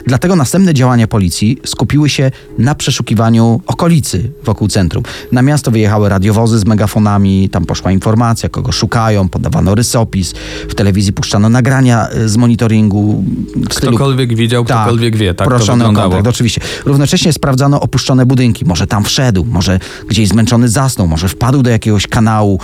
Dlatego 0.07 0.37
następne 0.37 0.75
działania 0.75 1.07
policji 1.09 1.59
skupiły 1.65 2.09
się 2.09 2.31
na 2.59 2.75
przeszukiwaniu 2.75 3.61
okolicy 3.67 4.31
wokół 4.45 4.69
centrum. 4.69 5.05
Na 5.33 5.43
miasto 5.43 5.71
wyjechały 5.71 6.09
radiowozy 6.09 6.59
z 6.59 6.65
megafonami, 6.67 7.49
tam 7.49 7.65
poszła 7.65 7.93
informacja, 7.93 8.49
kogo 8.49 8.73
szukają, 8.73 9.29
podawano 9.29 9.75
rysopis, 9.75 10.33
w 10.69 10.75
telewizji 10.75 11.13
puszczano 11.13 11.49
nagrania 11.49 12.09
y, 12.17 12.29
z 12.29 12.37
monitoringu. 12.37 13.25
w 13.71 13.75
stylu- 13.75 13.89
Ktokolwiek 13.97 14.35
widział, 14.35 14.65
ktokolwiek 14.65 15.17
wie, 15.17 15.35
tak 15.35 15.49
to 15.49 15.55
proszony 15.55 15.85
o 15.85 15.89
wyglądało. 15.89 16.11
kontakt, 16.15 16.35
oczywiście. 16.35 16.61
Równocześnie 16.85 17.33
sprawdzano 17.33 17.81
opuszczone 17.81 18.27
budynki. 18.27 18.65
Może 18.65 18.87
tam 18.87 19.05
wszedł, 19.05 19.45
może 19.45 19.79
gdzieś 20.09 20.29
zmęczony 20.29 20.69
zasnął, 20.69 21.09
może 21.09 21.29
wpadł 21.29 21.63
do 21.63 21.71
jakiegoś 21.71 22.07
kanału. 22.07 22.61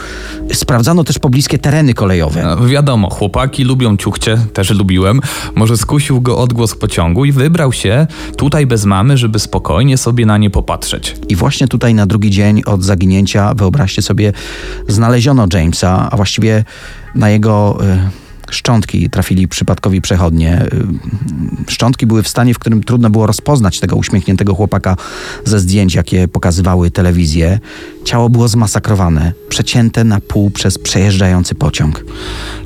Sprawdzano 0.52 1.04
też 1.04 1.18
pobliskie 1.18 1.58
tereny 1.58 1.94
kolejowe. 1.94 2.42
No, 2.42 2.66
wiadomo, 2.66 3.10
chłopaki 3.10 3.64
lubią 3.64 3.96
ciuchcie, 3.96 4.38
też 4.52 4.70
lubiłem. 4.70 5.20
Może 5.54 5.76
skusił 5.76 6.20
go 6.20 6.38
odgłos 6.38 6.74
pociągu 6.74 7.24
i 7.24 7.32
wybrał 7.32 7.72
się 7.72 8.06
tutaj 8.36 8.66
bez 8.66 8.84
mamy, 8.84 9.16
żeby 9.16 9.38
spokojnie 9.38 9.98
sobie 9.98 10.26
na 10.26 10.38
nie 10.38 10.50
popatrzeć. 10.50 11.16
I 11.28 11.36
właśnie 11.36 11.68
tutaj 11.68 11.94
na 11.94 12.06
drugi 12.06 12.30
dzień 12.30 12.62
od 12.66 12.82
zaginięcia, 12.82 13.54
wyobraźcie 13.54 14.02
sobie, 14.02 14.32
znaleziono 14.88 15.46
Jamesa, 15.52 16.08
a 16.10 16.16
właściwie 16.16 16.64
na 17.14 17.30
jego 17.30 17.78
y, 17.82 18.27
szczątki 18.50 19.10
trafili 19.10 19.48
przypadkowi 19.48 20.00
przechodnie. 20.00 20.62
Y, 21.66 21.70
szczątki 21.70 22.06
były 22.06 22.22
w 22.22 22.28
stanie, 22.28 22.54
w 22.54 22.58
którym 22.58 22.82
trudno 22.82 23.10
było 23.10 23.26
rozpoznać 23.26 23.80
tego 23.80 23.96
uśmiechniętego 23.96 24.54
chłopaka 24.54 24.96
ze 25.44 25.60
zdjęć, 25.60 25.94
jakie 25.94 26.28
pokazywały 26.28 26.90
telewizje. 26.90 27.60
Ciało 28.04 28.28
było 28.28 28.48
zmasakrowane, 28.48 29.32
przecięte 29.48 30.04
na 30.04 30.20
pół 30.20 30.50
przez 30.50 30.78
przejeżdżający 30.78 31.54
pociąg. 31.54 32.04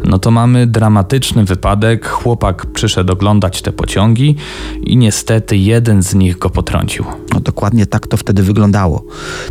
No 0.05 0.19
to 0.19 0.31
mamy 0.31 0.67
dramatyczny 0.67 1.45
wypadek. 1.45 2.09
Chłopak 2.09 2.67
przyszedł 2.67 3.13
oglądać 3.13 3.63
te 3.63 3.73
pociągi 3.73 4.37
i 4.83 4.97
niestety 4.97 5.57
jeden 5.57 6.03
z 6.03 6.15
nich 6.15 6.39
go 6.39 6.51
potrącił. 6.51 7.05
No 7.35 7.41
dokładnie 7.41 7.87
tak 7.87 8.07
to 8.07 8.17
wtedy 8.17 8.43
wyglądało. 8.43 9.05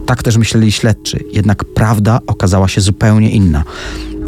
Tak 0.06 0.24
też 0.24 0.38
myśleli 0.38 0.72
śledczy. 0.72 1.24
Jednak 1.34 1.66
prawda 1.66 2.20
okazała 2.28 2.68
się 2.68 2.82
zupełnie 2.82 3.30
inna. 3.30 3.64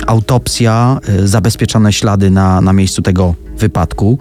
Autopsja, 0.08 1.00
y, 1.10 1.28
zabezpieczone 1.28 1.94
ślady 1.94 2.32
na, 2.32 2.62
na 2.62 2.74
miejscu 2.74 3.02
tego 3.02 3.36
wypadku 3.58 4.20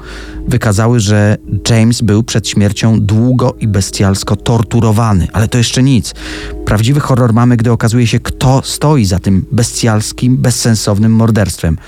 wykazały, 0.48 1.00
że 1.00 1.36
James 1.70 2.00
był 2.00 2.22
przed 2.22 2.48
śmiercią 2.48 3.00
długo 3.00 3.54
i 3.60 3.68
bestialsko 3.68 4.36
torturowany. 4.36 5.28
Ale 5.32 5.48
to 5.48 5.58
jeszcze 5.58 5.82
nic. 5.82 6.14
Prawdziwy 6.64 7.00
horror 7.00 7.32
mamy, 7.32 7.56
gdy 7.56 7.72
okazuje 7.72 8.06
się, 8.06 8.20
kto 8.20 8.62
stoi 8.64 9.04
za 9.04 9.18
tym 9.18 9.44
bestialskim, 9.52 10.36
bezsensownym 10.36 11.12
morderstwem. 11.12 11.78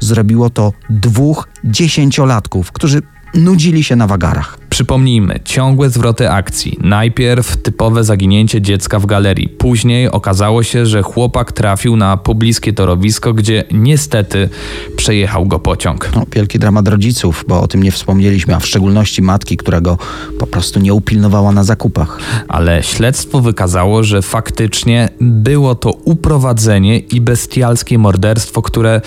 Zrobiło 0.00 0.50
to 0.50 0.72
dwóch 0.90 1.48
dziesięciolatków, 1.64 2.72
którzy 2.72 3.02
nudzili 3.34 3.84
się 3.84 3.96
na 3.96 4.06
wagarach. 4.06 4.58
Przypomnijmy, 4.74 5.40
ciągłe 5.44 5.90
zwroty 5.90 6.30
akcji. 6.30 6.78
Najpierw 6.80 7.56
typowe 7.56 8.04
zaginięcie 8.04 8.62
dziecka 8.62 8.98
w 8.98 9.06
galerii. 9.06 9.48
Później 9.48 10.10
okazało 10.10 10.62
się, 10.62 10.86
że 10.86 11.02
chłopak 11.02 11.52
trafił 11.52 11.96
na 11.96 12.16
pobliskie 12.16 12.72
torowisko, 12.72 13.34
gdzie 13.34 13.64
niestety 13.72 14.48
przejechał 14.96 15.46
go 15.46 15.58
pociąg. 15.58 16.10
No, 16.16 16.22
wielki 16.32 16.58
dramat 16.58 16.88
rodziców, 16.88 17.44
bo 17.48 17.60
o 17.60 17.68
tym 17.68 17.82
nie 17.82 17.92
wspomnieliśmy, 17.92 18.56
a 18.56 18.60
w 18.60 18.66
szczególności 18.66 19.22
matki, 19.22 19.56
która 19.56 19.80
go 19.80 19.98
po 20.38 20.46
prostu 20.46 20.80
nie 20.80 20.94
upilnowała 20.94 21.52
na 21.52 21.64
zakupach. 21.64 22.18
Ale 22.48 22.82
śledztwo 22.82 23.40
wykazało, 23.40 24.02
że 24.02 24.22
faktycznie 24.22 25.08
było 25.20 25.74
to 25.74 25.90
uprowadzenie 25.90 26.98
i 26.98 27.20
bestialskie 27.20 27.98
morderstwo, 27.98 28.62
które, 28.62 29.00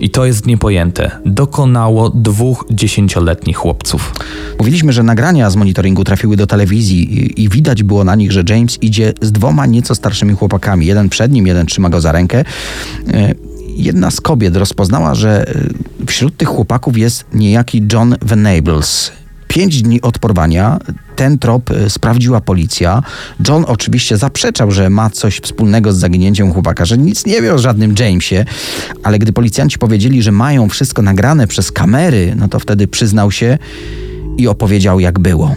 i 0.00 0.10
to 0.10 0.24
jest 0.24 0.46
niepojęte, 0.46 1.10
dokonało 1.26 2.10
dwóch 2.10 2.64
dziesięcioletnich 2.70 3.56
chłopców. 3.56 4.12
Mówiliśmy, 4.58 4.92
że 4.92 5.01
nagrania 5.02 5.50
z 5.50 5.56
monitoringu 5.56 6.04
trafiły 6.04 6.36
do 6.36 6.46
telewizji 6.46 7.14
i, 7.14 7.42
i 7.42 7.48
widać 7.48 7.82
było 7.82 8.04
na 8.04 8.14
nich, 8.14 8.32
że 8.32 8.42
James 8.48 8.78
idzie 8.80 9.12
z 9.20 9.32
dwoma 9.32 9.66
nieco 9.66 9.94
starszymi 9.94 10.34
chłopakami. 10.34 10.86
Jeden 10.86 11.08
przed 11.08 11.32
nim, 11.32 11.46
jeden 11.46 11.66
trzyma 11.66 11.88
go 11.88 12.00
za 12.00 12.12
rękę. 12.12 12.44
E, 13.14 13.34
Jedna 13.76 14.10
z 14.10 14.20
kobiet 14.20 14.56
rozpoznała, 14.56 15.14
że 15.14 15.48
e, 15.48 16.06
wśród 16.06 16.36
tych 16.36 16.48
chłopaków 16.48 16.98
jest 16.98 17.24
niejaki 17.34 17.82
John 17.92 18.16
Venables. 18.22 19.12
Pięć 19.48 19.82
dni 19.82 20.02
od 20.02 20.18
porwania 20.18 20.78
ten 21.16 21.38
trop 21.38 21.70
e, 21.70 21.90
sprawdziła 21.90 22.40
policja. 22.40 23.02
John 23.48 23.64
oczywiście 23.68 24.16
zaprzeczał, 24.16 24.70
że 24.70 24.90
ma 24.90 25.10
coś 25.10 25.38
wspólnego 25.38 25.92
z 25.92 25.96
zaginięciem 25.96 26.52
chłopaka, 26.52 26.84
że 26.84 26.98
nic 26.98 27.26
nie 27.26 27.42
wie 27.42 27.54
o 27.54 27.58
żadnym 27.58 27.94
Jamesie, 27.98 28.44
ale 29.02 29.18
gdy 29.18 29.32
policjanci 29.32 29.78
powiedzieli, 29.78 30.22
że 30.22 30.32
mają 30.32 30.68
wszystko 30.68 31.02
nagrane 31.02 31.46
przez 31.46 31.72
kamery, 31.72 32.34
no 32.36 32.48
to 32.48 32.58
wtedy 32.58 32.88
przyznał 32.88 33.30
się 33.30 33.58
i 34.38 34.48
opowiedział, 34.48 35.00
jak 35.00 35.18
było. 35.18 35.54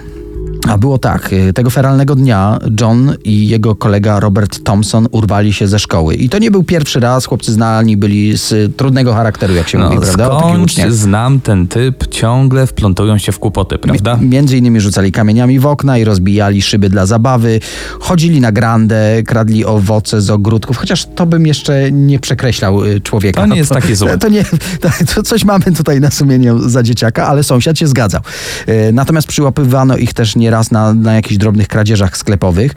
A 0.70 0.78
było 0.78 0.98
tak, 0.98 1.34
y, 1.34 1.54
tego 1.54 1.70
feralnego 1.70 2.16
dnia 2.16 2.60
John 2.82 3.14
i 3.24 3.48
jego 3.48 3.76
kolega 3.76 4.20
Robert 4.20 4.64
Thompson 4.64 5.08
urwali 5.12 5.54
się 5.54 5.68
ze 5.68 5.80
szkoły. 5.80 6.16
I 6.16 6.30
to 6.30 6.38
nie 6.40 6.52
był 6.52 6.64
pierwszy 6.64 7.00
raz, 7.00 7.26
chłopcy 7.26 7.54
znani 7.54 7.98
byli 7.98 8.38
z 8.38 8.76
trudnego 8.78 9.14
charakteru, 9.14 9.54
jak 9.54 9.70
się 9.70 9.78
mówi, 9.78 9.98
prawda? 10.02 10.28
Uczniach. 10.64 10.94
znam 10.94 11.40
ten 11.40 11.68
typ, 11.68 12.08
ciągle 12.08 12.68
wplątują 12.68 13.18
się 13.18 13.32
w 13.32 13.40
kłopoty, 13.40 13.78
prawda? 13.78 14.16
Mi- 14.18 14.28
Między 14.28 14.58
innymi 14.58 14.82
rzucali 14.82 15.12
kamieniami 15.12 15.60
w 15.60 15.66
okna 15.66 15.98
i 15.98 16.04
rozbijali 16.04 16.62
szyby 16.62 16.90
dla 16.90 17.06
zabawy, 17.06 17.60
chodzili 18.00 18.42
na 18.42 18.52
grandę, 18.52 19.24
kradli 19.24 19.66
owoce 19.66 20.22
z 20.22 20.30
ogródków, 20.30 20.78
chociaż 20.78 21.06
to 21.16 21.26
bym 21.26 21.48
jeszcze 21.48 21.92
nie 21.92 22.20
przekreślał 22.20 22.84
y, 22.86 23.02
człowieka. 23.02 23.42
To 23.42 23.48
nie 23.48 23.58
jest 23.58 23.72
takie 23.72 23.96
złe. 23.96 24.18
To, 24.26 24.30
nie, 24.30 24.46
to, 25.16 25.24
coś 25.24 25.46
mamy 25.46 25.64
tutaj 25.78 26.02
na 26.02 26.12
sumieniu 26.12 26.70
za 26.70 26.84
dzieciaka, 26.84 27.28
ale 27.28 27.44
sąsiad 27.44 27.80
się 27.80 27.88
zgadzał. 27.88 28.22
Y, 28.70 28.92
Natomiast 28.94 29.28
przyłapywano 29.28 29.98
ich 29.98 30.14
też 30.14 30.36
nieraz 30.56 30.72
na, 30.72 30.94
na 30.94 31.14
jakichś 31.14 31.38
drobnych 31.38 31.68
kradzieżach 31.68 32.18
sklepowych. 32.18 32.72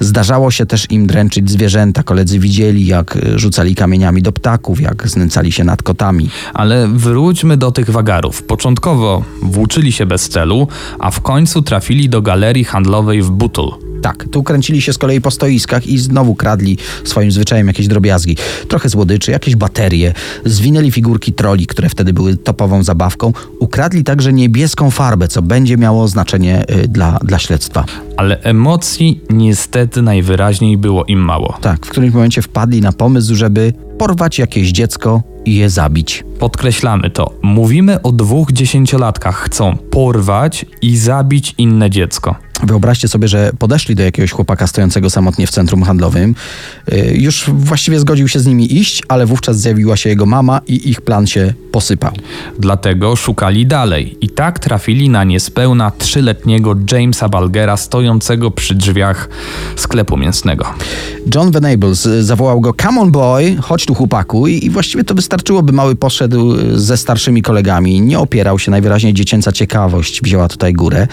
Zdarzało 0.00 0.50
się 0.50 0.66
też 0.66 0.90
im 0.90 1.06
dręczyć 1.06 1.50
zwierzęta. 1.50 2.02
Koledzy 2.02 2.38
widzieli, 2.38 2.86
jak 2.86 3.16
y, 3.16 3.38
rzucali 3.38 3.74
kamieniami 3.74 4.22
do 4.22 4.32
ptaków, 4.32 4.80
jak 4.80 5.08
znęcali 5.08 5.52
się 5.52 5.64
nad 5.64 5.82
kotami. 5.82 6.30
Ale 6.54 6.88
wróćmy 6.88 7.56
do 7.56 7.72
tych 7.72 7.90
wagarów. 7.90 8.42
Początkowo 8.42 9.24
włóczyli 9.42 9.92
się 9.92 10.06
bez 10.06 10.28
celu, 10.28 10.68
a 10.98 11.10
w 11.10 11.20
końcu 11.20 11.62
trafili 11.62 12.08
do 12.08 12.22
galerii 12.22 12.64
handlowej 12.64 13.22
w 13.22 13.30
Butul. 13.30 13.91
Tak, 14.02 14.24
tu 14.30 14.42
kręcili 14.42 14.82
się 14.82 14.92
z 14.92 14.98
kolei 14.98 15.20
po 15.20 15.30
stoiskach 15.30 15.86
i 15.86 15.98
znowu 15.98 16.34
kradli 16.34 16.78
swoim 17.04 17.32
zwyczajem 17.32 17.66
jakieś 17.66 17.88
drobiazgi. 17.88 18.36
Trochę 18.68 18.88
złodyczy, 18.88 19.30
jakieś 19.30 19.56
baterie, 19.56 20.14
zwinęli 20.44 20.90
figurki 20.90 21.32
troli, 21.32 21.66
które 21.66 21.88
wtedy 21.88 22.12
były 22.12 22.36
topową 22.36 22.82
zabawką. 22.82 23.32
Ukradli 23.60 24.04
także 24.04 24.32
niebieską 24.32 24.90
farbę, 24.90 25.28
co 25.28 25.42
będzie 25.42 25.76
miało 25.76 26.08
znaczenie 26.08 26.64
y, 26.84 26.88
dla, 26.88 27.18
dla 27.24 27.38
śledztwa. 27.38 27.84
Ale 28.16 28.42
emocji 28.42 29.20
niestety 29.30 30.02
najwyraźniej 30.02 30.78
było 30.78 31.04
im 31.04 31.20
mało. 31.20 31.58
Tak, 31.60 31.86
w 31.86 31.90
którymś 31.90 32.14
momencie 32.14 32.42
wpadli 32.42 32.80
na 32.80 32.92
pomysł, 32.92 33.34
żeby 33.34 33.72
porwać 33.98 34.38
jakieś 34.38 34.72
dziecko 34.72 35.22
i 35.44 35.56
je 35.56 35.70
zabić. 35.70 36.24
Podkreślamy 36.38 37.10
to. 37.10 37.30
Mówimy 37.42 38.02
o 38.02 38.12
dwóch 38.12 38.52
dziesięciolatkach. 38.52 39.36
Chcą 39.36 39.76
porwać 39.76 40.66
i 40.82 40.96
zabić 40.96 41.54
inne 41.58 41.90
dziecko. 41.90 42.34
Wyobraźcie 42.62 43.08
sobie, 43.08 43.28
że 43.28 43.50
podeszli 43.58 43.94
do 43.94 44.02
jakiegoś 44.02 44.30
chłopaka 44.30 44.66
stojącego 44.66 45.10
samotnie 45.10 45.46
w 45.46 45.50
centrum 45.50 45.82
handlowym. 45.82 46.34
Y, 46.92 47.14
Już 47.18 47.50
właściwie 47.54 48.00
zgodził 48.00 48.28
się 48.28 48.40
z 48.40 48.46
nimi 48.46 48.78
iść, 48.78 49.02
ale 49.08 49.26
wówczas 49.26 49.60
zjawiła 49.60 49.96
się 49.96 50.10
jego 50.10 50.26
mama 50.26 50.60
i 50.66 50.90
ich 50.90 51.00
plan 51.00 51.26
się 51.26 51.54
posypał. 51.72 52.12
Dlatego 52.58 53.16
szukali 53.16 53.66
dalej 53.66 54.18
i 54.20 54.28
tak 54.28 54.58
trafili 54.58 55.08
na 55.08 55.24
niespełna 55.24 55.90
trzyletniego 55.90 56.76
Jamesa 56.92 57.28
Balgera 57.28 57.76
stojącego 57.76 58.50
przy 58.50 58.74
drzwiach 58.74 59.28
sklepu 59.76 60.16
mięsnego. 60.16 60.66
John 61.34 61.50
Venables 61.50 62.06
y, 62.06 62.24
zawołał 62.24 62.60
go 62.60 62.74
Come 62.82 63.00
on 63.00 63.10
boy, 63.12 63.56
chodź 63.60 63.86
tu 63.86 63.94
chłopaku 63.94 64.46
i, 64.46 64.70
właściwie 64.70 65.04
to 65.04 65.14
wystarczyło, 65.14 65.62
by 65.62 65.72
mały 65.72 65.96
poszedł 65.96 66.56
y, 66.56 66.80
ze 66.80 66.96
starszymi 66.96 67.42
kolegami. 67.42 68.00
Nie 68.00 68.18
opierał 68.18 68.58
się, 68.58 68.70
najwyraźniej 68.70 69.14
dziecięca 69.14 69.52
ciekawość 69.52 70.22
wzięła 70.22 70.48
tutaj 70.48 70.72
górę. 70.72 71.06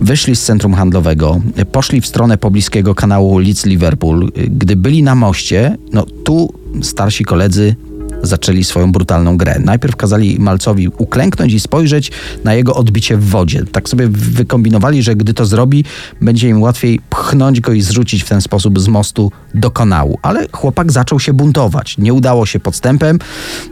Wyszli 0.00 0.36
z 0.36 0.42
centrum 0.42 0.74
handlowego, 0.88 1.40
poszli 1.72 2.00
w 2.00 2.06
stronę 2.06 2.38
pobliskiego 2.38 2.94
kanału 2.94 3.40
Leeds-Liverpool. 3.40 4.28
Y, 4.38 4.48
Gdy 4.50 4.76
byli 4.76 5.02
na 5.02 5.14
moście, 5.14 5.76
no 5.92 6.06
tu 6.24 6.52
starsi 6.82 7.24
koledzy 7.24 7.76
zaczęli 8.22 8.64
swoją 8.64 8.92
brutalną 8.92 9.36
grę. 9.36 9.56
Najpierw 9.64 9.96
kazali 9.96 10.36
malcowi 10.38 10.88
uklęknąć 10.88 11.52
i 11.52 11.60
spojrzeć 11.60 12.10
na 12.44 12.54
jego 12.54 12.74
odbicie 12.74 13.16
w 13.16 13.24
wodzie. 13.24 13.64
Tak 13.72 13.88
sobie 13.88 14.08
wykombinowali, 14.08 15.02
że 15.02 15.16
gdy 15.16 15.34
to 15.34 15.46
zrobi, 15.46 15.84
będzie 16.20 16.48
im 16.48 16.62
łatwiej 16.62 17.00
pchnąć 17.10 17.60
go 17.60 17.72
i 17.72 17.80
zrzucić 17.80 18.22
w 18.22 18.28
ten 18.28 18.40
sposób 18.40 18.80
z 18.80 18.88
mostu 18.88 19.32
do 19.54 19.70
kanału. 19.70 20.18
Ale 20.22 20.46
chłopak 20.52 20.92
zaczął 20.92 21.20
się 21.20 21.32
buntować. 21.32 21.98
Nie 21.98 22.14
udało 22.14 22.46
się 22.46 22.60
podstępem, 22.60 23.18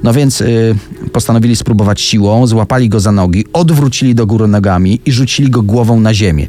no 0.03 0.13
więc 0.13 0.41
y, 0.41 0.75
postanowili 1.13 1.57
spróbować 1.57 2.01
siłą, 2.01 2.47
złapali 2.47 2.89
go 2.89 3.01
za 3.01 3.13
nogi, 3.13 3.45
odwrócili 3.53 4.15
do 4.15 4.27
góry 4.27 4.47
nogami 4.47 5.01
i 5.07 5.13
rzucili 5.13 5.51
go 5.51 5.63
głową 5.63 6.01
na 6.01 6.15
ziemię. 6.15 6.49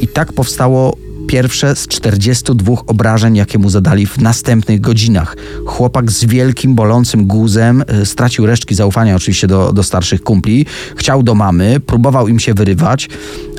I 0.00 0.08
tak 0.08 0.32
powstało 0.32 0.96
pierwsze 1.28 1.76
z 1.76 1.86
42 1.86 2.72
obrażeń, 2.86 3.36
jakie 3.36 3.58
mu 3.58 3.70
zadali 3.70 4.06
w 4.06 4.18
następnych 4.18 4.80
godzinach. 4.80 5.36
Chłopak 5.66 6.10
z 6.10 6.24
wielkim, 6.24 6.74
bolącym 6.74 7.26
guzem 7.26 7.84
y, 8.02 8.06
stracił 8.06 8.46
resztki 8.46 8.74
zaufania 8.74 9.16
oczywiście 9.16 9.46
do, 9.46 9.72
do 9.72 9.82
starszych 9.82 10.22
kumpli, 10.22 10.66
chciał 10.96 11.22
do 11.22 11.34
mamy, 11.34 11.80
próbował 11.80 12.28
im 12.28 12.38
się 12.38 12.54
wyrywać, 12.54 13.08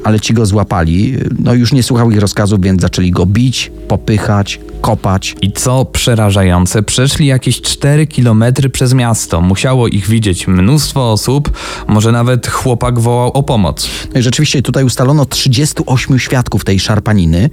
ale 0.04 0.20
ci 0.20 0.34
go 0.34 0.46
złapali. 0.46 1.18
No 1.40 1.54
już 1.54 1.74
nie 1.74 1.84
słuchał 1.84 2.12
ich 2.12 2.20
rozkazów, 2.20 2.62
więc 2.62 2.82
zaczęli 2.82 3.12
go 3.12 3.26
bić, 3.26 3.72
popychać, 3.88 4.60
kopać. 4.82 5.36
I 5.42 5.52
co 5.52 5.86
przerażające, 5.86 6.84
przeszli 6.84 7.28
jakieś 7.28 7.62
4 7.62 8.08
kilometry 8.08 8.70
przez 8.70 8.94
miasto. 8.94 9.42
Musiało 9.42 9.88
ich 9.88 10.08
widzieć 10.08 10.48
mnóstwo 10.48 11.12
osób, 11.12 11.52
może 11.88 12.12
nawet 12.12 12.48
chłopak 12.48 13.00
wołał 13.00 13.32
o 13.32 13.44
pomoc. 13.44 13.90
No 14.14 14.20
i 14.20 14.24
rzeczywiście 14.24 14.62
tutaj 14.62 14.84
ustalono 14.84 15.26
38 15.26 16.20
świadków 16.20 16.66
tej 16.66 16.80
szarpaniny. 16.80 17.50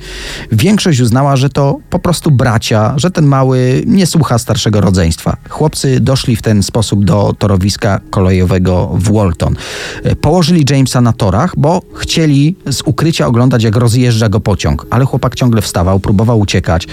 Większość 0.52 1.00
uznała, 1.00 1.36
że 1.36 1.50
to 1.50 1.78
po 1.90 1.98
prostu 1.98 2.30
bracia, 2.30 2.94
że 2.96 3.10
ten 3.10 3.26
mały 3.26 3.82
nie 3.86 4.06
słucha 4.06 4.38
starszego 4.38 4.80
rodzeństwa. 4.80 5.36
Chłopcy 5.48 6.00
doszli 6.00 6.36
w 6.36 6.42
ten 6.42 6.62
sposób 6.62 7.04
do 7.04 7.34
torowiska 7.38 8.00
kolejowego 8.10 8.90
w 8.94 9.12
Walton. 9.12 9.56
E, 10.02 10.16
Położyli 10.16 10.64
Jamesa 10.70 11.00
na 11.00 11.12
torach, 11.12 11.54
bo 11.56 11.82
chcieli 11.94 12.35
z 12.70 12.82
ukrycia 12.84 13.26
oglądać, 13.26 13.62
jak 13.62 13.76
rozjeżdża 13.76 14.28
go 14.28 14.40
pociąg. 14.40 14.86
Ale 14.90 15.04
chłopak 15.04 15.34
ciągle 15.34 15.62
wstawał, 15.62 16.00
próbował 16.00 16.40
uciekać. 16.40 16.86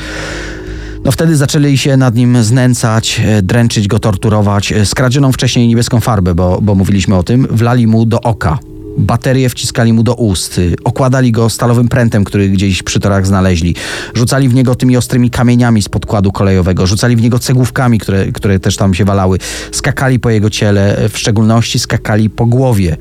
No 1.03 1.11
wtedy 1.11 1.35
zaczęli 1.35 1.77
się 1.77 1.97
nad 1.97 2.15
nim 2.15 2.43
znęcać, 2.43 3.21
e, 3.25 3.41
dręczyć 3.41 3.87
go, 3.87 3.99
torturować. 3.99 4.71
E, 4.71 4.85
Skradzioną 4.85 5.31
wcześniej 5.31 5.67
niebieską 5.67 5.99
farbę, 5.99 6.35
bo, 6.35 6.59
bo 6.61 6.75
mówiliśmy 6.75 7.15
o 7.15 7.23
tym, 7.23 7.47
wlali 7.51 7.87
mu 7.87 8.05
do 8.05 8.21
oka. 8.21 8.59
Baterie 8.97 9.49
wciskali 9.49 9.93
mu 9.93 10.03
do 10.03 10.13
ust, 10.13 10.61
okładali 10.83 11.31
go 11.31 11.49
stalowym 11.49 11.87
prętem, 11.87 12.23
który 12.23 12.49
gdzieś 12.49 12.83
przy 12.83 12.99
torach 12.99 13.27
znaleźli. 13.27 13.75
Rzucali 14.13 14.49
w 14.49 14.53
niego 14.53 14.75
tymi 14.75 14.97
ostrymi 14.97 15.29
kamieniami 15.29 15.81
z 15.81 15.89
podkładu 15.89 16.31
kolejowego, 16.31 16.87
rzucali 16.87 17.15
w 17.15 17.21
niego 17.21 17.39
cegłówkami, 17.39 17.99
które, 17.99 18.31
które 18.31 18.59
też 18.59 18.75
tam 18.75 18.93
się 18.93 19.05
walały. 19.05 19.37
Skakali 19.71 20.19
po 20.19 20.29
jego 20.29 20.49
ciele, 20.49 21.09
w 21.09 21.17
szczególności 21.17 21.79
skakali 21.79 22.29
po 22.29 22.45
głowie. 22.45 22.97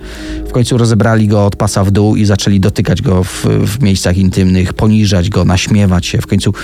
W 0.49 0.53
końcu 0.53 0.79
rozebrali 0.79 1.29
go 1.29 1.47
od 1.47 1.57
pasa 1.57 1.85
w 1.85 1.91
dół 1.91 2.17
i 2.17 2.25
zaczęli 2.25 2.61
dotykać 2.61 3.03
go 3.03 3.25
w, 3.25 3.45
w 3.45 3.83
miejscach 3.83 4.17
intymnych, 4.17 4.75
poniżać 4.75 5.31
go, 5.31 5.45
naśmiewać 5.45 6.07
się. 6.07 6.21
W 6.21 6.27
końcu 6.27 6.55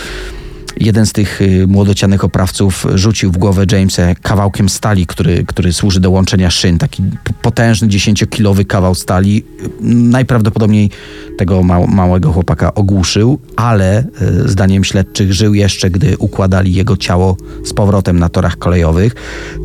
jeden 0.76 1.06
z 1.06 1.12
tych 1.12 1.42
y, 1.42 1.66
młodocianych 1.66 2.24
oprawców 2.24 2.86
rzucił 2.94 3.32
w 3.32 3.38
głowę 3.38 3.64
Jamesa 3.72 4.14
kawałkiem 4.22 4.68
stali, 4.68 5.06
który, 5.06 5.44
który 5.44 5.72
służy 5.72 6.00
do 6.00 6.10
łączenia 6.10 6.50
szyn. 6.50 6.78
Taki 6.78 7.02
potężny, 7.42 7.88
dziesięciokilowy 7.88 8.64
kawał 8.64 8.94
stali. 8.94 9.44
Najprawdopodobniej 9.80 10.90
tego 11.38 11.62
ma- 11.62 11.86
małego 11.86 12.32
chłopaka 12.32 12.74
ogłuszył, 12.74 13.38
ale 13.56 14.04
y, 14.44 14.48
zdaniem 14.48 14.84
śledczych 14.84 15.32
żył 15.32 15.54
jeszcze, 15.54 15.90
gdy 15.90 16.18
układali 16.18 16.74
jego 16.74 16.96
ciało 16.96 17.36
z 17.64 17.72
powrotem 17.72 18.18
na 18.18 18.28
torach 18.28 18.56
kolejowych. 18.58 19.14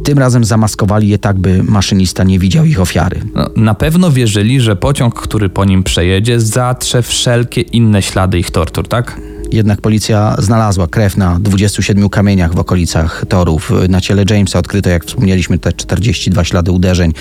Tym 0.03 0.19
razem 0.19 0.43
zamaskowali 0.43 1.09
je 1.09 1.17
tak, 1.17 1.39
by 1.39 1.63
maszynista 1.63 2.23
nie 2.23 2.39
widział 2.39 2.65
ich 2.65 2.81
ofiary. 2.81 3.21
No, 3.35 3.49
na 3.55 3.73
pewno 3.73 4.11
wierzyli, 4.11 4.61
że 4.61 4.75
pociąg, 4.75 5.15
który 5.15 5.49
po 5.49 5.65
nim 5.65 5.83
przejedzie, 5.83 6.39
zatrze 6.39 7.01
wszelkie 7.01 7.61
inne 7.61 8.01
ślady 8.01 8.39
ich 8.39 8.51
tortur, 8.51 8.87
tak? 8.87 9.32
Jednak 9.53 9.81
policja 9.81 10.35
znalazła 10.39 10.87
krew 10.87 11.17
na 11.17 11.39
27 11.39 12.09
kamieniach 12.09 12.53
w 12.53 12.59
okolicach 12.59 13.25
torów. 13.29 13.71
Na 13.89 14.01
ciele 14.01 14.23
Jamesa 14.29 14.59
odkryto, 14.59 14.89
jak 14.89 15.05
wspomnieliśmy, 15.05 15.59
te 15.59 15.73
42 15.73 16.43
ślady 16.43 16.71
uderzeń, 16.71 17.13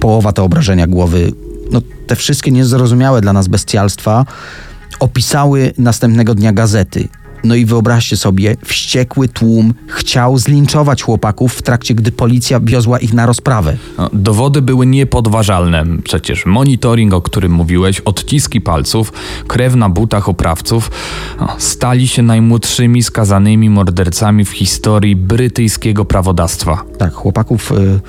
połowa 0.00 0.32
to 0.32 0.44
obrażenia 0.44 0.86
głowy. 0.86 1.32
No, 1.70 1.82
te 2.06 2.16
wszystkie 2.16 2.50
niezrozumiałe 2.50 3.20
dla 3.20 3.32
nas 3.32 3.48
bestialstwa 3.48 4.24
opisały 5.00 5.72
następnego 5.78 6.34
dnia 6.34 6.52
gazety. 6.52 7.08
No 7.44 7.54
i 7.54 7.64
wyobraźcie 7.64 8.16
sobie, 8.16 8.56
wściekły 8.64 9.28
tłum 9.28 9.74
chciał 9.86 10.38
zlinczować 10.38 11.02
chłopaków 11.02 11.54
w 11.54 11.62
trakcie, 11.62 11.94
gdy 11.94 12.12
policja 12.12 12.60
wiozła 12.60 12.98
ich 12.98 13.12
na 13.12 13.26
rozprawę. 13.26 13.76
No, 13.98 14.10
dowody 14.12 14.62
były 14.62 14.86
niepodważalne. 14.86 15.84
Przecież 16.04 16.46
monitoring, 16.46 17.14
o 17.14 17.22
którym 17.22 17.52
mówiłeś, 17.52 18.00
odciski 18.00 18.60
palców, 18.60 19.12
krew 19.48 19.74
na 19.74 19.88
butach 19.88 20.28
oprawców 20.28 20.90
no, 21.40 21.48
stali 21.58 22.08
się 22.08 22.22
najmłodszymi 22.22 23.02
skazanymi 23.02 23.70
mordercami 23.70 24.44
w 24.44 24.50
historii 24.50 25.16
brytyjskiego 25.16 26.04
prawodawstwa. 26.04 26.84
Tak, 26.98 27.12
chłopaków 27.12 27.72
y, 27.72 28.00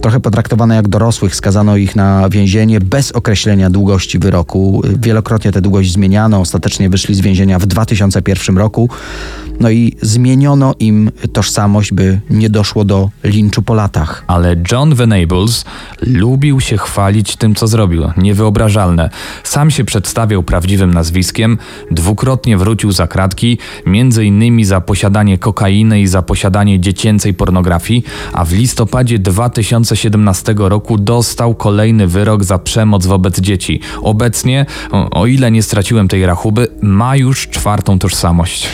trochę 0.00 0.20
potraktowane 0.20 0.76
jak 0.76 0.88
dorosłych, 0.88 1.34
skazano 1.34 1.76
ich 1.76 1.96
na 1.96 2.28
więzienie 2.28 2.80
bez 2.80 3.12
określenia 3.12 3.70
długości 3.70 4.18
wyroku. 4.18 4.82
Y, 4.84 4.98
Wielokrotnie 4.98 5.52
tę 5.52 5.60
długość 5.60 5.92
zmieniano, 5.92 6.40
ostatecznie 6.40 6.90
wyszli 6.90 7.14
z 7.14 7.20
więzienia 7.20 7.58
w 7.58 7.66
2001 7.66 8.58
roku. 8.58 8.75
No 9.60 9.70
i 9.70 9.96
zmieniono 10.02 10.74
im 10.78 11.10
tożsamość, 11.32 11.92
by 11.92 12.20
nie 12.30 12.50
doszło 12.50 12.84
do 12.84 13.10
linczu 13.24 13.62
po 13.62 13.74
latach. 13.74 14.24
Ale 14.26 14.56
John 14.72 14.94
Venables 14.94 15.64
lubił 16.02 16.60
się 16.60 16.78
chwalić 16.78 17.36
tym, 17.36 17.54
co 17.54 17.66
zrobił. 17.66 18.02
Niewyobrażalne. 18.16 19.10
Sam 19.44 19.70
się 19.70 19.84
przedstawiał 19.84 20.42
prawdziwym 20.42 20.94
nazwiskiem, 20.94 21.58
dwukrotnie 21.90 22.56
wrócił 22.56 22.92
za 22.92 23.06
kratki, 23.06 23.58
między 23.86 24.24
innymi 24.24 24.64
za 24.64 24.80
posiadanie 24.80 25.38
kokainy 25.38 26.00
i 26.00 26.06
za 26.06 26.22
posiadanie 26.22 26.80
dziecięcej 26.80 27.34
pornografii, 27.34 28.04
a 28.32 28.44
w 28.44 28.52
listopadzie 28.52 29.18
2017 29.18 30.54
roku 30.58 30.98
dostał 30.98 31.54
kolejny 31.54 32.06
wyrok 32.06 32.44
za 32.44 32.58
przemoc 32.58 33.06
wobec 33.06 33.40
dzieci. 33.40 33.80
Obecnie, 34.02 34.66
o 35.10 35.26
ile 35.26 35.50
nie 35.50 35.62
straciłem 35.62 36.08
tej 36.08 36.26
rachuby, 36.26 36.68
ma 36.82 37.16
już 37.16 37.48
czwartą 37.48 37.98
tożsamość. 37.98 38.65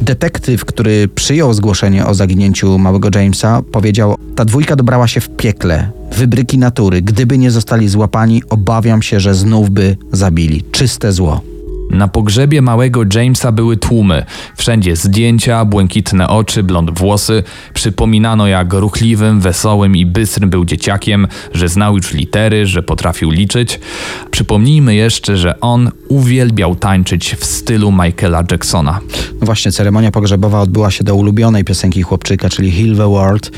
Detektyw, 0.00 0.64
który 0.64 1.08
przyjął 1.08 1.54
zgłoszenie 1.54 2.06
o 2.06 2.14
zaginięciu 2.14 2.78
małego 2.78 3.08
Jamesa, 3.14 3.62
powiedział: 3.72 4.16
Ta 4.36 4.44
dwójka 4.44 4.76
dobrała 4.76 5.08
się 5.08 5.20
w 5.20 5.28
piekle, 5.28 5.90
wybryki 6.12 6.58
natury. 6.58 7.02
Gdyby 7.02 7.38
nie 7.38 7.50
zostali 7.50 7.88
złapani, 7.88 8.42
obawiam 8.48 9.02
się, 9.02 9.20
że 9.20 9.34
znów 9.34 9.70
by 9.70 9.96
zabili. 10.12 10.62
Czyste 10.72 11.12
zło. 11.12 11.49
Na 11.90 12.08
pogrzebie 12.08 12.62
małego 12.62 13.02
Jamesa 13.14 13.52
były 13.52 13.76
tłumy. 13.76 14.24
Wszędzie 14.56 14.96
zdjęcia, 14.96 15.64
błękitne 15.64 16.28
oczy, 16.28 16.62
blond 16.62 16.98
włosy. 16.98 17.42
Przypominano, 17.74 18.46
jak 18.46 18.72
ruchliwym, 18.72 19.40
wesołym 19.40 19.96
i 19.96 20.06
bystrym 20.06 20.50
był 20.50 20.64
dzieciakiem, 20.64 21.26
że 21.54 21.68
znał 21.68 21.96
już 21.96 22.12
litery, 22.12 22.66
że 22.66 22.82
potrafił 22.82 23.30
liczyć. 23.30 23.80
Przypomnijmy 24.30 24.94
jeszcze, 24.94 25.36
że 25.36 25.60
on 25.60 25.90
uwielbiał 26.08 26.76
tańczyć 26.76 27.34
w 27.34 27.44
stylu 27.44 27.92
Michaela 27.92 28.44
Jacksona. 28.50 29.00
No 29.40 29.46
właśnie, 29.46 29.72
ceremonia 29.72 30.10
pogrzebowa 30.10 30.60
odbyła 30.60 30.90
się 30.90 31.04
do 31.04 31.14
ulubionej 31.14 31.64
piosenki 31.64 32.02
chłopczyka, 32.02 32.48
czyli 32.48 32.70
Heal 32.72 32.96
the 32.96 33.08
World. 33.08 33.50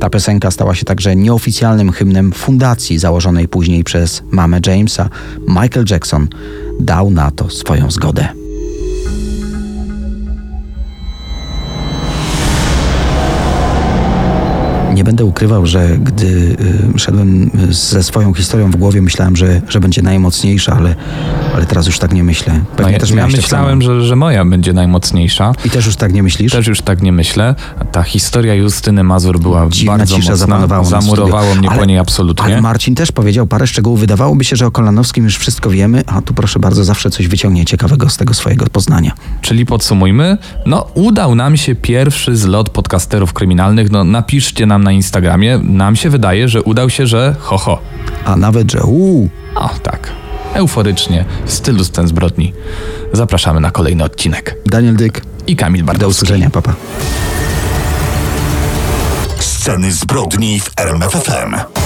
Ta 0.00 0.10
piosenka 0.10 0.50
stała 0.50 0.74
się 0.74 0.84
także 0.84 1.16
nieoficjalnym 1.16 1.92
hymnem 1.92 2.32
fundacji 2.32 2.98
założonej 2.98 3.48
później 3.48 3.84
przez 3.84 4.22
mamę 4.30 4.60
Jamesa. 4.66 5.08
Michael 5.48 5.84
Jackson 5.90 6.28
dał 6.80 7.10
na 7.10 7.30
to 7.30 7.50
swoją 7.50 7.90
zgodę. 7.90 8.28
Nie 15.00 15.04
będę 15.04 15.24
ukrywał, 15.24 15.66
że 15.66 15.98
gdy 15.98 16.56
y, 16.94 16.98
szedłem 16.98 17.50
y, 17.70 17.72
ze 17.72 18.02
swoją 18.02 18.34
historią 18.34 18.70
w 18.70 18.76
głowie, 18.76 19.02
myślałem, 19.02 19.36
że, 19.36 19.62
że 19.68 19.80
będzie 19.80 20.02
najmocniejsza, 20.02 20.76
ale, 20.76 20.94
ale 21.54 21.66
teraz 21.66 21.86
już 21.86 21.98
tak 21.98 22.12
nie 22.12 22.24
myślę. 22.24 22.60
No 22.78 22.88
ja, 22.88 22.98
też 22.98 23.10
ja 23.10 23.26
myślałem, 23.26 23.82
że, 23.82 24.02
że 24.02 24.16
moja 24.16 24.44
będzie 24.44 24.72
najmocniejsza. 24.72 25.52
I 25.64 25.70
też 25.70 25.86
już 25.86 25.96
tak 25.96 26.12
nie 26.12 26.22
myślisz? 26.22 26.52
Też 26.52 26.66
już 26.66 26.82
tak 26.82 27.02
nie 27.02 27.12
myślę. 27.12 27.54
Ta 27.92 28.02
historia 28.02 28.54
Justyny 28.54 29.04
Mazur 29.04 29.38
była 29.38 29.68
Dziwna 29.68 29.98
bardzo 29.98 30.16
cisza 30.16 30.32
mocna. 30.32 30.84
Zamurowało 30.84 31.54
mnie 31.54 31.70
Ale- 31.70 31.78
po 31.78 31.84
niej 31.84 31.98
absolutnie. 31.98 32.44
Ale 32.44 32.60
Marcin 32.60 32.94
też 32.94 33.12
powiedział 33.12 33.46
parę 33.46 33.66
szczegółów. 33.66 34.00
Wydawałoby 34.00 34.44
się, 34.44 34.56
że 34.56 34.66
o 34.66 34.70
Kolanowskim 34.70 35.24
już 35.24 35.38
wszystko 35.38 35.70
wiemy, 35.70 36.02
a 36.06 36.22
tu 36.22 36.34
proszę 36.34 36.58
bardzo, 36.58 36.84
zawsze 36.84 37.10
coś 37.10 37.28
wyciągnie 37.28 37.64
ciekawego 37.64 38.08
z 38.08 38.16
tego 38.16 38.34
swojego 38.34 38.66
poznania. 38.66 39.12
Czyli 39.40 39.66
podsumujmy, 39.66 40.38
no 40.66 40.86
udał 40.94 41.34
nam 41.34 41.56
się 41.56 41.74
pierwszy 41.74 42.36
zlot 42.36 42.70
podcasterów 42.70 43.32
kryminalnych, 43.32 43.90
no 43.90 44.04
napiszcie 44.04 44.66
nam 44.66 44.84
na 44.84 44.89
Instagramie, 44.90 45.58
nam 45.58 45.96
się 45.96 46.10
wydaje, 46.10 46.48
że 46.48 46.62
udał 46.62 46.90
się, 46.90 47.06
że 47.06 47.36
ho 47.40 47.58
ho. 47.58 47.78
A 48.24 48.36
nawet, 48.36 48.72
że 48.72 48.82
uuu, 48.82 49.28
O 49.54 49.70
tak, 49.82 50.12
euforycznie, 50.54 51.24
w 51.46 51.52
stylu 51.52 51.84
scen 51.84 52.08
zbrodni. 52.08 52.52
Zapraszamy 53.12 53.60
na 53.60 53.70
kolejny 53.70 54.04
odcinek. 54.04 54.56
Daniel 54.66 54.96
Dyk, 54.96 55.22
I 55.46 55.56
Kamil 55.56 55.80
do 55.80 55.86
Bardowski. 55.86 56.24
usłyszenia, 56.24 56.50
papa. 56.50 56.74
Sceny 59.38 59.92
zbrodni 59.92 60.60
w 60.60 60.70
RMFFM. 60.76 61.79